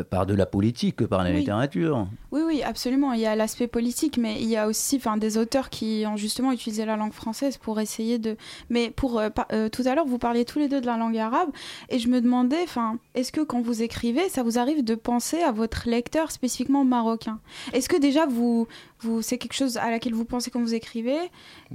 par 0.10 0.26
de 0.26 0.34
la 0.34 0.46
politique 0.46 0.96
que 0.98 1.04
par 1.04 1.24
la 1.24 1.32
Oui. 1.32 1.38
littérature. 1.40 2.08
Oui, 2.32 2.42
oui, 2.46 2.64
absolument. 2.64 3.12
Il 3.14 3.20
y 3.20 3.26
a 3.26 3.36
l'aspect 3.36 3.68
politique, 3.68 4.18
mais 4.18 4.42
il 4.42 4.48
y 4.48 4.56
a 4.56 4.68
aussi 4.68 4.96
enfin, 4.98 5.18
des 5.18 5.38
auteurs 5.38 5.70
qui 5.70 6.06
ont 6.08 6.16
justement 6.16 6.52
utilisé 6.54 6.86
la 6.86 6.96
langue 6.96 7.12
française 7.12 7.58
pour 7.58 7.80
essayer 7.80 8.18
de. 8.20 8.38
Mais 8.70 8.90
pour 8.90 9.20
euh, 9.20 9.30
par- 9.30 9.48
euh, 9.52 9.68
tout 9.70 9.84
à 9.86 9.96
l'heure, 9.96 10.06
vous 10.06 10.18
parliez 10.18 10.46
tous 10.46 10.60
les 10.60 10.70
deux 10.70 10.80
de 10.80 10.86
la 10.86 10.98
langue 10.98 11.18
arabe, 11.18 11.50
et 11.90 12.00
je 12.00 12.08
me 12.08 12.22
demandais, 12.22 12.62
enfin, 12.64 12.98
est-ce 13.16 13.32
que 13.34 13.42
quand 13.42 13.62
vous 13.62 13.82
écrivez, 13.82 14.30
ça 14.30 14.44
vous 14.44 14.58
arrive 14.58 14.84
de 14.84 14.96
penser 14.96 15.42
à 15.42 15.52
votre 15.52 15.90
lecteur 15.90 16.32
spécifiquement 16.32 16.86
marocain? 16.86 17.40
Est-ce 17.74 17.90
que 17.90 18.00
déjà 18.00 18.26
vous, 18.26 18.68
vous, 19.02 19.22
c'est 19.22 19.38
quelque 19.38 19.54
chose 19.54 19.78
à 19.78 19.90
laquelle 19.92 20.14
vous 20.14 20.26
pensez 20.26 20.52
quand 20.52 20.62
vous 20.62 20.74
écrivez 20.74 21.18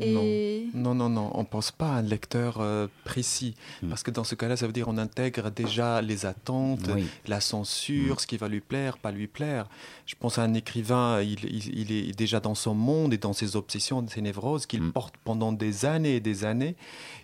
Et 0.00 0.66
Non, 0.74 0.94
non, 0.94 1.08
non, 1.08 1.30
on 1.34 1.40
ne 1.40 1.46
pense 1.46 1.70
pas 1.70 1.88
à 1.88 1.96
un 1.96 2.02
lecteur 2.02 2.58
euh, 2.60 2.86
précis. 3.04 3.54
Mm. 3.82 3.88
Parce 3.88 4.02
que 4.02 4.10
dans 4.10 4.24
ce 4.24 4.34
cas-là, 4.34 4.56
ça 4.56 4.66
veut 4.66 4.72
dire 4.72 4.88
on 4.88 4.98
intègre 4.98 5.50
déjà 5.50 6.02
les 6.02 6.26
attentes, 6.26 6.88
Oui. 6.94 7.06
la 7.26 7.40
censure, 7.40 7.96
lecture, 7.96 8.20
ce 8.20 8.26
qui 8.26 8.36
va 8.36 8.48
lui 8.48 8.60
plaire, 8.60 8.98
pas 8.98 9.10
lui 9.10 9.26
plaire. 9.26 9.66
Je 10.06 10.14
pense 10.18 10.38
à 10.38 10.42
un 10.44 10.54
écrivain, 10.54 11.20
il, 11.20 11.44
il- 11.44 11.78
il 11.80 11.90
est 11.92 12.16
déjà 12.16 12.38
dans 12.38 12.54
son 12.54 12.74
monde 12.74 13.12
et 13.12 13.18
dans 13.18 13.32
ses 13.32 13.56
obsessions, 13.56 14.06
ses 14.08 14.20
névroses, 14.22 14.64
qu'il 14.66 14.80
Mm. 14.82 14.92
porte 14.92 15.14
pendant 15.24 15.52
des 15.52 15.84
années 15.84 16.14
et 16.16 16.20
des 16.20 16.44
années. 16.44 16.76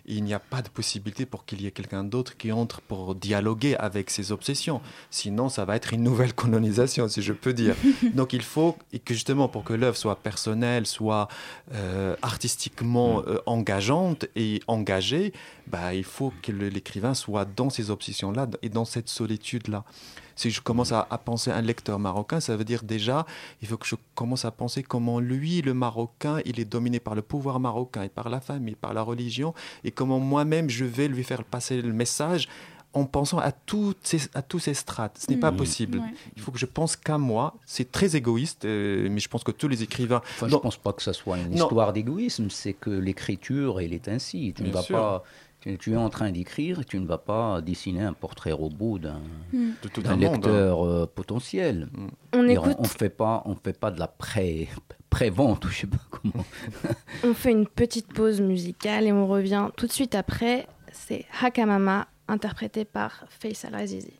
Et 0.05 0.15
il 0.15 0.23
n'y 0.25 0.33
a 0.33 0.39
pas 0.39 0.61
de 0.61 0.67
possibilité 0.67 1.25
pour 1.25 1.45
qu'il 1.45 1.61
y 1.61 1.65
ait 1.67 1.71
quelqu'un 1.71 2.03
d'autre 2.03 2.35
qui 2.35 2.51
entre 2.51 2.81
pour 2.81 3.15
dialoguer 3.15 3.77
avec 3.77 4.09
ses 4.09 4.33
obsessions. 4.33 4.81
Sinon, 5.11 5.47
ça 5.47 5.63
va 5.63 5.77
être 5.77 5.93
une 5.93 6.03
nouvelle 6.03 6.33
colonisation, 6.33 7.07
si 7.07 7.21
je 7.21 7.31
peux 7.31 7.53
dire. 7.53 7.73
Donc 8.15 8.33
il 8.33 8.41
faut 8.41 8.75
et 8.91 8.99
que 8.99 9.13
justement 9.13 9.47
pour 9.47 9.63
que 9.63 9.71
l'œuvre 9.73 9.95
soit 9.95 10.17
personnelle, 10.17 10.85
soit 10.85 11.29
euh, 11.73 12.17
artistiquement 12.21 13.23
euh, 13.25 13.37
engageante 13.45 14.25
et 14.35 14.59
engagée, 14.67 15.31
bah, 15.67 15.93
il 15.95 16.03
faut 16.03 16.33
que 16.41 16.51
l'écrivain 16.51 17.13
soit 17.13 17.45
dans 17.45 17.69
ces 17.69 17.89
obsessions-là 17.89 18.47
et 18.61 18.67
dans 18.67 18.83
cette 18.83 19.07
solitude-là. 19.07 19.85
Si 20.35 20.49
je 20.51 20.61
commence 20.61 20.91
à, 20.91 21.07
à 21.09 21.17
penser 21.17 21.51
à 21.51 21.55
un 21.57 21.61
lecteur 21.61 21.99
marocain, 21.99 22.39
ça 22.39 22.55
veut 22.57 22.63
dire 22.65 22.83
déjà, 22.83 23.25
il 23.61 23.67
faut 23.67 23.77
que 23.77 23.85
je 23.87 23.95
commence 24.15 24.45
à 24.45 24.51
penser 24.51 24.83
comment 24.83 25.19
lui, 25.19 25.61
le 25.61 25.73
Marocain, 25.73 26.39
il 26.45 26.59
est 26.59 26.65
dominé 26.65 26.99
par 26.99 27.15
le 27.15 27.21
pouvoir 27.21 27.59
marocain 27.59 28.03
et 28.03 28.09
par 28.09 28.29
la 28.29 28.39
famille, 28.39 28.75
par 28.75 28.93
la 28.93 29.01
religion, 29.01 29.53
et 29.83 29.91
comment 29.91 30.19
moi-même 30.19 30.69
je 30.69 30.85
vais 30.85 31.07
lui 31.07 31.23
faire 31.23 31.43
passer 31.43 31.81
le 31.81 31.93
message 31.93 32.47
en 32.95 33.05
pensant 33.05 33.39
à, 33.39 33.51
toutes 33.51 33.97
ces, 34.03 34.19
à 34.35 34.43
tous 34.43 34.59
ces 34.59 34.75
strates. 34.75 35.17
Ce 35.17 35.31
n'est 35.31 35.37
pas 35.39 35.49
Mhm. 35.49 35.57
possible. 35.57 35.97
Ouais. 35.97 36.13
Il 36.35 36.41
faut 36.43 36.51
que 36.51 36.59
je 36.59 36.67
pense 36.67 36.95
qu'à 36.95 37.17
moi. 37.17 37.55
C'est 37.65 37.91
très 37.91 38.15
égoïste, 38.15 38.65
euh, 38.65 39.07
mais 39.09 39.19
je 39.19 39.27
pense 39.29 39.43
que 39.43 39.49
tous 39.49 39.67
les 39.67 39.81
écrivains. 39.81 40.21
Enfin, 40.35 40.47
je 40.47 40.53
ne 40.53 40.59
pense 40.59 40.77
pas 40.77 40.93
que 40.93 41.01
ça 41.01 41.11
soit 41.11 41.37
une 41.39 41.49
Non. 41.49 41.55
histoire 41.55 41.91
d'égoïsme, 41.91 42.51
c'est 42.51 42.73
que 42.73 42.91
l'écriture, 42.91 43.79
elle 43.81 43.93
est 43.93 44.07
ainsi. 44.09 44.53
Tu 44.55 44.61
ne 44.61 44.67
Bien 44.69 44.75
vas 44.79 44.83
sûr. 44.83 44.95
pas. 44.95 45.23
Tu, 45.63 45.77
tu 45.77 45.93
es 45.93 45.95
en 45.95 46.09
train 46.09 46.29
d'écrire 46.29 46.81
et 46.81 46.83
tu 46.83 46.99
ne 46.99 47.07
vas 47.07 47.17
pas 47.17 47.61
dessiner 47.61 48.01
un 48.03 48.11
portrait 48.11 48.51
robot 48.51 48.99
d'un 48.99 49.21
monde. 49.53 49.71
hein. 50.05 50.17
lecteur 50.17 50.85
euh, 50.85 51.05
potentiel. 51.05 51.87
On 52.33 52.49
écoute, 52.49 52.75
on 52.79 52.81
ne 52.81 52.87
fait 52.87 53.07
pas, 53.09 53.43
on 53.45 53.55
fait 53.55 53.79
pas 53.79 53.89
de 53.89 53.97
la 53.97 54.07
pré 54.07 54.67
pré-vente 55.09 55.63
ou 55.63 55.69
je 55.69 55.77
sais 55.81 55.87
pas 55.87 56.01
comment. 56.09 56.43
on 57.23 57.33
fait 57.33 57.51
une 57.51 57.65
petite 57.67 58.11
pause 58.11 58.41
musicale 58.41 59.05
et 59.05 59.13
on 59.13 59.25
revient 59.25 59.69
tout 59.77 59.87
de 59.87 59.91
suite 59.93 60.15
après. 60.15 60.67
C'est 60.91 61.25
Hakamama, 61.41 62.07
interprété 62.27 62.83
par 62.83 63.23
Faisal 63.29 63.73
Azizi. 63.75 64.19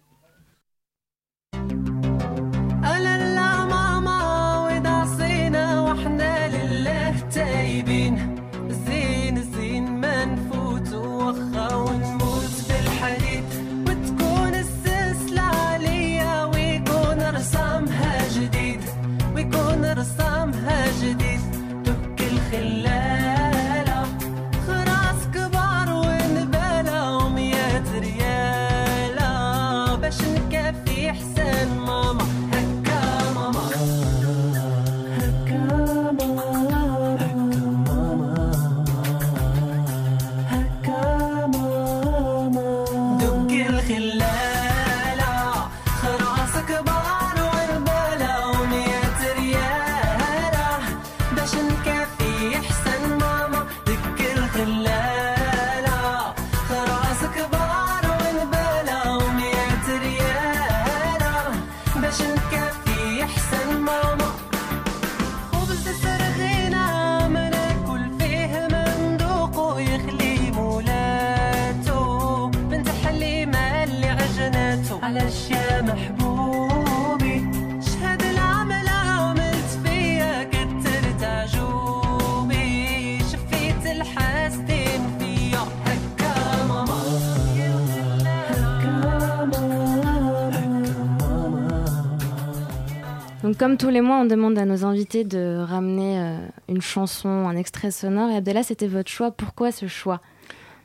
Comme 93.60 93.78
tous 93.78 93.90
les 93.90 94.02
mois, 94.02 94.18
on 94.18 94.26
demande 94.26 94.58
à 94.58 94.66
nos 94.66 94.86
invités 94.86 95.24
de 95.24 95.58
ramener 95.60 96.18
euh, 96.18 96.38
une 96.70 96.82
chanson, 96.82 97.28
un 97.28 97.56
extrait 97.58 97.92
sonore. 97.92 98.30
Et 98.30 98.38
Abdallah, 98.38 98.64
c'était 98.64 98.88
votre 98.88 99.12
choix. 99.12 99.32
Pourquoi 99.32 99.72
ce 99.72 99.88
choix? 99.88 100.22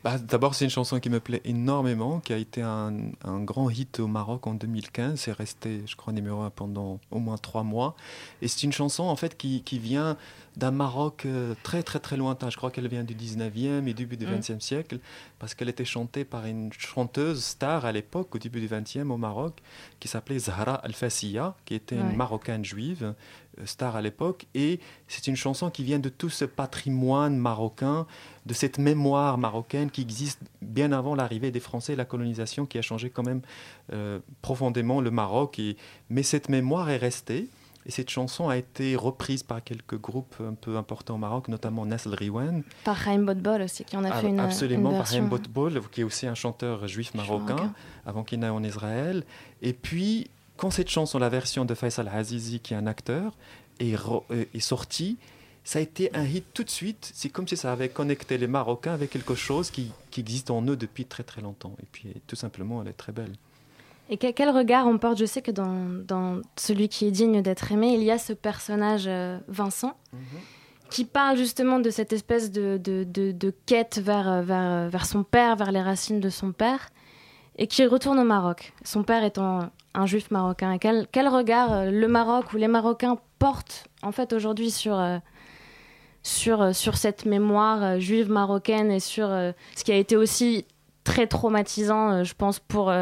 Bah, 0.05 0.17
D'abord, 0.19 0.55
c'est 0.55 0.65
une 0.65 0.71
chanson 0.71 1.01
qui 1.01 1.11
me 1.11 1.19
plaît 1.21 1.41
énormément, 1.45 2.21
qui 2.21 2.33
a 2.33 2.37
été 2.37 2.63
un, 2.63 2.93
un 3.25 3.41
grand 3.43 3.69
hit 3.69 3.99
au 4.01 4.07
Maroc 4.07 4.47
en 4.47 4.55
2015. 4.55 5.19
C'est 5.19 5.33
resté, 5.33 5.83
je 5.87 5.97
crois, 5.97 6.13
numéro 6.13 6.41
un 6.43 6.51
pendant 6.51 7.01
au 7.11 7.19
moins 7.19 7.37
trois 7.37 7.65
mois. 7.65 7.97
Et 8.41 8.49
c'est 8.49 8.63
une 8.63 8.73
chanson, 8.73 9.03
en 9.05 9.17
fait, 9.17 9.37
qui, 9.37 9.63
qui 9.63 9.79
vient 9.79 10.17
d'un 10.57 10.71
Maroc 10.71 11.23
euh, 11.27 11.55
très, 11.63 11.83
très, 11.83 11.99
très 11.99 12.17
lointain. 12.17 12.49
Je 12.51 12.57
crois 12.57 12.71
qu'elle 12.71 12.89
vient 12.89 13.05
du 13.05 13.15
19e 13.15 13.87
et 13.89 13.95
début 13.95 14.17
du 14.17 14.27
Mm. 14.27 14.39
20e 14.41 14.61
siècle, 14.61 14.99
parce 15.39 15.55
qu'elle 15.55 15.69
était 15.69 15.85
chantée 15.85 16.25
par 16.25 16.47
une 16.47 16.73
chanteuse 16.73 17.43
star 17.45 17.85
à 17.85 17.93
l'époque, 17.93 18.35
au 18.35 18.39
début 18.39 18.61
du 18.61 18.69
20e 18.69 19.11
au 19.11 19.17
Maroc, 19.17 19.59
qui 20.01 20.07
s'appelait 20.09 20.39
Zahra 20.39 20.75
Al-Fassiya, 20.75 21.55
qui 21.65 21.75
était 21.75 21.97
Ouais. 21.97 22.03
une 22.11 22.17
Marocaine 22.17 22.65
juive, 22.65 23.15
star 23.65 23.97
à 23.97 24.03
l'époque. 24.03 24.47
Et 24.55 24.81
c'est 25.07 25.27
une 25.27 25.37
chanson 25.37 25.71
qui 25.71 25.85
vient 25.85 25.99
de 25.99 26.09
tout 26.09 26.31
ce 26.31 26.45
patrimoine 26.45 27.37
marocain 27.37 28.07
de 28.47 28.55
cette 28.55 28.79
mémoire 28.79 29.37
marocaine 29.39 29.91
qui 29.91 30.01
existe 30.01 30.41
bien 30.63 30.93
avant 30.93 31.15
l'arrivée 31.15 31.51
des 31.51 31.61
Français 31.61 31.93
et 31.93 31.97
la 31.97 32.05
colonisation 32.07 32.65
qui 32.67 32.79
a 32.79 32.83
changé 32.83 33.11
quand 33.11 33.23
même 33.25 33.43
euh, 33.93 34.21
profondément 34.43 35.01
le 35.01 35.11
Maroc. 35.11 35.59
Et, 35.59 35.77
mais 36.09 36.23
cette 36.23 36.49
mémoire 36.49 36.89
est 36.91 36.97
restée. 36.97 37.49
Et 37.87 37.91
cette 37.91 38.11
chanson 38.11 38.51
a 38.51 38.57
été 38.59 38.97
reprise 38.97 39.43
par 39.43 39.65
quelques 39.65 39.99
groupes 39.99 40.35
un 40.47 40.53
peu 40.53 40.77
importants 40.77 41.15
au 41.15 41.19
Maroc, 41.19 41.49
notamment 41.49 41.87
Nasl 41.87 42.13
Riwen, 42.15 42.63
Par 42.85 43.03
Chaim 43.03 43.21
Botbol 43.21 43.63
aussi, 43.63 43.83
qui 43.85 43.97
en 43.97 44.05
a 44.05 44.11
Ah, 44.13 44.21
fait 44.21 44.29
une, 44.29 44.41
absolument 44.41 44.91
une 44.91 44.99
par. 44.99 45.15
Haim 45.15 45.23
Botbol, 45.29 45.81
qui 45.91 46.03
est 46.03 46.05
aussi 46.05 46.27
un 46.27 46.35
chanteur 46.35 46.87
juif 46.87 47.15
marocain, 47.15 47.55
marocain. 47.55 47.73
avant 48.05 48.25
qu'il 48.25 48.41
n'aille 48.41 48.51
en 48.51 48.63
Israël. 48.63 49.25
Et 49.63 49.73
puis, 49.73 50.29
quand 50.59 50.71
cette 50.71 50.91
chanson, 50.91 51.19
la 51.19 51.31
version 51.31 51.65
de 51.65 51.75
Faisal 51.75 52.09
Azizi, 52.09 52.61
qui 52.61 52.75
est 52.75 52.77
un 52.77 52.87
acteur, 52.87 53.33
est, 53.81 53.95
euh, 53.95 54.45
est 54.53 54.61
sortie, 54.61 55.17
ça 55.65 55.79
a 55.79 55.83
été 55.83 56.15
un 56.15 56.25
hit 56.25 56.45
tout 56.53 56.65
de 56.65 56.71
suite. 56.71 57.11
C'est 57.15 57.29
comme 57.31 57.47
si 57.49 57.57
ça 57.57 57.73
avait 57.73 57.89
connecté 57.89 58.37
les 58.39 58.47
Marocains 58.47 58.93
avec 58.93 59.11
quelque 59.11 59.35
chose 59.35 59.71
qui, 59.71 59.93
qui 60.11 60.21
existe 60.21 60.51
en 60.51 60.63
eux 60.63 60.77
depuis 60.77 61.05
très 61.05 61.23
très 61.23 61.41
longtemps. 61.43 61.75
Et 61.83 61.87
puis, 61.91 62.13
tout 62.27 62.37
simplement, 62.37 62.83
elle 62.83 62.89
est 62.89 62.93
très 63.05 63.13
belle. 63.13 63.33
Et 64.11 64.17
que- 64.17 64.31
quel 64.33 64.49
regard 64.51 64.87
on 64.87 64.97
porte? 64.99 65.19
Je 65.19 65.27
sais 65.27 65.43
que 65.43 65.51
dans, 65.51 65.75
dans 66.07 66.41
Celui 66.57 66.89
qui 66.89 67.07
est 67.07 67.11
digne 67.11 67.43
d'être 67.43 67.71
aimé, 67.73 67.93
il 67.95 68.03
y 68.03 68.11
a 68.11 68.19
ce 68.19 68.33
personnage 68.33 69.05
euh, 69.07 69.39
Vincent 69.49 69.95
qui 70.91 71.05
parle 71.05 71.37
justement 71.37 71.79
de 71.81 71.91
cette 71.91 72.15
espèce 72.15 72.51
de, 72.51 72.79
de, 72.83 73.05
de- 73.05 73.33
de 73.33 73.55
quête 73.67 73.99
vers, 74.03 74.43
vers, 74.43 74.87
euh, 74.87 74.89
vers 74.89 75.05
son 75.05 75.23
père, 75.23 75.55
vers 75.57 75.71
les 75.71 75.83
racines 75.83 76.21
de 76.21 76.31
son 76.31 76.53
père, 76.53 76.89
et 77.59 77.67
qui 77.67 77.85
retourne 77.85 78.19
au 78.19 78.25
Maroc. 78.25 78.73
Son 78.85 79.03
père 79.03 79.23
étant 79.23 79.69
un 79.95 80.07
juif 80.07 80.31
marocain. 80.31 80.79
Quel, 80.79 81.07
quel 81.11 81.29
regard 81.29 81.73
euh, 81.73 81.91
le 81.91 82.09
Maroc 82.09 82.53
ou 82.53 82.57
les 82.57 82.69
Marocains 82.69 83.19
portent 83.39 83.89
en 84.03 84.13
fait 84.13 84.33
aujourd'hui 84.33 84.71
sur, 84.71 84.99
euh, 84.99 85.19
sur, 86.23 86.63
euh, 86.63 86.73
sur 86.73 86.97
cette 86.97 87.25
mémoire 87.25 88.01
juive 88.01 88.31
marocaine 88.31 88.91
et 88.91 89.01
sur 89.01 89.29
ce 89.29 89.85
qui 89.85 89.93
a 89.93 89.97
été 89.97 90.17
aussi 90.17 90.67
très 91.05 91.27
traumatisant, 91.27 92.23
je 92.23 92.35
pense, 92.35 92.59
pour, 92.59 92.93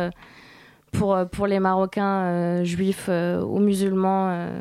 pour, 0.93 1.19
pour 1.33 1.47
les 1.49 1.59
Marocains 1.59 2.63
juifs 2.63 3.09
ou 3.09 3.59
musulmans. 3.59 4.61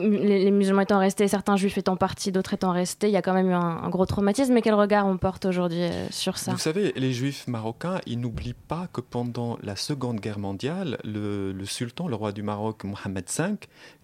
Les, 0.00 0.50
musulmans 0.50 0.82
étant 0.82 0.98
restés, 0.98 1.28
certains 1.28 1.56
juifs 1.56 1.78
étant 1.78 1.96
partis, 1.96 2.32
d'autres 2.32 2.54
étant 2.54 2.72
restés, 2.72 3.08
il 3.08 3.12
y 3.12 3.16
a 3.16 3.22
quand 3.22 3.34
même 3.34 3.50
eu 3.50 3.54
un, 3.54 3.88
gros 3.88 4.06
traumatisme. 4.06 4.52
Mais 4.52 4.62
quel 4.62 4.74
regard 4.74 5.06
on 5.06 5.16
porte 5.16 5.44
aujourd'hui 5.46 5.82
euh, 5.82 6.06
sur 6.10 6.38
ça 6.38 6.52
Vous 6.52 6.58
savez, 6.58 6.92
les 6.96 7.12
juifs 7.12 7.46
marocains, 7.46 8.00
ils 8.06 8.18
n'oublient 8.18 8.54
pas 8.54 8.88
que 8.92 9.00
pendant 9.00 9.58
la 9.62 9.76
Seconde 9.76 10.20
Guerre 10.20 10.38
mondiale, 10.38 10.98
le, 11.04 11.54
sultan, 11.64 12.08
le 12.08 12.14
roi 12.14 12.32
du 12.32 12.42
Maroc, 12.42 12.84
Mohamed 12.84 13.24
V, 13.28 13.54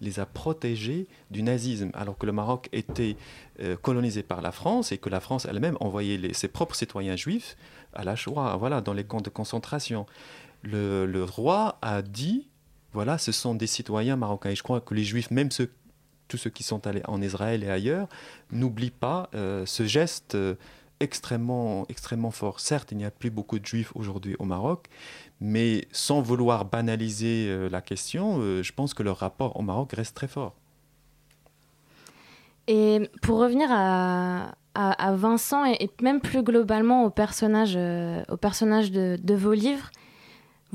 les 0.01 0.19
a 0.19 0.25
protégés 0.25 1.07
du 1.31 1.43
nazisme, 1.43 1.91
alors 1.93 2.17
que 2.17 2.25
le 2.25 2.31
Maroc 2.31 2.69
était 2.71 3.17
euh, 3.61 3.75
colonisé 3.75 4.23
par 4.23 4.41
la 4.41 4.51
France 4.51 4.91
et 4.91 4.97
que 4.97 5.09
la 5.09 5.19
France 5.19 5.45
elle-même 5.49 5.77
envoyait 5.79 6.33
ses 6.33 6.47
propres 6.47 6.75
citoyens 6.75 7.15
juifs 7.15 7.57
à 7.93 8.03
la 8.03 8.15
Shoah, 8.15 8.55
voilà, 8.57 8.81
dans 8.81 8.93
les 8.93 9.03
camps 9.03 9.21
de 9.21 9.29
concentration. 9.29 10.05
Le, 10.63 11.05
le 11.05 11.23
roi 11.23 11.77
a 11.81 12.01
dit 12.01 12.47
voilà, 12.93 13.19
ce 13.19 13.31
sont 13.31 13.53
des 13.53 13.67
citoyens 13.67 14.15
marocains. 14.15 14.49
Et 14.49 14.55
je 14.55 14.63
crois 14.63 14.81
que 14.81 14.95
les 14.95 15.03
juifs, 15.03 15.29
même 15.29 15.51
ceux, 15.51 15.71
tous 16.27 16.37
ceux 16.37 16.49
qui 16.49 16.63
sont 16.63 16.87
allés 16.87 17.01
en 17.07 17.21
Israël 17.21 17.63
et 17.63 17.69
ailleurs, 17.69 18.07
n'oublient 18.51 18.91
pas 18.91 19.29
euh, 19.33 19.65
ce 19.65 19.85
geste 19.85 20.35
euh, 20.35 20.55
extrêmement, 20.99 21.85
extrêmement 21.89 22.31
fort. 22.31 22.59
Certes, 22.59 22.91
il 22.91 22.97
n'y 22.97 23.05
a 23.05 23.11
plus 23.11 23.29
beaucoup 23.29 23.59
de 23.59 23.65
juifs 23.65 23.91
aujourd'hui 23.95 24.35
au 24.39 24.45
Maroc, 24.45 24.87
mais 25.39 25.87
sans 25.91 26.21
vouloir 26.21 26.65
banaliser 26.65 27.47
euh, 27.49 27.69
la 27.69 27.81
question, 27.81 28.41
je 28.61 28.71
pense 28.73 28.93
que 28.93 29.03
leur 29.03 29.17
rapport 29.17 29.57
au 29.57 29.61
Maroc 29.61 29.93
reste 29.93 30.15
très 30.15 30.27
fort. 30.27 30.55
Et 32.67 33.09
pour 33.21 33.39
revenir 33.39 33.69
à, 33.71 34.53
Vincent 35.15 35.65
et, 35.65 35.89
même 36.01 36.19
plus 36.19 36.43
globalement 36.43 37.05
au 37.05 37.09
personnage, 37.09 37.73
de 37.73 39.33
vos 39.33 39.53
livres, 39.53 39.89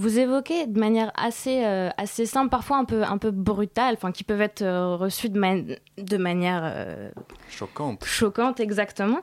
vous 0.02 0.18
évoquez 0.18 0.66
de 0.66 0.78
manière 0.80 1.12
assez, 1.14 1.64
euh, 1.64 1.88
assez 1.96 2.26
simple, 2.26 2.50
parfois 2.50 2.78
un 2.78 2.84
peu, 2.84 3.02
un 3.04 3.18
peu 3.18 3.30
brutale, 3.30 3.94
enfin, 3.94 4.10
qui 4.12 4.24
peuvent 4.24 4.40
être 4.40 4.62
euh, 4.62 4.96
reçues 4.96 5.28
de, 5.30 5.38
man- 5.38 5.76
de 5.96 6.16
manière 6.16 6.62
euh, 6.64 7.10
Choquante. 7.48 8.04
choquante, 8.04 8.58
exactement. 8.60 9.20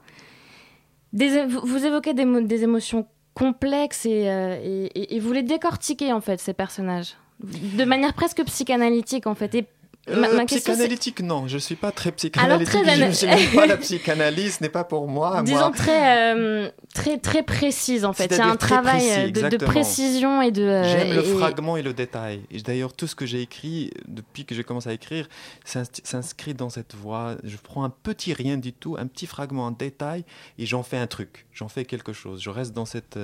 Des- 1.13 1.45
vous, 1.45 1.85
évoquez 1.85 2.13
des, 2.13 2.25
mo- 2.25 2.41
des 2.41 2.63
émotions 2.63 3.07
complexes 3.33 4.05
et, 4.05 4.25
et, 4.25 4.85
et- 4.99 5.15
et 5.15 5.19
vous 5.19 5.31
les 5.33 5.43
décortiquez, 5.43 6.13
en 6.13 6.21
fait, 6.21 6.39
ces 6.39 6.53
personnages. 6.53 7.15
De 7.41 7.85
manière 7.85 8.13
presque 8.13 8.43
psychanalytique, 8.45 9.25
en 9.27 9.35
fait. 9.35 9.55
Et 9.55 9.65
ma, 10.07 10.27
Euh, 10.27 10.39
question, 10.45 10.73
psychanalytique, 10.73 11.21
non, 11.21 11.47
je 11.47 11.57
suis 11.57 11.75
pas 11.75 11.91
très 11.91 12.11
psychanalytique. 12.11 12.67
très 12.69 12.83
je 12.85 12.89
ana- 12.89 13.07
ne 13.09 13.11
suis 13.13 13.27
même 13.27 13.51
pas 13.53 13.65
la 13.67 13.77
psychanalyse, 13.85 14.55
ce 14.57 14.63
n'est 14.63 14.69
pas 14.69 14.83
pour 14.83 15.07
moi. 15.07 15.41
disons 15.43 15.57
moi. 15.59 15.71
très, 15.71 16.33
euh, 16.35 16.69
très, 16.95 17.17
très 17.19 17.43
précise, 17.43 18.05
en 18.05 18.13
fait. 18.13 18.25
Il 18.31 18.37
y 18.37 18.39
a 18.39 18.47
un 18.47 18.55
travail 18.55 18.99
précis, 19.31 19.43
euh, 19.45 19.49
de, 19.49 19.57
précision 19.57 20.41
et 20.41 20.51
de... 20.51 20.63
euh, 20.63 20.83
J'aime 20.83 21.13
le 21.15 21.21
fragment 21.23 21.77
et 21.77 21.81
le 21.83 21.93
détail. 21.93 22.41
Et 22.49 22.59
d'ailleurs, 22.61 22.93
tout 22.93 23.07
ce 23.07 23.15
que 23.15 23.25
j'ai 23.25 23.41
écrit 23.41 23.91
depuis 24.07 24.45
que 24.45 24.55
j'ai 24.55 24.63
commencé 24.63 24.89
à 24.89 24.93
écrire 24.93 25.27
s'inscrit 25.65 26.53
dans 26.53 26.69
cette 26.69 26.95
voie. 26.95 27.35
Je 27.43 27.57
prends 27.57 27.83
un 27.83 27.89
petit 27.89 28.33
rien 28.33 28.57
du 28.57 28.73
tout, 28.73 28.95
un 28.97 29.05
petit 29.07 29.27
fragment 29.27 29.65
en 29.65 29.71
détail, 29.71 30.23
et 30.57 30.65
j'en 30.65 30.83
fais 30.83 30.97
un 30.97 31.07
truc. 31.07 31.45
J'en 31.53 31.67
fais 31.67 31.85
quelque 31.85 32.13
chose. 32.13 32.41
Je 32.41 32.49
reste 32.49 32.73
dans 32.73 32.85
cette, 32.85 33.19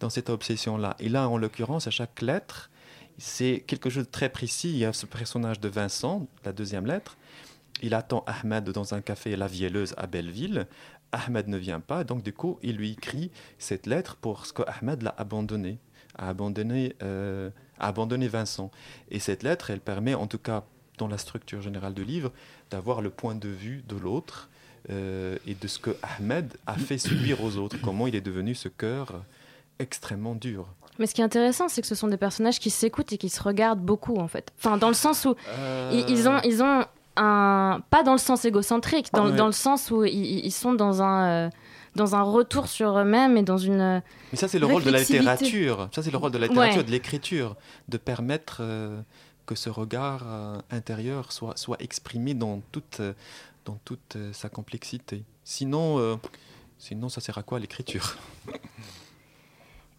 dans 0.00 0.10
cette 0.10 0.30
obsession-là. 0.30 0.96
Et 1.00 1.08
là, 1.08 1.28
en 1.28 1.36
l'occurrence, 1.38 1.86
à 1.86 1.90
chaque 1.90 2.22
lettre, 2.22 2.70
c'est 3.18 3.64
quelque 3.66 3.90
chose 3.90 4.06
de 4.06 4.10
très 4.10 4.28
précis. 4.28 4.70
Il 4.70 4.78
y 4.78 4.84
a 4.84 4.92
ce 4.92 5.06
personnage 5.06 5.60
de 5.60 5.68
Vincent, 5.68 6.26
la 6.44 6.52
deuxième 6.52 6.86
lettre. 6.86 7.16
Il 7.82 7.94
attend 7.94 8.24
Ahmed 8.26 8.70
dans 8.70 8.94
un 8.94 9.00
café 9.00 9.36
La 9.36 9.46
Vielleuse 9.46 9.94
à 9.96 10.06
Belleville. 10.06 10.66
Ahmed 11.12 11.48
ne 11.48 11.56
vient 11.56 11.80
pas, 11.80 12.04
donc 12.04 12.22
du 12.22 12.32
coup, 12.32 12.58
il 12.62 12.76
lui 12.76 12.92
écrit 12.92 13.30
cette 13.58 13.86
lettre 13.86 14.16
pour 14.16 14.46
ce 14.46 14.52
que 14.52 14.62
Ahmed 14.66 15.02
l'a 15.02 15.14
abandonné, 15.16 15.78
a 16.16 16.28
abandonné, 16.28 16.94
euh, 17.02 17.50
abandonné 17.78 18.28
Vincent. 18.28 18.70
Et 19.10 19.18
cette 19.18 19.42
lettre, 19.42 19.70
elle 19.70 19.80
permet, 19.80 20.14
en 20.14 20.26
tout 20.26 20.38
cas 20.38 20.64
dans 20.98 21.08
la 21.08 21.18
structure 21.18 21.62
générale 21.62 21.94
du 21.94 22.04
livre, 22.04 22.32
d'avoir 22.70 23.00
le 23.00 23.10
point 23.10 23.34
de 23.34 23.48
vue 23.48 23.82
de 23.88 23.96
l'autre 23.96 24.50
euh, 24.90 25.38
et 25.46 25.54
de 25.54 25.68
ce 25.68 25.78
que 25.78 25.96
Ahmed 26.02 26.56
a 26.66 26.74
fait 26.74 26.98
subir 26.98 27.42
aux 27.42 27.56
autres, 27.56 27.76
comment 27.80 28.06
il 28.06 28.14
est 28.14 28.20
devenu 28.20 28.54
ce 28.54 28.68
cœur 28.68 29.24
extrêmement 29.78 30.34
dur. 30.34 30.66
Mais 30.98 31.06
ce 31.06 31.14
qui 31.14 31.20
est 31.20 31.24
intéressant, 31.24 31.68
c'est 31.68 31.80
que 31.80 31.86
ce 31.86 31.94
sont 31.94 32.08
des 32.08 32.16
personnages 32.16 32.58
qui 32.58 32.70
s'écoutent 32.70 33.12
et 33.12 33.18
qui 33.18 33.28
se 33.28 33.42
regardent 33.42 33.80
beaucoup, 33.80 34.16
en 34.16 34.28
fait. 34.28 34.50
Enfin, 34.58 34.76
dans 34.78 34.88
le 34.88 34.94
sens 34.94 35.24
où 35.24 35.34
ils, 35.92 36.04
ils 36.08 36.28
ont, 36.28 36.40
ils 36.44 36.62
ont 36.62 36.84
un... 37.16 37.80
Pas 37.90 38.02
dans 38.02 38.12
le 38.12 38.18
sens 38.18 38.44
égocentrique, 38.44 39.08
dans, 39.12 39.26
Ouais. 39.30 39.36
dans 39.36 39.46
le 39.46 39.52
sens 39.52 39.90
où 39.90 40.04
ils, 40.04 40.44
ils 40.44 40.50
sont 40.52 40.72
dans 40.74 41.02
un... 41.02 41.46
euh, 41.46 41.50
dans 41.96 42.14
un 42.14 42.22
retour 42.22 42.68
sur 42.68 42.96
eux-mêmes 42.98 43.36
et 43.36 43.42
dans 43.42 43.56
une... 43.58 43.80
euh, 43.80 44.00
Mais 44.32 44.38
ça, 44.38 44.46
c'est 44.46 44.58
le 44.60 44.66
rôle 44.66 44.84
de 44.84 44.90
la 44.90 44.98
littérature. 45.00 45.88
Ça, 45.92 46.02
c'est 46.02 46.10
le 46.12 46.18
rôle 46.18 46.30
de 46.30 46.38
la 46.38 46.46
littérature, 46.46 46.78
Ouais. 46.78 46.84
de 46.84 46.90
l'écriture, 46.92 47.56
de 47.88 47.96
permettre 47.96 48.58
euh, 48.60 49.00
que 49.46 49.54
ce 49.56 49.68
regard 49.70 50.22
euh, 50.26 50.58
intérieur 50.70 51.32
soit, 51.32 51.56
soit 51.56 51.80
exprimé 51.82 52.34
dans 52.34 52.60
toute, 52.70 53.00
euh, 53.00 53.14
dans 53.64 53.78
toute 53.84 54.14
euh, 54.16 54.32
sa 54.32 54.48
complexité. 54.48 55.24
Sinon, 55.42 55.98
euh, 55.98 56.14
sinon, 56.78 57.08
ça 57.08 57.20
sert 57.20 57.36
à 57.38 57.42
quoi 57.42 57.58
l'écriture? 57.58 58.16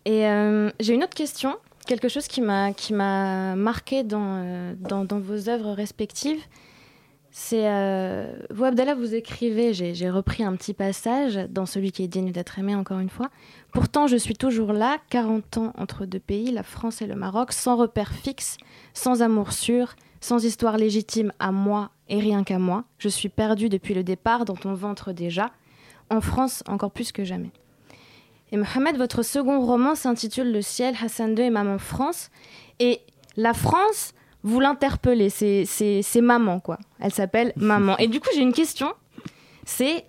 Et 0.10 0.26
euh, 0.26 0.72
j'ai 0.80 0.96
une 0.96 1.04
autre 1.04 1.14
question, 1.14 1.58
quelque 1.86 2.08
chose 2.08 2.28
qui 2.28 2.42
m'a 2.42 2.74
qui 2.74 2.94
m'a 2.94 3.56
marqué 3.56 4.04
dans, 4.04 4.42
euh, 4.44 4.74
dans, 4.80 5.20
vos 5.20 5.50
œuvres 5.50 5.72
respectives. 5.72 6.42
C'est 7.30 7.70
euh, 7.70 8.34
vous, 8.50 8.64
Abdallah, 8.64 8.96
vous 8.96 9.14
écrivez, 9.14 9.72
j'ai 9.72 10.10
repris 10.10 10.44
un 10.44 10.56
petit 10.56 10.74
passage 10.74 11.36
dans 11.52 11.68
celui 11.68 11.92
qui 11.92 12.02
est 12.02 12.08
digne 12.08 12.32
d'être 12.32 12.58
aimé, 12.58 12.74
encore 12.74 12.98
une 12.98 13.12
fois. 13.12 13.30
Pourtant, 13.72 14.08
je 14.08 14.18
suis 14.18 14.34
toujours 14.34 14.74
là, 14.74 14.98
40 15.12 15.58
ans 15.58 15.74
entre 15.78 16.08
deux 16.08 16.20
pays, 16.20 16.50
la 16.50 16.64
France 16.64 17.04
et 17.04 17.06
le 17.06 17.14
Maroc, 17.14 17.52
sans 17.52 17.76
repère 17.76 18.12
fixe, 18.12 18.58
sans 18.96 19.22
amour 19.22 19.54
sûr, 19.54 19.94
sans 20.22 20.44
histoire 20.44 20.78
légitime 20.78 21.32
à 21.38 21.52
moi 21.52 21.92
et 22.08 22.20
rien 22.20 22.44
qu'à 22.44 22.58
moi. 22.58 22.84
Je 22.98 23.10
suis 23.10 23.30
perdu 23.30 23.70
depuis 23.70 23.94
le 23.94 24.04
départ 24.04 24.46
dans 24.46 24.56
ton 24.56 24.74
ventre 24.74 25.12
déjà, 25.12 25.52
en 26.10 26.20
France 26.20 26.64
encore 26.68 26.90
plus 26.90 27.12
que 27.12 27.24
jamais. 27.24 27.52
Et 28.52 28.58
Mohamed, 28.58 28.98
votre 28.98 29.24
second 29.24 29.60
roman 29.62 29.96
s'intitule 29.96 30.52
Le 30.52 30.62
ciel, 30.62 30.96
Hassan 31.04 31.38
II 31.38 31.46
et 31.46 31.50
Maman 31.50 31.78
France. 31.78 32.30
Et 32.80 33.00
la 33.38 33.54
France, 33.54 34.14
vous 34.44 34.60
l'interpellez, 34.60 35.30
c'est, 35.30 36.22
maman, 36.22 36.60
quoi. 36.60 36.80
Elle 37.00 37.14
s'appelle 37.14 37.54
Maman. 37.58 37.98
Et 37.98 38.08
du 38.08 38.20
coup, 38.20 38.30
j'ai 38.34 38.42
une 38.42 38.54
question. 38.54 38.92
C'est, 39.66 40.06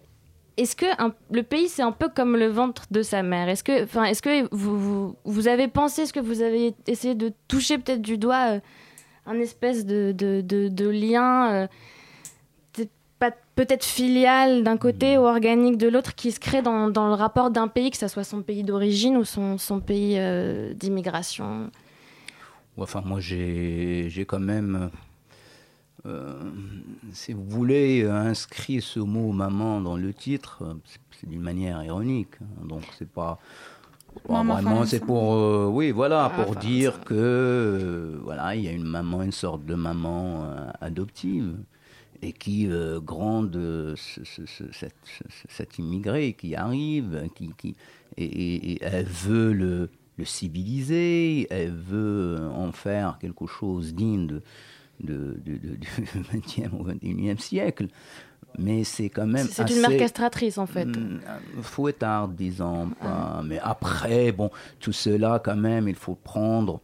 est-ce 0.57 0.75
que 0.75 0.87
un- 1.03 1.15
le 1.31 1.43
pays, 1.43 1.69
c'est 1.69 1.83
un 1.83 1.93
peu 1.93 2.09
comme 2.09 2.37
le 2.37 2.47
ventre 2.47 2.85
de 2.91 3.03
sa 3.03 3.23
mère? 3.23 3.49
Est-ce 3.49 3.63
que, 3.65 3.73
est-ce 4.07 4.23
que 4.23 4.49
vous, 4.55 4.79
vous, 4.79 5.17
vous 5.25 5.49
avez 5.49 5.69
pensé, 5.69 6.03
est-ce 6.03 6.13
que 6.13 6.21
vous 6.21 6.41
avez 6.41 6.75
essayé 6.87 7.15
de 7.15 7.33
toucher 7.47 7.77
peut-être 7.79 8.01
du 8.03 8.17
doigt 8.17 8.53
euh, 8.55 8.61
un 9.27 9.39
espèce 9.39 9.85
de, 9.85 10.13
de, 10.13 10.41
de, 10.41 10.69
de 10.69 10.89
lien 10.89 11.53
euh, 11.53 11.67
peut-être 13.61 13.85
filial 13.85 14.63
d'un 14.65 14.79
côté 14.79 15.19
ou 15.19 15.23
organique 15.27 15.77
de 15.77 15.87
l'autre 15.87 16.15
qui 16.15 16.33
se 16.33 16.41
crée 16.41 16.63
dans, 16.63 16.89
dans 16.89 17.09
le 17.09 17.15
rapport 17.15 17.51
d'un 17.51 17.69
pays, 17.69 17.91
que 17.91 17.99
ce 17.99 18.09
soit 18.09 18.25
son 18.25 18.41
pays 18.41 18.63
d'origine 18.65 19.19
ou 19.19 19.25
son, 19.25 19.59
son 19.59 19.81
pays 19.81 20.15
euh, 20.19 20.73
d'immigration 20.73 21.71
Enfin, 22.79 23.03
moi, 23.05 23.21
j'ai 23.21 24.07
j'ai 24.09 24.25
quand 24.25 24.39
même, 24.55 24.89
euh, 26.07 26.33
si 27.13 27.35
vous 27.35 27.45
voulez, 27.45 28.05
inscrit 28.09 28.81
ce 28.81 29.01
mot 29.01 29.33
maman 29.33 29.83
dans 29.83 29.97
le 29.99 30.15
titre. 30.15 30.63
c'est- 30.87 31.27
d'une 31.29 31.43
manière 31.43 31.85
ironique. 31.85 32.37
hein, 32.41 32.65
Donc, 32.67 32.81
c'est 32.99 33.11
pas. 33.21 33.39
vraiment, 34.27 34.87
c'est 34.87 35.01
pour, 35.01 35.35
euh, 35.35 35.67
oui, 35.71 35.91
voilà, 35.91 36.25
Ah, 36.25 36.31
pour 36.31 36.53
enfin, 36.53 36.61
dire 36.61 36.95
ça. 36.95 37.01
que, 37.05 37.15
euh, 37.15 38.19
voilà, 38.25 38.55
il 38.57 38.63
y 38.65 38.69
a 38.69 38.73
une 38.73 38.89
maman, 38.89 39.23
une 39.23 39.33
sorte 39.33 39.67
de 39.67 39.75
maman 39.75 40.45
euh, 40.45 40.71
adoptive 40.81 41.53
et 42.23 42.33
qui 42.33 42.67
euh, 42.69 43.01
gronde 43.01 43.57
euh, 43.57 43.95
ce- 43.97 44.25
ce- 44.25 44.47
ce- 44.47 44.71
cette, 44.73 44.95
ce- 45.05 45.25
cet 45.49 45.79
immigré 45.79 46.35
qui 46.35 46.55
arrive, 46.55 47.29
qui, 47.35 47.51
qui, 47.57 47.77
et, 48.17 48.25
et- 48.25 48.73
et 48.73 48.79
elle 48.83 49.07
veut 49.07 49.53
le, 49.53 49.89
le 50.19 50.25
civiliser, 50.25 51.47
elle 51.51 51.73
veut 51.75 52.39
en 52.55 52.73
faire 52.73 53.19
quelque 53.21 53.47
chose 53.47 53.95
digne 53.95 54.27
de, 54.27 54.43
de, 55.01 55.41
de- 55.45 55.57
de- 55.59 55.77
du 55.77 55.89
20e 55.89 56.73
au 56.79 56.85
21e 56.85 57.39
siècle. 57.39 57.87
Mais 58.59 58.83
c'est 58.85 59.09
quand 59.11 59.27
même 59.29 59.47
C'est 59.49 59.63
assez... 59.63 59.75
une 59.77 59.81
mère 59.81 59.97
castratrice 59.97 60.59
en 60.59 60.67
fait. 60.67 60.85
Mm, 60.85 61.21
Fouettard, 61.63 62.29
disons 62.29 62.91
pas. 63.01 63.43
Mais 63.45 63.61
après, 63.61 64.33
bon, 64.33 64.51
tout 64.81 64.93
cela, 64.93 65.41
quand 65.43 65.57
même, 65.57 65.89
il 65.89 65.95
faut 65.95 66.17
prendre 66.17 66.81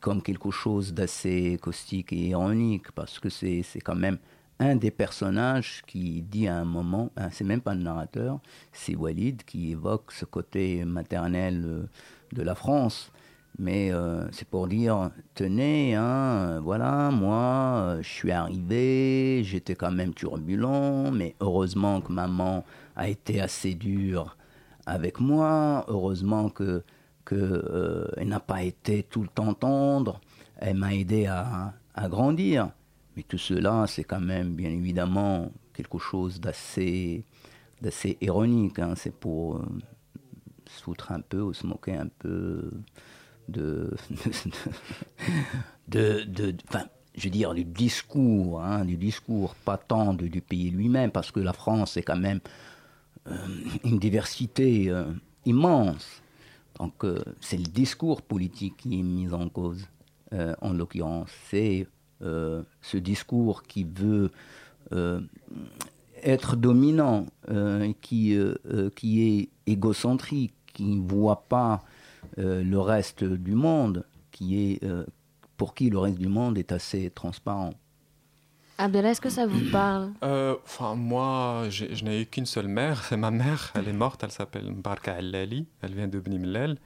comme 0.00 0.22
quelque 0.22 0.50
chose 0.50 0.92
d'assez 0.92 1.58
caustique 1.60 2.12
et 2.12 2.28
ironique, 2.28 2.92
parce 2.92 3.18
que 3.18 3.28
c'est 3.28 3.64
quand 3.82 3.94
même 3.94 4.18
un 4.58 4.76
des 4.76 4.90
personnages 4.90 5.82
qui 5.86 6.22
dit 6.22 6.46
à 6.46 6.56
un 6.56 6.64
moment, 6.64 7.10
hein, 7.16 7.28
c'est 7.32 7.44
même 7.44 7.60
pas 7.60 7.74
le 7.74 7.82
narrateur, 7.82 8.40
c'est 8.72 8.94
Walid 8.94 9.42
qui 9.44 9.72
évoque 9.72 10.12
ce 10.12 10.24
côté 10.24 10.84
maternel 10.84 11.64
euh, 11.66 11.86
de 12.32 12.42
la 12.42 12.54
France. 12.54 13.10
Mais 13.56 13.92
euh, 13.92 14.28
c'est 14.32 14.48
pour 14.48 14.66
dire, 14.66 15.10
tenez, 15.34 15.94
hein, 15.94 16.60
voilà, 16.60 17.10
moi, 17.12 17.76
euh, 17.76 18.02
je 18.02 18.08
suis 18.08 18.32
arrivé, 18.32 19.42
j'étais 19.44 19.76
quand 19.76 19.92
même 19.92 20.12
turbulent, 20.12 21.12
mais 21.12 21.36
heureusement 21.38 22.00
que 22.00 22.12
maman 22.12 22.64
a 22.96 23.08
été 23.08 23.40
assez 23.40 23.74
dure 23.74 24.36
avec 24.86 25.20
moi, 25.20 25.84
heureusement 25.88 26.48
que 26.48 26.82
que 27.24 27.34
euh, 27.34 28.24
n'a 28.24 28.40
pas 28.40 28.62
été 28.62 29.02
tout 29.02 29.22
le 29.22 29.28
temps 29.28 29.54
tendre, 29.54 30.20
elle 30.56 30.76
m'a 30.76 30.94
aidé 30.94 31.26
à, 31.26 31.74
grandir. 32.08 32.70
Mais 33.16 33.22
tout 33.22 33.38
cela, 33.38 33.86
c'est 33.86 34.04
quand 34.04 34.20
même, 34.20 34.54
bien 34.54 34.70
évidemment, 34.70 35.52
quelque 35.72 35.98
chose 35.98 36.40
d'assez 36.40 37.24
d'assez 37.80 38.16
ironique. 38.20 38.78
hein. 38.78 38.94
C'est 38.96 39.14
pour 39.14 39.56
euh, 39.56 39.66
se 40.66 40.82
foutre 40.82 41.12
un 41.12 41.20
peu 41.20 41.40
ou 41.40 41.52
se 41.52 41.66
moquer 41.66 41.94
un 41.94 42.08
peu 42.18 42.70
de, 43.48 43.94
de, 45.88 46.24
de, 46.24 46.54
je 47.16 47.24
veux 47.24 47.30
dire, 47.30 47.54
du 47.54 47.64
discours, 47.64 48.62
hein, 48.62 48.84
du 48.84 48.96
discours 48.96 49.54
pas 49.64 49.76
tant 49.76 50.14
du 50.14 50.40
pays 50.40 50.70
lui-même, 50.70 51.10
parce 51.10 51.30
que 51.30 51.40
la 51.40 51.52
France 51.52 51.96
est 51.96 52.02
quand 52.02 52.16
même 52.16 52.40
euh, 53.28 53.36
une 53.84 53.98
diversité 53.98 54.90
euh, 54.90 55.04
immense. 55.44 56.22
Donc, 56.78 57.04
c'est 57.40 57.56
le 57.56 57.64
discours 57.64 58.22
politique 58.22 58.76
qui 58.78 58.98
est 58.98 59.02
mis 59.02 59.32
en 59.32 59.48
cause. 59.48 59.86
euh, 60.34 60.54
en 60.60 60.72
l'occurrence. 60.72 61.30
C'est 61.48 61.86
euh, 62.22 62.64
ce 62.82 62.96
discours 62.96 63.62
qui 63.62 63.84
veut 63.84 64.32
euh, 64.92 65.20
être 66.22 66.56
dominant, 66.56 67.26
qui, 68.00 68.36
qui 68.96 69.22
est 69.22 69.48
égocentrique, 69.66 70.54
qui 70.72 70.84
ne 70.84 71.06
voit 71.06 71.44
pas 71.48 71.84
le 72.38 72.78
reste 72.78 73.22
du 73.22 73.54
monde, 73.54 74.06
qui 74.32 74.58
est, 74.58 74.80
pour 75.58 75.74
qui 75.74 75.90
le 75.90 75.98
reste 75.98 76.18
du 76.18 76.28
monde 76.28 76.56
est 76.56 76.72
assez 76.72 77.10
transparent. 77.10 77.74
Abdallah, 78.78 79.10
est-ce 79.10 79.20
que 79.20 79.30
ça 79.30 79.46
vous 79.46 79.70
parle? 79.70 80.12
Euh, 80.22 80.56
Enfin, 80.64 80.94
moi, 80.94 81.66
je 81.70 82.04
n'ai 82.04 82.22
eu 82.22 82.26
qu'une 82.26 82.46
seule 82.46 82.68
mère, 82.68 83.04
c'est 83.04 83.16
ma 83.16 83.30
mère. 83.30 83.72
Elle 83.74 83.88
est 83.88 83.92
morte, 83.92 84.22
elle 84.24 84.32
s'appelle 84.32 84.70
Mbarka 84.72 85.14
Allali, 85.14 85.66
elle 85.82 85.94
vient 85.94 86.08
de 86.08 86.18
Bni 86.18 86.38
Mellel. 86.38 86.78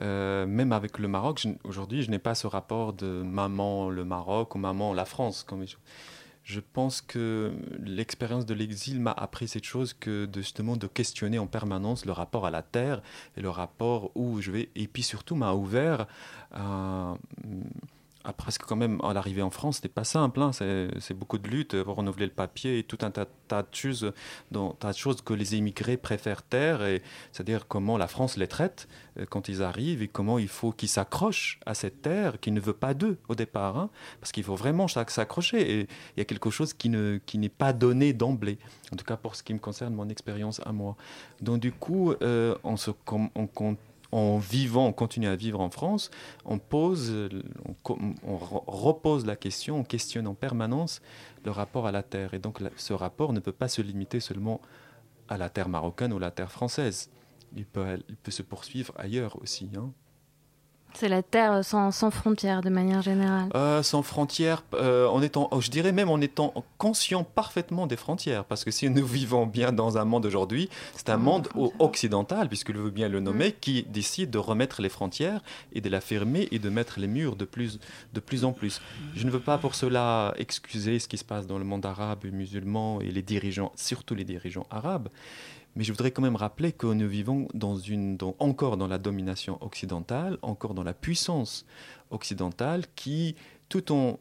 Euh, 0.00 0.46
même 0.46 0.72
avec 0.72 0.98
le 0.98 1.08
Maroc, 1.08 1.46
aujourd'hui, 1.64 2.02
je 2.02 2.10
n'ai 2.10 2.18
pas 2.18 2.34
ce 2.34 2.46
rapport 2.46 2.92
de 2.92 3.22
maman 3.22 3.90
le 3.90 4.04
Maroc 4.04 4.54
ou 4.54 4.58
maman 4.58 4.94
la 4.94 5.04
France. 5.04 5.42
Comme 5.42 5.66
je, 5.66 5.76
je 6.44 6.60
pense 6.60 7.02
que 7.02 7.52
l'expérience 7.78 8.46
de 8.46 8.54
l'exil 8.54 9.00
m'a 9.00 9.12
appris 9.12 9.48
cette 9.48 9.64
chose 9.64 9.92
que 9.92 10.24
de, 10.26 10.40
justement 10.40 10.76
de 10.76 10.86
questionner 10.86 11.38
en 11.38 11.46
permanence 11.46 12.04
le 12.06 12.12
rapport 12.12 12.46
à 12.46 12.50
la 12.50 12.62
terre 12.62 13.02
et 13.36 13.42
le 13.42 13.50
rapport 13.50 14.10
où 14.14 14.40
je 14.40 14.50
vais. 14.50 14.70
Et 14.76 14.86
puis 14.86 15.02
surtout 15.02 15.34
m'a 15.34 15.52
ouvert 15.52 16.06
à, 16.52 17.14
à 18.24 18.32
presque 18.32 18.62
quand 18.62 18.76
même 18.76 19.00
à 19.02 19.12
l'arrivée 19.12 19.42
en 19.42 19.50
France, 19.50 19.76
c'était 19.76 19.88
pas 19.88 20.04
simple. 20.04 20.40
hein. 20.40 20.50
C'est 20.52 21.14
beaucoup 21.14 21.38
de 21.38 21.48
lutte 21.48 21.82
pour 21.82 21.96
renouveler 21.96 22.26
le 22.26 22.32
papier 22.32 22.78
et 22.78 22.82
tout 22.84 22.98
un 23.02 23.10
tas, 23.10 23.24
de 23.24 23.66
choses, 23.72 24.12
dont- 24.50 24.70
tas 24.72 24.92
de 24.92 24.96
choses 24.96 25.20
que 25.22 25.34
les 25.34 25.56
immigrés 25.56 25.96
préfèrent 25.96 26.42
taire. 26.42 26.80
C'est-à-dire 27.32 27.66
comment 27.68 27.98
la 27.98 28.06
France 28.08 28.36
les 28.36 28.46
traite 28.46 28.88
euh, 29.18 29.26
quand 29.28 29.48
ils 29.48 29.62
arrivent 29.62 30.02
et 30.02 30.08
comment 30.08 30.38
il 30.38 30.48
faut 30.48 30.72
qu'ils 30.72 30.88
s'accrochent 30.88 31.58
à 31.66 31.74
cette 31.74 32.00
terre 32.02 32.40
qui 32.40 32.50
ne 32.50 32.60
veut 32.60 32.72
pas 32.72 32.94
d'eux 32.94 33.18
au 33.28 33.34
départ. 33.34 33.76
hein. 33.76 33.90
parce 34.20 34.32
qu'il 34.32 34.44
faut 34.44 34.56
vraiment 34.56 34.86
s'ac- 34.86 35.10
s'accrocher. 35.10 35.60
Et 35.60 35.80
il 36.16 36.18
y 36.18 36.20
a 36.20 36.24
quelque 36.24 36.50
chose 36.50 36.72
qui 36.72 36.88
ne 36.88 37.18
qui 37.26 37.38
n'est 37.38 37.48
pas 37.48 37.72
donné 37.72 38.12
d'emblée. 38.12 38.58
En 38.92 38.96
tout 38.96 39.04
cas 39.04 39.16
pour 39.16 39.36
ce 39.36 39.42
qui 39.42 39.52
me 39.54 39.58
concerne, 39.58 39.94
mon 39.94 40.08
expérience 40.08 40.60
à 40.64 40.72
moi. 40.72 40.96
Donc 41.40 41.60
du 41.60 41.72
coup, 41.72 42.12
euh, 42.22 42.54
on 42.64 42.76
se 42.76 42.90
on 43.34 43.46
compte 43.46 43.78
en 44.12 44.36
vivant, 44.36 44.86
on 44.86 44.92
continue 44.92 45.26
à 45.26 45.36
vivre 45.36 45.60
en 45.60 45.70
France, 45.70 46.10
on 46.44 46.58
pose, 46.58 47.30
on, 47.86 48.36
repose 48.36 49.24
la 49.24 49.36
question, 49.36 49.80
on 49.80 49.84
questionne 49.84 50.26
en 50.26 50.34
permanence 50.34 51.00
le 51.44 51.50
rapport 51.50 51.86
à 51.86 51.92
la 51.92 52.02
terre. 52.02 52.34
Et 52.34 52.38
donc 52.38 52.60
ce 52.76 52.92
rapport 52.92 53.32
ne 53.32 53.40
peut 53.40 53.52
pas 53.52 53.68
se 53.68 53.80
limiter 53.80 54.20
seulement 54.20 54.60
à 55.28 55.38
la 55.38 55.48
terre 55.48 55.70
marocaine 55.70 56.12
ou 56.12 56.18
la 56.18 56.30
terre 56.30 56.52
française. 56.52 57.10
Il 57.56 57.64
peut, 57.64 57.98
il 58.08 58.16
peut 58.16 58.30
se 58.30 58.42
poursuivre 58.42 58.92
ailleurs 58.96 59.40
aussi. 59.40 59.70
hein. 59.76 59.92
C'est 60.94 61.08
la 61.08 61.22
terre 61.22 61.64
sans, 61.64 61.90
sans 61.90 62.10
frontières 62.10 62.60
de 62.60 62.70
manière 62.70 63.02
générale. 63.02 63.48
Euh, 63.54 63.82
sans 63.82 64.02
frontières, 64.02 64.62
euh, 64.74 65.06
en 65.08 65.22
étant, 65.22 65.48
oh, 65.50 65.60
je 65.60 65.70
dirais 65.70 65.92
même 65.92 66.10
en 66.10 66.20
étant 66.20 66.54
conscient 66.78 67.24
parfaitement 67.24 67.86
des 67.86 67.96
frontières, 67.96 68.44
parce 68.44 68.64
que 68.64 68.70
si 68.70 68.88
nous 68.88 69.06
vivons 69.06 69.46
bien 69.46 69.72
dans 69.72 69.98
un 69.98 70.04
monde 70.04 70.26
aujourd'hui, 70.26 70.68
c'est 70.94 71.08
un 71.08 71.16
monde 71.16 71.48
occidental, 71.78 72.48
puisque 72.48 72.70
le 72.70 72.80
veut 72.80 72.90
bien 72.90 73.08
le 73.08 73.20
nommer, 73.20 73.52
qui 73.52 73.84
décide 73.84 74.30
de 74.30 74.38
remettre 74.38 74.82
les 74.82 74.88
frontières 74.88 75.42
et 75.72 75.80
de 75.80 75.88
la 75.88 76.00
fermer 76.00 76.48
et 76.50 76.58
de 76.58 76.68
mettre 76.68 77.00
les 77.00 77.08
murs 77.08 77.36
de 77.36 77.44
plus, 77.44 77.78
de 78.12 78.20
plus 78.20 78.44
en 78.44 78.52
plus. 78.52 78.80
Je 79.14 79.26
ne 79.26 79.30
veux 79.30 79.40
pas 79.40 79.58
pour 79.58 79.74
cela 79.74 80.34
excuser 80.36 80.98
ce 80.98 81.08
qui 81.08 81.18
se 81.18 81.24
passe 81.24 81.46
dans 81.46 81.58
le 81.58 81.64
monde 81.64 81.86
arabe 81.86 82.24
musulman 82.24 83.00
et 83.00 83.10
les 83.10 83.22
dirigeants, 83.22 83.72
surtout 83.76 84.14
les 84.14 84.24
dirigeants 84.24 84.66
arabes. 84.70 85.08
Mais 85.74 85.84
je 85.84 85.92
voudrais 85.92 86.10
quand 86.10 86.22
même 86.22 86.36
rappeler 86.36 86.72
que 86.72 86.86
nous 86.86 87.08
vivons 87.08 87.48
dans 87.54 87.76
une, 87.76 88.16
dans- 88.16 88.36
encore 88.38 88.76
dans 88.76 88.88
la 88.88 88.98
domination 88.98 89.56
occidentale, 89.62 90.36
encore 90.42 90.74
dans 90.74 90.82
la 90.84 90.92
puissance 90.94 91.64
occidentale 92.10 92.84
qui, 92.94 93.36
tout 93.68 93.90
en 93.92 94.18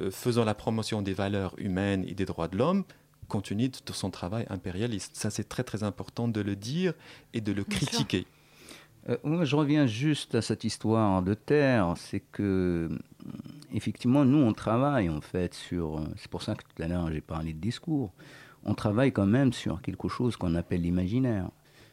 euh, 0.00 0.10
faisant 0.10 0.44
la 0.44 0.54
promotion 0.54 1.00
des 1.02 1.12
valeurs 1.14 1.54
humaines 1.58 2.04
et 2.08 2.14
des 2.14 2.24
droits 2.24 2.48
de 2.48 2.56
l'homme, 2.56 2.84
continue 3.28 3.68
de 3.68 3.92
son 3.92 4.10
travail 4.10 4.46
impérialiste. 4.50 5.16
Ça, 5.16 5.30
c'est 5.30 5.48
très 5.48 5.62
très 5.64 5.84
important 5.84 6.26
de 6.28 6.40
le 6.40 6.56
dire 6.56 6.92
et 7.32 7.40
de 7.40 7.52
le 7.52 7.62
Bien 7.62 7.78
sûr. 7.78 7.86
critiquer. 7.88 8.26
Euh, 9.08 9.16
moi, 9.22 9.44
je 9.44 9.54
reviens 9.54 9.86
juste 9.86 10.34
à 10.34 10.42
cette 10.42 10.64
histoire 10.64 11.22
de 11.22 11.34
terre. 11.34 11.94
C'est 11.96 12.20
que, 12.20 12.88
euh, 12.90 12.98
effectivement, 13.72 14.24
nous, 14.24 14.38
on 14.38 14.52
travaille 14.52 15.08
en 15.08 15.20
fait 15.20 15.54
sur. 15.54 15.98
euh, 15.98 16.04
C'est 16.16 16.28
pour 16.30 16.42
ça 16.42 16.54
que 16.54 16.62
tout 16.64 16.82
à 16.82 16.88
l'heure, 16.88 17.10
j'ai 17.12 17.20
parlé 17.20 17.52
de 17.52 17.60
discours. 17.60 18.12
On 18.64 18.74
travaille 18.74 19.12
quand 19.12 19.26
même 19.26 19.52
sur 19.52 19.82
quelque 19.82 20.08
chose 20.08 20.36
qu'on 20.36 20.54
appelle 20.54 20.82
l'imaginaire. 20.82 21.50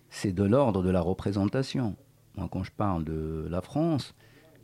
C'est 0.09 0.31
de 0.31 0.43
l'ordre 0.43 0.81
de 0.83 0.89
la 0.89 1.01
représentation. 1.01 1.95
Moi, 2.35 2.47
quand 2.51 2.63
je 2.63 2.71
parle 2.71 3.03
de 3.03 3.47
la 3.49 3.61
France, 3.61 4.15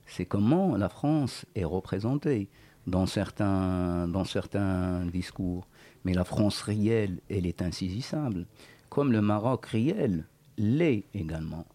c'est 0.06 0.26
comment 0.26 0.78
la 0.78 0.88
France 0.90 1.46
est 1.56 1.66
représentée 1.66 2.50
dans 2.86 3.06
certains, 3.06 4.08
dans 4.08 4.24
certains 4.24 5.06
discours. 5.06 5.68
Mais 6.06 6.14
la 6.14 6.24
France 6.24 6.62
réelle, 6.62 7.20
elle 7.30 7.46
est 7.46 7.62
insaisissable. 7.62 8.46
Comme 8.90 9.12
le 9.12 9.22
Maroc 9.22 9.66
réel 9.66 10.26
l'est 10.58 11.04
également. 11.14 11.66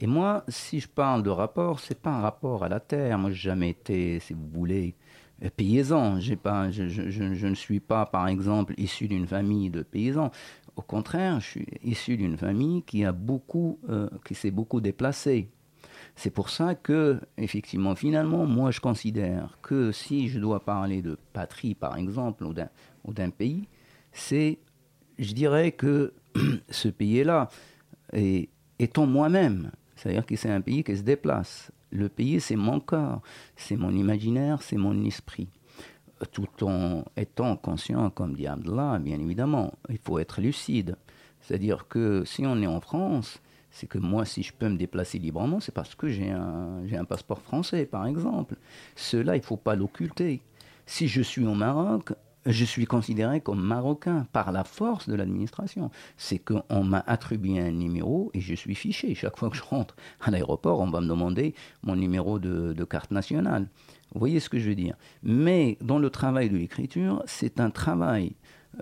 Et 0.00 0.06
moi, 0.06 0.42
si 0.48 0.80
je 0.80 0.88
parle 0.88 1.22
de 1.22 1.30
rapport, 1.30 1.80
c'est 1.80 2.00
pas 2.00 2.10
un 2.10 2.20
rapport 2.22 2.64
à 2.64 2.68
la 2.68 2.80
terre. 2.80 3.18
Moi, 3.18 3.30
j'ai 3.30 3.50
jamais 3.50 3.70
été, 3.70 4.18
si 4.20 4.32
vous 4.32 4.48
voulez, 4.48 4.96
paysan. 5.50 6.20
J'ai 6.20 6.36
pas, 6.36 6.70
je, 6.70 7.44
ne 7.44 7.54
suis 7.54 7.80
pas, 7.80 8.06
par 8.06 8.28
exemple, 8.28 8.74
issu 8.76 9.08
d'une 9.08 9.26
famille 9.26 9.70
de 9.70 9.82
paysans. 9.82 10.30
Au 10.76 10.82
contraire, 10.82 11.40
je 11.40 11.46
suis 11.46 11.66
issu 11.82 12.16
d'une 12.16 12.36
famille 12.36 12.82
qui 12.82 13.04
a 13.04 13.12
beaucoup, 13.12 13.78
euh, 13.88 14.08
qui 14.24 14.34
s'est 14.34 14.50
beaucoup 14.50 14.80
déplacée. 14.80 15.48
C'est 16.16 16.30
pour 16.30 16.50
ça 16.50 16.74
que, 16.74 17.20
effectivement, 17.38 17.94
finalement, 17.94 18.46
moi, 18.46 18.70
je 18.70 18.80
considère 18.80 19.58
que 19.62 19.92
si 19.92 20.28
je 20.28 20.38
dois 20.38 20.64
parler 20.64 21.02
de 21.02 21.18
patrie, 21.32 21.74
par 21.74 21.96
exemple, 21.96 22.44
ou 22.44 22.52
d'un, 22.52 22.68
ou 23.04 23.12
d'un 23.12 23.30
pays, 23.30 23.68
c'est, 24.12 24.58
je 25.18 25.32
dirais 25.32 25.72
que 25.72 26.12
ce 26.70 26.88
pays-là 26.88 27.48
est, 28.12 28.48
étant 28.78 29.06
moi-même. 29.06 29.72
C'est-à-dire 29.96 30.26
que 30.26 30.36
c'est 30.36 30.50
un 30.50 30.60
pays 30.60 30.84
qui 30.84 30.96
se 30.96 31.02
déplace. 31.02 31.70
Le 31.92 32.08
pays, 32.08 32.40
c'est 32.40 32.56
mon 32.56 32.80
corps, 32.80 33.20
c'est 33.54 33.76
mon 33.76 33.94
imaginaire, 33.94 34.62
c'est 34.62 34.76
mon 34.76 35.04
esprit. 35.04 35.48
Tout 36.32 36.64
en 36.64 37.04
étant 37.16 37.56
conscient, 37.56 38.08
comme 38.10 38.34
dit 38.34 38.46
Abdallah, 38.46 38.98
bien 38.98 39.20
évidemment, 39.20 39.74
il 39.88 39.98
faut 39.98 40.18
être 40.18 40.40
lucide. 40.40 40.96
C'est-à-dire 41.40 41.86
que 41.88 42.24
si 42.24 42.46
on 42.46 42.62
est 42.62 42.66
en 42.66 42.80
France, 42.80 43.40
c'est 43.70 43.86
que 43.86 43.98
moi, 43.98 44.24
si 44.24 44.42
je 44.42 44.52
peux 44.52 44.68
me 44.68 44.76
déplacer 44.76 45.18
librement, 45.18 45.60
c'est 45.60 45.74
parce 45.74 45.94
que 45.94 46.08
j'ai 46.08 46.30
un, 46.30 46.86
j'ai 46.86 46.96
un 46.96 47.04
passeport 47.04 47.40
français, 47.42 47.84
par 47.84 48.06
exemple. 48.06 48.56
Cela, 48.96 49.36
il 49.36 49.40
ne 49.40 49.44
faut 49.44 49.56
pas 49.56 49.74
l'occulter. 49.74 50.40
Si 50.86 51.08
je 51.08 51.22
suis 51.22 51.44
au 51.44 51.54
Maroc, 51.54 52.12
je 52.46 52.64
suis 52.64 52.86
considéré 52.86 53.40
comme 53.40 53.60
marocain 53.60 54.26
par 54.32 54.52
la 54.52 54.64
force 54.64 55.08
de 55.08 55.14
l'administration. 55.14 55.90
C'est 56.16 56.38
qu'on 56.38 56.84
m'a 56.84 57.02
attribué 57.06 57.60
un 57.60 57.70
numéro 57.70 58.30
et 58.34 58.40
je 58.40 58.54
suis 58.54 58.74
fiché. 58.74 59.14
Chaque 59.14 59.38
fois 59.38 59.50
que 59.50 59.56
je 59.56 59.62
rentre 59.62 59.94
à 60.20 60.30
l'aéroport, 60.30 60.80
on 60.80 60.90
va 60.90 61.00
me 61.00 61.08
demander 61.08 61.54
mon 61.82 61.96
numéro 61.96 62.38
de, 62.38 62.84
carte 62.84 63.12
nationale. 63.12 63.68
Vous 64.12 64.18
voyez 64.18 64.40
ce 64.40 64.48
que 64.48 64.58
je 64.58 64.68
veux 64.68 64.74
dire? 64.74 64.96
Mais 65.22 65.78
dans 65.80 65.98
le 65.98 66.10
travail 66.10 66.50
de 66.50 66.56
l'écriture, 66.56 67.22
c'est 67.26 67.60
un 67.60 67.70
travail 67.70 68.32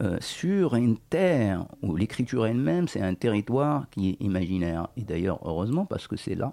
euh, 0.00 0.16
sur 0.20 0.74
une 0.74 0.96
terre 0.96 1.66
où 1.82 1.96
l'écriture 1.96 2.46
elle-même, 2.46 2.88
c'est 2.88 3.02
un 3.02 3.14
territoire 3.14 3.88
qui 3.90 4.10
est 4.10 4.16
imaginaire. 4.20 4.88
Et 4.96 5.02
d'ailleurs, 5.02 5.38
heureusement, 5.44 5.84
parce 5.84 6.08
que 6.08 6.16
c'est 6.16 6.34
là 6.34 6.52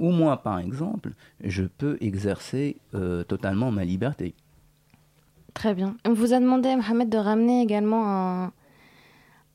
où 0.00 0.10
moi, 0.10 0.38
par 0.38 0.58
exemple, 0.58 1.12
je 1.44 1.62
peux 1.62 1.98
exercer 2.00 2.78
euh, 2.94 3.22
totalement 3.22 3.70
ma 3.70 3.84
liberté. 3.84 4.34
Très 5.54 5.74
bien. 5.74 5.96
On 6.06 6.12
vous 6.12 6.32
a 6.32 6.40
demandé, 6.40 6.74
Mohamed, 6.76 7.08
de 7.08 7.18
ramener 7.18 7.62
également 7.62 8.08
un, 8.08 8.52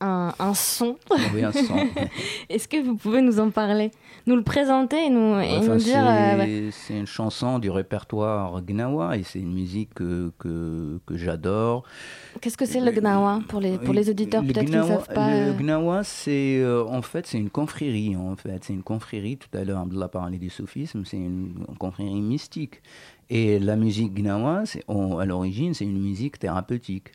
un, 0.01 0.33
un 0.39 0.53
son. 0.53 0.97
Oui, 1.33 1.43
un 1.43 1.51
son. 1.51 1.75
Est-ce 2.49 2.67
que 2.67 2.81
vous 2.83 2.95
pouvez 2.95 3.21
nous 3.21 3.39
en 3.39 3.49
parler 3.49 3.91
Nous 4.27 4.35
le 4.35 4.43
présenter 4.43 5.05
et 5.05 5.09
nous, 5.09 5.39
et 5.39 5.57
Enfin, 5.57 5.73
nous 5.73 5.79
dire... 5.79 6.05
euh, 6.05 6.37
ouais. 6.37 6.69
c'est 6.71 6.97
une 6.97 7.07
chanson 7.07 7.59
du 7.59 7.69
répertoire 7.69 8.61
Gnawa 8.61 9.17
et 9.17 9.23
c'est 9.23 9.39
une 9.39 9.53
musique 9.53 9.93
que, 9.93 10.31
que, 10.37 10.99
que 11.05 11.15
j'adore. 11.17 11.83
Qu'est-ce 12.41 12.57
que 12.57 12.65
c'est 12.65 12.81
le 12.81 12.91
Gnawa 12.91 13.39
pour 13.47 13.61
les, 13.61 13.77
pour 13.77 13.93
les 13.93 14.09
auditeurs 14.09 14.43
peut-être 14.43 14.65
qui 14.65 14.71
ne 14.71 14.83
savent 14.83 15.07
pas 15.13 15.29
Le 15.29 15.51
euh, 15.51 15.53
Gnawa, 15.53 16.03
c'est 16.03 16.57
euh, 16.59 16.83
en 16.85 17.01
fait 17.01 17.25
c'est 17.25 17.37
une 17.37 17.49
confrérie. 17.49 18.15
En 18.17 18.35
fait, 18.35 18.63
c'est 18.63 18.73
une 18.73 18.83
confrérie. 18.83 19.37
Tout 19.37 19.57
à 19.57 19.63
l'heure, 19.63 19.79
Abdullah 19.79 20.09
parlait 20.09 20.37
du 20.37 20.49
soufisme. 20.49 21.03
C'est 21.05 21.17
une, 21.17 21.53
confrérie 21.79 22.21
mystique. 22.21 22.81
Et 23.29 23.59
la 23.59 23.75
musique 23.75 24.13
Gnawa, 24.13 24.63
à 24.87 25.25
l'origine, 25.25 25.73
c'est 25.73 25.85
une 25.85 26.01
musique 26.01 26.39
thérapeutique. 26.39 27.11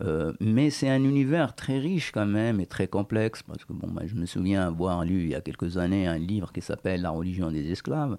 Euh, 0.00 0.32
mais 0.40 0.70
c'est 0.70 0.88
un 0.88 1.04
univers 1.04 1.54
très 1.54 1.78
riche 1.78 2.10
quand 2.10 2.26
même 2.26 2.60
et 2.60 2.66
très 2.66 2.88
complexe 2.88 3.44
parce 3.44 3.64
que 3.64 3.72
bon, 3.72 3.88
je 4.04 4.16
me 4.16 4.26
souviens 4.26 4.66
avoir 4.66 5.04
lu 5.04 5.22
il 5.22 5.28
y 5.28 5.34
a 5.36 5.40
quelques 5.40 5.78
années 5.78 6.08
un 6.08 6.18
livre 6.18 6.52
qui 6.52 6.60
s'appelle 6.60 7.02
La 7.02 7.10
religion 7.10 7.52
des 7.52 7.70
esclaves 7.70 8.18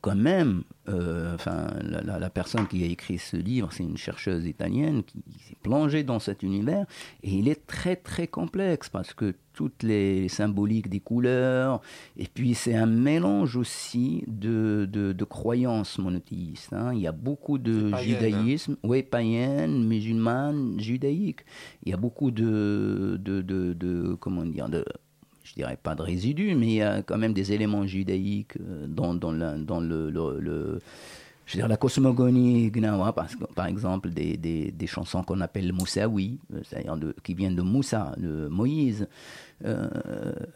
quand 0.00 0.16
même, 0.16 0.64
euh, 0.88 1.34
enfin, 1.34 1.68
la, 1.82 2.00
la- 2.02 2.18
la 2.18 2.30
personne 2.30 2.66
qui 2.66 2.82
a 2.82 2.86
écrit 2.86 3.18
ce 3.18 3.36
livre, 3.36 3.72
c'est 3.72 3.84
une 3.84 3.96
chercheuse 3.96 4.44
italienne 4.46 5.02
qui, 5.04 5.22
s'est 5.46 5.54
plongée 5.62 6.02
dans 6.02 6.18
cet 6.18 6.42
univers 6.42 6.86
et 7.22 7.30
il 7.30 7.48
est 7.48 7.66
très 7.66 7.94
très 7.96 8.26
complexe 8.26 8.88
parce 8.88 9.14
que 9.14 9.34
toutes 9.52 9.82
les 9.84 10.28
symboliques 10.28 10.88
des 10.88 11.00
couleurs 11.00 11.80
et 12.16 12.26
puis 12.26 12.54
c'est 12.54 12.74
un 12.74 12.86
mélange 12.86 13.56
aussi 13.56 14.22
de, 14.26 14.88
de, 14.92 15.12
de 15.12 15.24
croyances 15.24 15.98
monothéistes. 15.98 16.72
hein. 16.72 16.92
Il 16.92 17.00
y 17.00 17.06
a 17.06 17.12
beaucoup 17.12 17.58
de 17.58 17.92
hein. 17.92 17.96
judaïsme, 17.98 18.76
oui, 18.82 19.02
païenne, 19.02 19.86
musulmane, 19.86 20.78
judaïque. 20.80 21.40
Il 21.84 21.90
y 21.90 21.92
a 21.94 21.96
beaucoup 21.96 22.30
de, 22.32 23.18
de, 23.22 23.40
de, 23.40 23.72
de- 23.72 24.16
comment 24.20 24.44
dire, 24.44 24.68
de, 24.68 24.84
dirais 25.56 25.78
pas 25.82 25.94
de 25.94 26.02
résidus, 26.02 26.54
mais 26.54 26.66
il 26.66 26.74
y 26.74 26.82
a 26.82 27.02
quand 27.02 27.18
même 27.18 27.32
des 27.32 27.52
éléments 27.52 27.86
judaïques 27.86 28.54
dans, 28.88 29.12
la- 29.32 29.56
je 31.46 31.74
cosmogonie 31.76 32.70
gnawa, 32.72 33.12
par 33.54 33.66
exemple, 33.66 34.10
des, 34.10 34.86
chansons 34.86 35.22
qu'on 35.22 35.40
appelle 35.40 35.72
Moussaoui, 35.72 36.38
euh, 36.52 37.12
qui 37.22 37.34
viennent 37.34 37.54
de 37.54 37.62
Moussa, 37.62 38.14
de 38.18 38.48
Moïse. 38.48 39.06
Euh, 39.64 39.88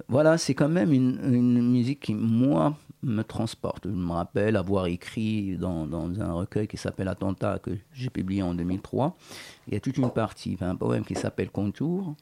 voilà, 0.09 0.37
c'est 0.37 0.55
quand 0.55 0.69
même 0.69 0.93
une 0.93 1.63
musique 1.71 2.01
qui, 2.01 2.15
moi, 2.15 2.77
me 3.03 3.23
transporte. 3.23 3.87
Je 3.87 3.95
me 3.95 4.13
rappelle 4.13 4.57
avoir 4.57 4.87
écrit 4.87 5.57
dans, 5.57 5.87
dans 5.87 6.21
un 6.21 6.33
recueil 6.33 6.69
qui 6.69 6.77
s'appelle 6.77 7.09
Attentat, 7.09 7.59
que 7.59 7.71
j'ai 7.93 8.11
publié 8.11 8.43
en 8.43 8.55
2003. 8.55 9.17
Il 9.69 9.75
y 9.75 9.77
a 9.77 9.81
toute 9.81 9.97
une 9.97 10.11
partie, 10.11 10.57
un 10.61 10.77
poème 10.77 11.05
qui 11.05 11.15
s'appelle 11.15 11.51
Contour, 11.51 12.15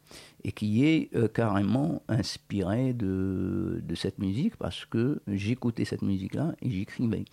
et 0.45 0.53
qui 0.53 0.85
est 0.85 1.14
euh, 1.14 1.29
carrément 1.29 2.03
inspiré 2.09 2.93
de, 2.93 3.83
de 3.83 3.95
cette 3.95 4.18
musique, 4.18 4.57
parce 4.57 4.85
que 4.85 5.20
j'écoutais 5.26 5.85
cette 5.85 6.03
musique-là 6.03 6.55
et 6.62 6.70
j'écrivais. 6.70 7.24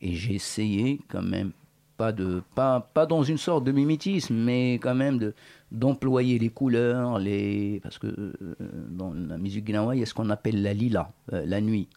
Et 0.00 0.14
j'ai 0.14 0.34
essayé 0.34 1.00
quand 1.08 1.22
même, 1.22 1.52
pas, 1.96 2.12
de, 2.12 2.42
pas, 2.54 2.80
pas 2.80 3.06
dans 3.06 3.22
une 3.22 3.38
sorte 3.38 3.64
de 3.64 3.72
mimétisme, 3.72 4.34
mais 4.34 4.74
quand 4.74 4.94
même 4.94 5.18
de, 5.18 5.34
d'employer 5.70 6.38
les 6.38 6.48
couleurs, 6.48 7.18
les... 7.18 7.80
parce 7.82 7.98
que 7.98 8.06
euh, 8.06 8.54
dans 8.88 9.12
la 9.12 9.38
musique 9.38 9.66
gnawa, 9.66 9.94
il 9.94 10.00
y 10.00 10.02
a 10.02 10.06
ce 10.06 10.14
qu'on 10.14 10.30
appelle 10.30 10.62
la 10.62 10.72
lila, 10.72 11.12
euh, 11.32 11.44
la 11.46 11.60
nuit, 11.60 11.88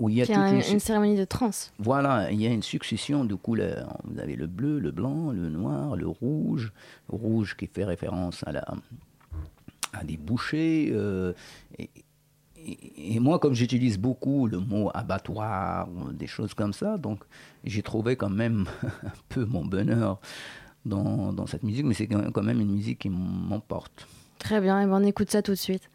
où 0.00 0.08
il 0.08 0.16
y 0.16 0.22
a 0.22 0.24
une, 0.48 0.56
une, 0.56 0.62
une 0.72 0.80
cérémonie 0.80 1.16
de 1.16 1.24
trance. 1.24 1.72
voilà, 1.78 2.30
il 2.32 2.40
y 2.40 2.46
a 2.46 2.50
une 2.50 2.62
succession 2.62 3.24
de 3.24 3.34
couleurs. 3.36 3.98
Vous 4.04 4.18
avez 4.18 4.34
le 4.34 4.46
bleu, 4.48 4.80
le 4.80 4.90
blanc, 4.90 5.30
le 5.30 5.48
noir, 5.50 5.94
le 5.94 6.08
rouge. 6.08 6.72
Rouge 7.08 7.54
qui 7.56 7.66
fait 7.68 7.84
référence 7.84 8.42
à, 8.46 8.52
la, 8.52 8.64
à 9.92 10.02
des 10.02 10.16
bouchers. 10.16 10.88
euh, 10.92 11.32
et, 11.78 11.84
et- 11.84 12.04
et 13.14 13.20
moi, 13.20 13.38
comme 13.38 13.54
j'utilise 13.54 13.98
beaucoup 13.98 14.46
le 14.46 14.58
mot 14.58 14.90
abattoir, 14.92 15.88
des 16.12 16.26
choses 16.26 16.52
comme 16.52 16.74
ça, 16.74 16.98
donc 16.98 17.20
j'ai 17.64 17.80
trouvé 17.82 18.16
quand 18.16 18.28
même 18.28 18.66
un 18.82 19.12
peu 19.30 19.46
mon 19.46 19.64
bonheur 19.64 20.18
dans, 20.84 21.32
dans 21.32 21.46
cette 21.46 21.62
musique, 21.62 21.86
mais 21.86 21.94
c'est 21.94 22.06
quand 22.06 22.42
même 22.42 22.60
une 22.60 22.70
musique 22.72 22.98
qui 22.98 23.08
m'emporte. 23.10 24.06
Très 24.38 24.60
bien, 24.60 24.78
et 24.82 24.86
ben 24.86 25.00
on 25.02 25.04
écoute 25.04 25.30
ça 25.30 25.40
tout 25.42 25.52
de 25.52 25.56
suite. 25.56 25.88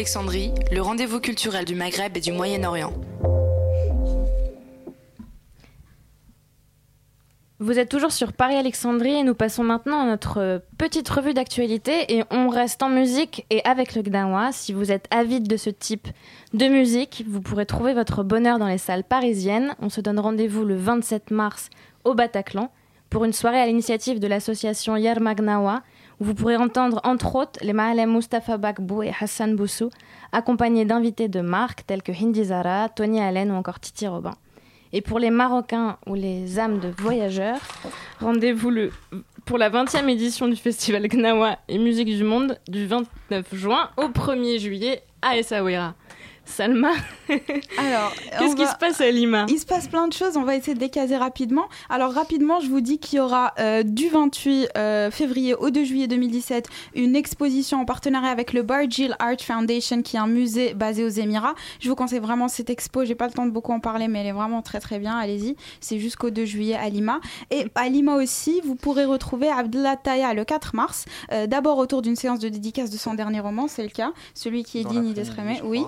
Paris-Alexandrie, 0.00 0.50
le 0.72 0.80
rendez-vous 0.80 1.20
culturel 1.20 1.66
du 1.66 1.74
Maghreb 1.74 2.16
et 2.16 2.20
du 2.20 2.32
Moyen-Orient. 2.32 2.94
Vous 7.58 7.78
êtes 7.78 7.90
toujours 7.90 8.10
sur 8.10 8.32
Paris-Alexandrie 8.32 9.16
et 9.16 9.24
nous 9.24 9.34
passons 9.34 9.62
maintenant 9.62 10.00
à 10.00 10.06
notre 10.06 10.40
euh, 10.40 10.58
petite 10.78 11.06
revue 11.10 11.34
d'actualité 11.34 12.16
et 12.16 12.24
on 12.30 12.48
reste 12.48 12.82
en 12.82 12.88
musique 12.88 13.44
et 13.50 13.62
avec 13.66 13.94
le 13.94 14.00
Gdawa. 14.00 14.52
Si 14.52 14.72
vous 14.72 14.90
êtes 14.90 15.06
avide 15.10 15.46
de 15.46 15.58
ce 15.58 15.68
type 15.68 16.08
de 16.54 16.66
musique, 16.66 17.22
vous 17.28 17.42
pourrez 17.42 17.66
trouver 17.66 17.92
votre 17.92 18.22
bonheur 18.22 18.58
dans 18.58 18.68
les 18.68 18.78
salles 18.78 19.04
parisiennes. 19.04 19.74
On 19.80 19.90
se 19.90 20.00
donne 20.00 20.18
rendez-vous 20.18 20.64
le 20.64 20.76
27 20.76 21.30
mars 21.30 21.68
au 22.04 22.14
Bataclan 22.14 22.72
pour 23.10 23.26
une 23.26 23.34
soirée 23.34 23.60
à 23.60 23.66
l'initiative 23.66 24.18
de 24.18 24.28
l'association 24.28 24.96
Yermag 24.96 25.42
Gnawa 25.42 25.82
où 25.82 25.82
vous 26.20 26.34
pourrez 26.34 26.56
entendre 26.56 27.00
entre 27.02 27.34
autres 27.34 27.58
les 27.62 27.72
Mahalem 27.72 28.12
Mustafa 28.12 28.58
Bakbou 28.58 29.02
et 29.02 29.12
Hassan 29.18 29.56
Boussou 29.56 29.90
accompagnés 30.32 30.84
d'invités 30.84 31.28
de 31.28 31.40
marque 31.40 31.86
tels 31.86 32.02
que 32.02 32.12
Hindi 32.12 32.44
Zara, 32.44 32.90
Tony 32.90 33.20
Allen 33.20 33.50
ou 33.50 33.54
encore 33.54 33.80
Titi 33.80 34.06
Robin. 34.06 34.34
Et 34.92 35.00
pour 35.00 35.18
les 35.18 35.30
Marocains 35.30 35.96
ou 36.06 36.14
les 36.14 36.58
âmes 36.58 36.80
de 36.80 36.88
voyageurs, 36.98 37.60
rendez-vous 38.20 38.70
le, 38.70 38.90
pour 39.46 39.56
la 39.56 39.70
20e 39.70 40.08
édition 40.08 40.48
du 40.48 40.56
festival 40.56 41.06
Gnawa 41.08 41.56
et 41.68 41.78
Musique 41.78 42.08
du 42.08 42.24
Monde 42.24 42.58
du 42.68 42.86
29 42.86 43.54
juin 43.54 43.90
au 43.96 44.08
1er 44.08 44.58
juillet 44.58 45.02
à 45.22 45.36
Essaouira. 45.36 45.94
Salma, 46.50 46.90
Alors, 47.78 48.12
qu'est-ce 48.38 48.56
qui 48.56 48.64
va- 48.64 48.72
se 48.72 48.76
passe 48.76 49.00
à 49.00 49.10
Lima 49.10 49.46
Il 49.48 49.58
se 49.58 49.66
passe 49.66 49.88
plein 49.88 50.08
de 50.08 50.12
choses, 50.12 50.36
on 50.36 50.42
va 50.42 50.56
essayer 50.56 50.74
de 50.74 50.80
décaser 50.80 51.16
rapidement. 51.16 51.66
Alors 51.88 52.12
rapidement, 52.12 52.60
je 52.60 52.68
vous 52.68 52.80
dis 52.80 52.98
qu'il 52.98 53.18
y 53.18 53.20
aura 53.20 53.54
euh, 53.58 53.82
du 53.82 54.08
28 54.08 54.68
euh, 54.76 55.10
février 55.10 55.54
au 55.54 55.70
2 55.70 55.84
juillet 55.84 56.08
2017 56.08 56.68
une 56.94 57.16
exposition 57.16 57.80
en 57.80 57.84
partenariat 57.84 58.30
avec 58.30 58.52
le 58.52 58.62
Bargill 58.62 59.14
Art 59.18 59.40
Foundation 59.40 60.02
qui 60.02 60.16
est 60.16 60.20
un 60.20 60.26
musée 60.26 60.74
basé 60.74 61.04
aux 61.04 61.08
Émirats. 61.08 61.54
Je 61.80 61.88
vous 61.88 61.94
conseille 61.94 62.18
vraiment 62.20 62.48
cette 62.48 62.70
expo, 62.70 63.04
j'ai 63.04 63.14
pas 63.14 63.26
le 63.26 63.32
temps 63.32 63.46
de 63.46 63.50
beaucoup 63.50 63.72
en 63.72 63.80
parler 63.80 64.08
mais 64.08 64.20
elle 64.20 64.26
est 64.26 64.32
vraiment 64.32 64.62
très 64.62 64.80
très 64.80 64.98
bien, 64.98 65.16
allez-y. 65.16 65.56
C'est 65.80 65.98
jusqu'au 65.98 66.30
2 66.30 66.44
juillet 66.44 66.76
à 66.76 66.88
Lima. 66.88 67.20
Et 67.50 67.66
à 67.74 67.88
Lima 67.88 68.16
aussi, 68.16 68.60
vous 68.64 68.74
pourrez 68.74 69.04
retrouver 69.04 69.48
Abdullah 69.48 69.96
Taya 69.96 70.34
le 70.34 70.44
4 70.44 70.74
mars, 70.74 71.04
euh, 71.32 71.46
d'abord 71.46 71.78
autour 71.78 72.02
d'une 72.02 72.16
séance 72.16 72.38
de 72.40 72.48
dédicace 72.48 72.90
de 72.90 72.96
son 72.98 73.14
dernier 73.14 73.40
roman, 73.40 73.68
c'est 73.68 73.82
le 73.82 73.88
cas, 73.88 74.12
celui 74.34 74.64
qui 74.64 74.80
est 74.80 74.84
Dans 74.84 74.90
digne 74.90 75.12
d'être 75.12 75.38
aimé. 75.38 75.60
Oui. 75.64 75.84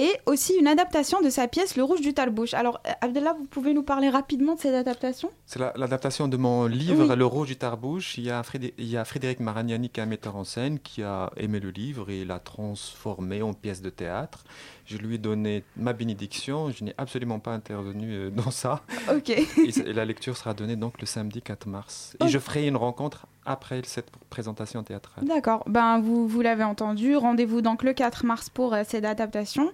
Et 0.00 0.12
aussi 0.24 0.54
une 0.58 0.66
adaptation 0.66 1.20
de 1.20 1.28
sa 1.28 1.46
pièce 1.46 1.76
Le 1.76 1.82
Rouge 1.84 2.00
du 2.00 2.14
Talbouche. 2.14 2.54
Alors, 2.54 2.80
euh, 2.86 2.90
Abdallah, 3.02 3.34
vous 3.38 3.44
pouvez 3.44 3.74
nous 3.74 3.82
parler 3.82 4.08
rapidement 4.08 4.54
de 4.54 4.60
cette 4.60 4.74
adaptation? 4.74 5.30
C'est 5.44 5.58
la- 5.58 5.74
l'adaptation 5.76 6.26
de 6.26 6.38
mon 6.38 6.64
livre 6.66 7.06
Oui. 7.06 7.16
Le 7.16 7.26
Rouge 7.26 7.48
du 7.48 7.56
Tarbouche. 7.56 8.16
Il 8.16 8.24
y, 8.24 8.30
a 8.30 8.42
Frédé- 8.42 8.72
il 8.78 8.86
y 8.88 8.96
a 8.96 9.04
Frédéric 9.04 9.40
Maragnani 9.40 9.90
qui 9.90 10.00
est 10.00 10.02
un 10.02 10.06
metteur 10.06 10.36
en 10.36 10.44
scène 10.44 10.78
qui 10.78 11.02
a 11.02 11.30
aimé 11.36 11.60
le 11.60 11.68
livre 11.70 12.08
et 12.08 12.24
l'a 12.24 12.38
transformé 12.38 13.42
en 13.42 13.52
pièce 13.52 13.82
de 13.82 13.90
théâtre. 13.90 14.44
Je 14.86 14.96
lui 14.96 15.16
ai 15.16 15.18
donné 15.18 15.64
ma 15.76 15.92
bénédiction. 15.92 16.70
Je 16.70 16.82
n'ai 16.84 16.94
absolument 16.96 17.38
pas 17.38 17.52
intervenu 17.52 18.12
euh, 18.12 18.30
dans 18.44 18.50
ça. 18.50 18.82
Ok. 19.14 19.30
Et, 19.30 19.46
la 19.92 20.04
lecture 20.06 20.36
sera 20.36 20.54
donnée 20.54 20.76
donc 20.76 21.00
le 21.00 21.06
samedi 21.06 21.42
4 21.42 21.66
mars. 21.68 22.16
Et 22.24 22.28
je 22.28 22.38
ferai 22.38 22.66
une 22.66 22.76
rencontre 22.76 23.26
après 23.46 23.80
cette 23.84 24.10
présentation 24.28 24.82
théâtrale. 24.82 25.24
D'accord. 25.24 25.64
Ben, 25.66 26.00
vous, 26.00 26.28
vous 26.28 26.40
l'avez 26.40 26.64
entendu. 26.64 27.16
Rendez-vous 27.16 27.62
donc 27.62 27.82
le 27.82 27.92
4 27.92 28.24
mars 28.26 28.50
pour 28.50 28.74
euh, 28.74 28.82
cette 28.86 29.04
adaptation. 29.04 29.70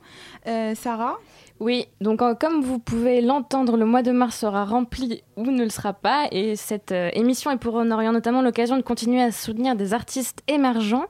Euh, 0.47 0.75
Sarah 0.75 1.17
Oui, 1.61 1.87
donc 2.01 2.23
euh, 2.23 2.35
comme 2.35 2.63
vous 2.63 2.79
pouvez 2.79 3.21
l'entendre, 3.21 3.77
le 3.77 3.85
mois 3.85 4.03
de 4.03 4.13
mars 4.13 4.39
sera 4.39 4.65
rempli 4.65 5.23
ou 5.37 5.45
ne 5.45 5.65
le 5.65 5.71
sera 5.71 5.93
pas. 5.93 6.29
Et 6.31 6.57
cette 6.57 6.93
euh, 6.93 7.11
émission 7.13 7.51
est 7.51 7.59
pour 7.59 7.75
en 7.75 7.91
Orient 7.91 8.13
notamment 8.13 8.43
l'occasion 8.43 8.77
de 8.77 8.83
continuer 8.83 9.23
à 9.23 9.33
soutenir 9.33 9.77
des 9.77 9.95
artistes 9.95 10.43
émergents. 10.49 11.07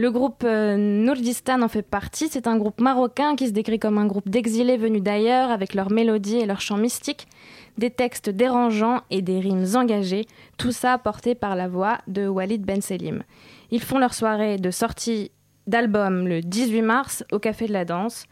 Le 0.00 0.12
groupe 0.12 0.44
euh, 0.44 0.76
Nourdistan 0.76 1.60
en 1.60 1.66
fait 1.66 1.82
partie. 1.82 2.28
C'est 2.30 2.46
un 2.46 2.56
groupe 2.56 2.80
marocain 2.80 3.34
qui 3.34 3.48
se 3.48 3.52
décrit 3.52 3.80
comme 3.80 3.98
un 3.98 4.06
groupe 4.06 4.28
d'exilés 4.28 4.76
venus 4.76 5.02
d'ailleurs 5.02 5.50
avec 5.50 5.74
leurs 5.74 5.90
mélodies 5.90 6.38
et 6.38 6.46
leurs 6.46 6.60
chants 6.60 6.76
mystiques, 6.76 7.26
des 7.78 7.90
textes 7.90 8.28
dérangeants 8.28 9.00
et 9.10 9.22
des 9.22 9.40
rimes 9.40 9.64
engagées. 9.74 10.26
Tout 10.58 10.72
ça 10.72 10.98
porté 10.98 11.34
par 11.34 11.56
la 11.56 11.68
voix 11.68 11.98
de 12.06 12.28
Walid 12.28 12.62
Ben 12.62 12.82
Selim. 12.82 13.22
Ils 13.70 13.82
font 13.82 13.98
leur 13.98 14.14
soirée 14.14 14.58
de 14.58 14.70
sortie 14.70 15.30
d'album 15.66 16.26
le 16.26 16.40
18 16.40 16.82
mars 16.82 17.24
au 17.32 17.38
Café 17.38 17.66
de 17.66 17.72
la 17.72 17.84
Danse. 17.84 18.26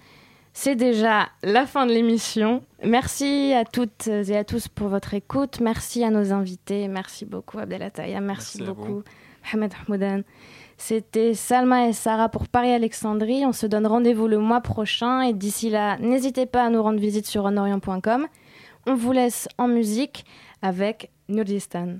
C'est 0.52 0.74
déjà 0.74 1.28
la 1.42 1.66
fin 1.66 1.84
de 1.84 1.92
l'émission. 1.92 2.62
Merci 2.82 3.52
à 3.52 3.64
toutes 3.64 4.08
et 4.08 4.36
à 4.36 4.42
tous 4.42 4.68
pour 4.68 4.88
votre 4.88 5.12
écoute. 5.12 5.60
Merci 5.60 6.02
à 6.02 6.10
nos 6.10 6.32
invités. 6.32 6.88
Merci 6.88 7.26
beaucoup 7.26 7.58
Abdelataya. 7.58 8.20
Merci, 8.22 8.62
beaucoup 8.62 9.02
Mohamed 9.44 9.72
Hamoudan. 9.86 10.22
C'était 10.78 11.34
Salma 11.34 11.88
et 11.88 11.92
Sarah 11.92 12.30
pour 12.30 12.48
Paris-Alexandrie. 12.48 13.44
On 13.44 13.52
se 13.52 13.66
donne 13.66 13.86
rendez-vous 13.86 14.28
le 14.28 14.38
mois 14.38 14.62
prochain 14.62 15.20
et 15.20 15.34
d'ici 15.34 15.68
là, 15.68 15.98
n'hésitez 15.98 16.46
pas 16.46 16.64
à 16.64 16.70
nous 16.70 16.82
rendre 16.82 17.00
visite 17.00 17.26
sur 17.26 17.44
onorient.com. 17.44 18.26
On 18.88 18.94
vous 18.94 19.10
laisse 19.10 19.48
en 19.58 19.66
musique 19.66 20.24
avec 20.62 21.10
Nurdistan. 21.28 21.96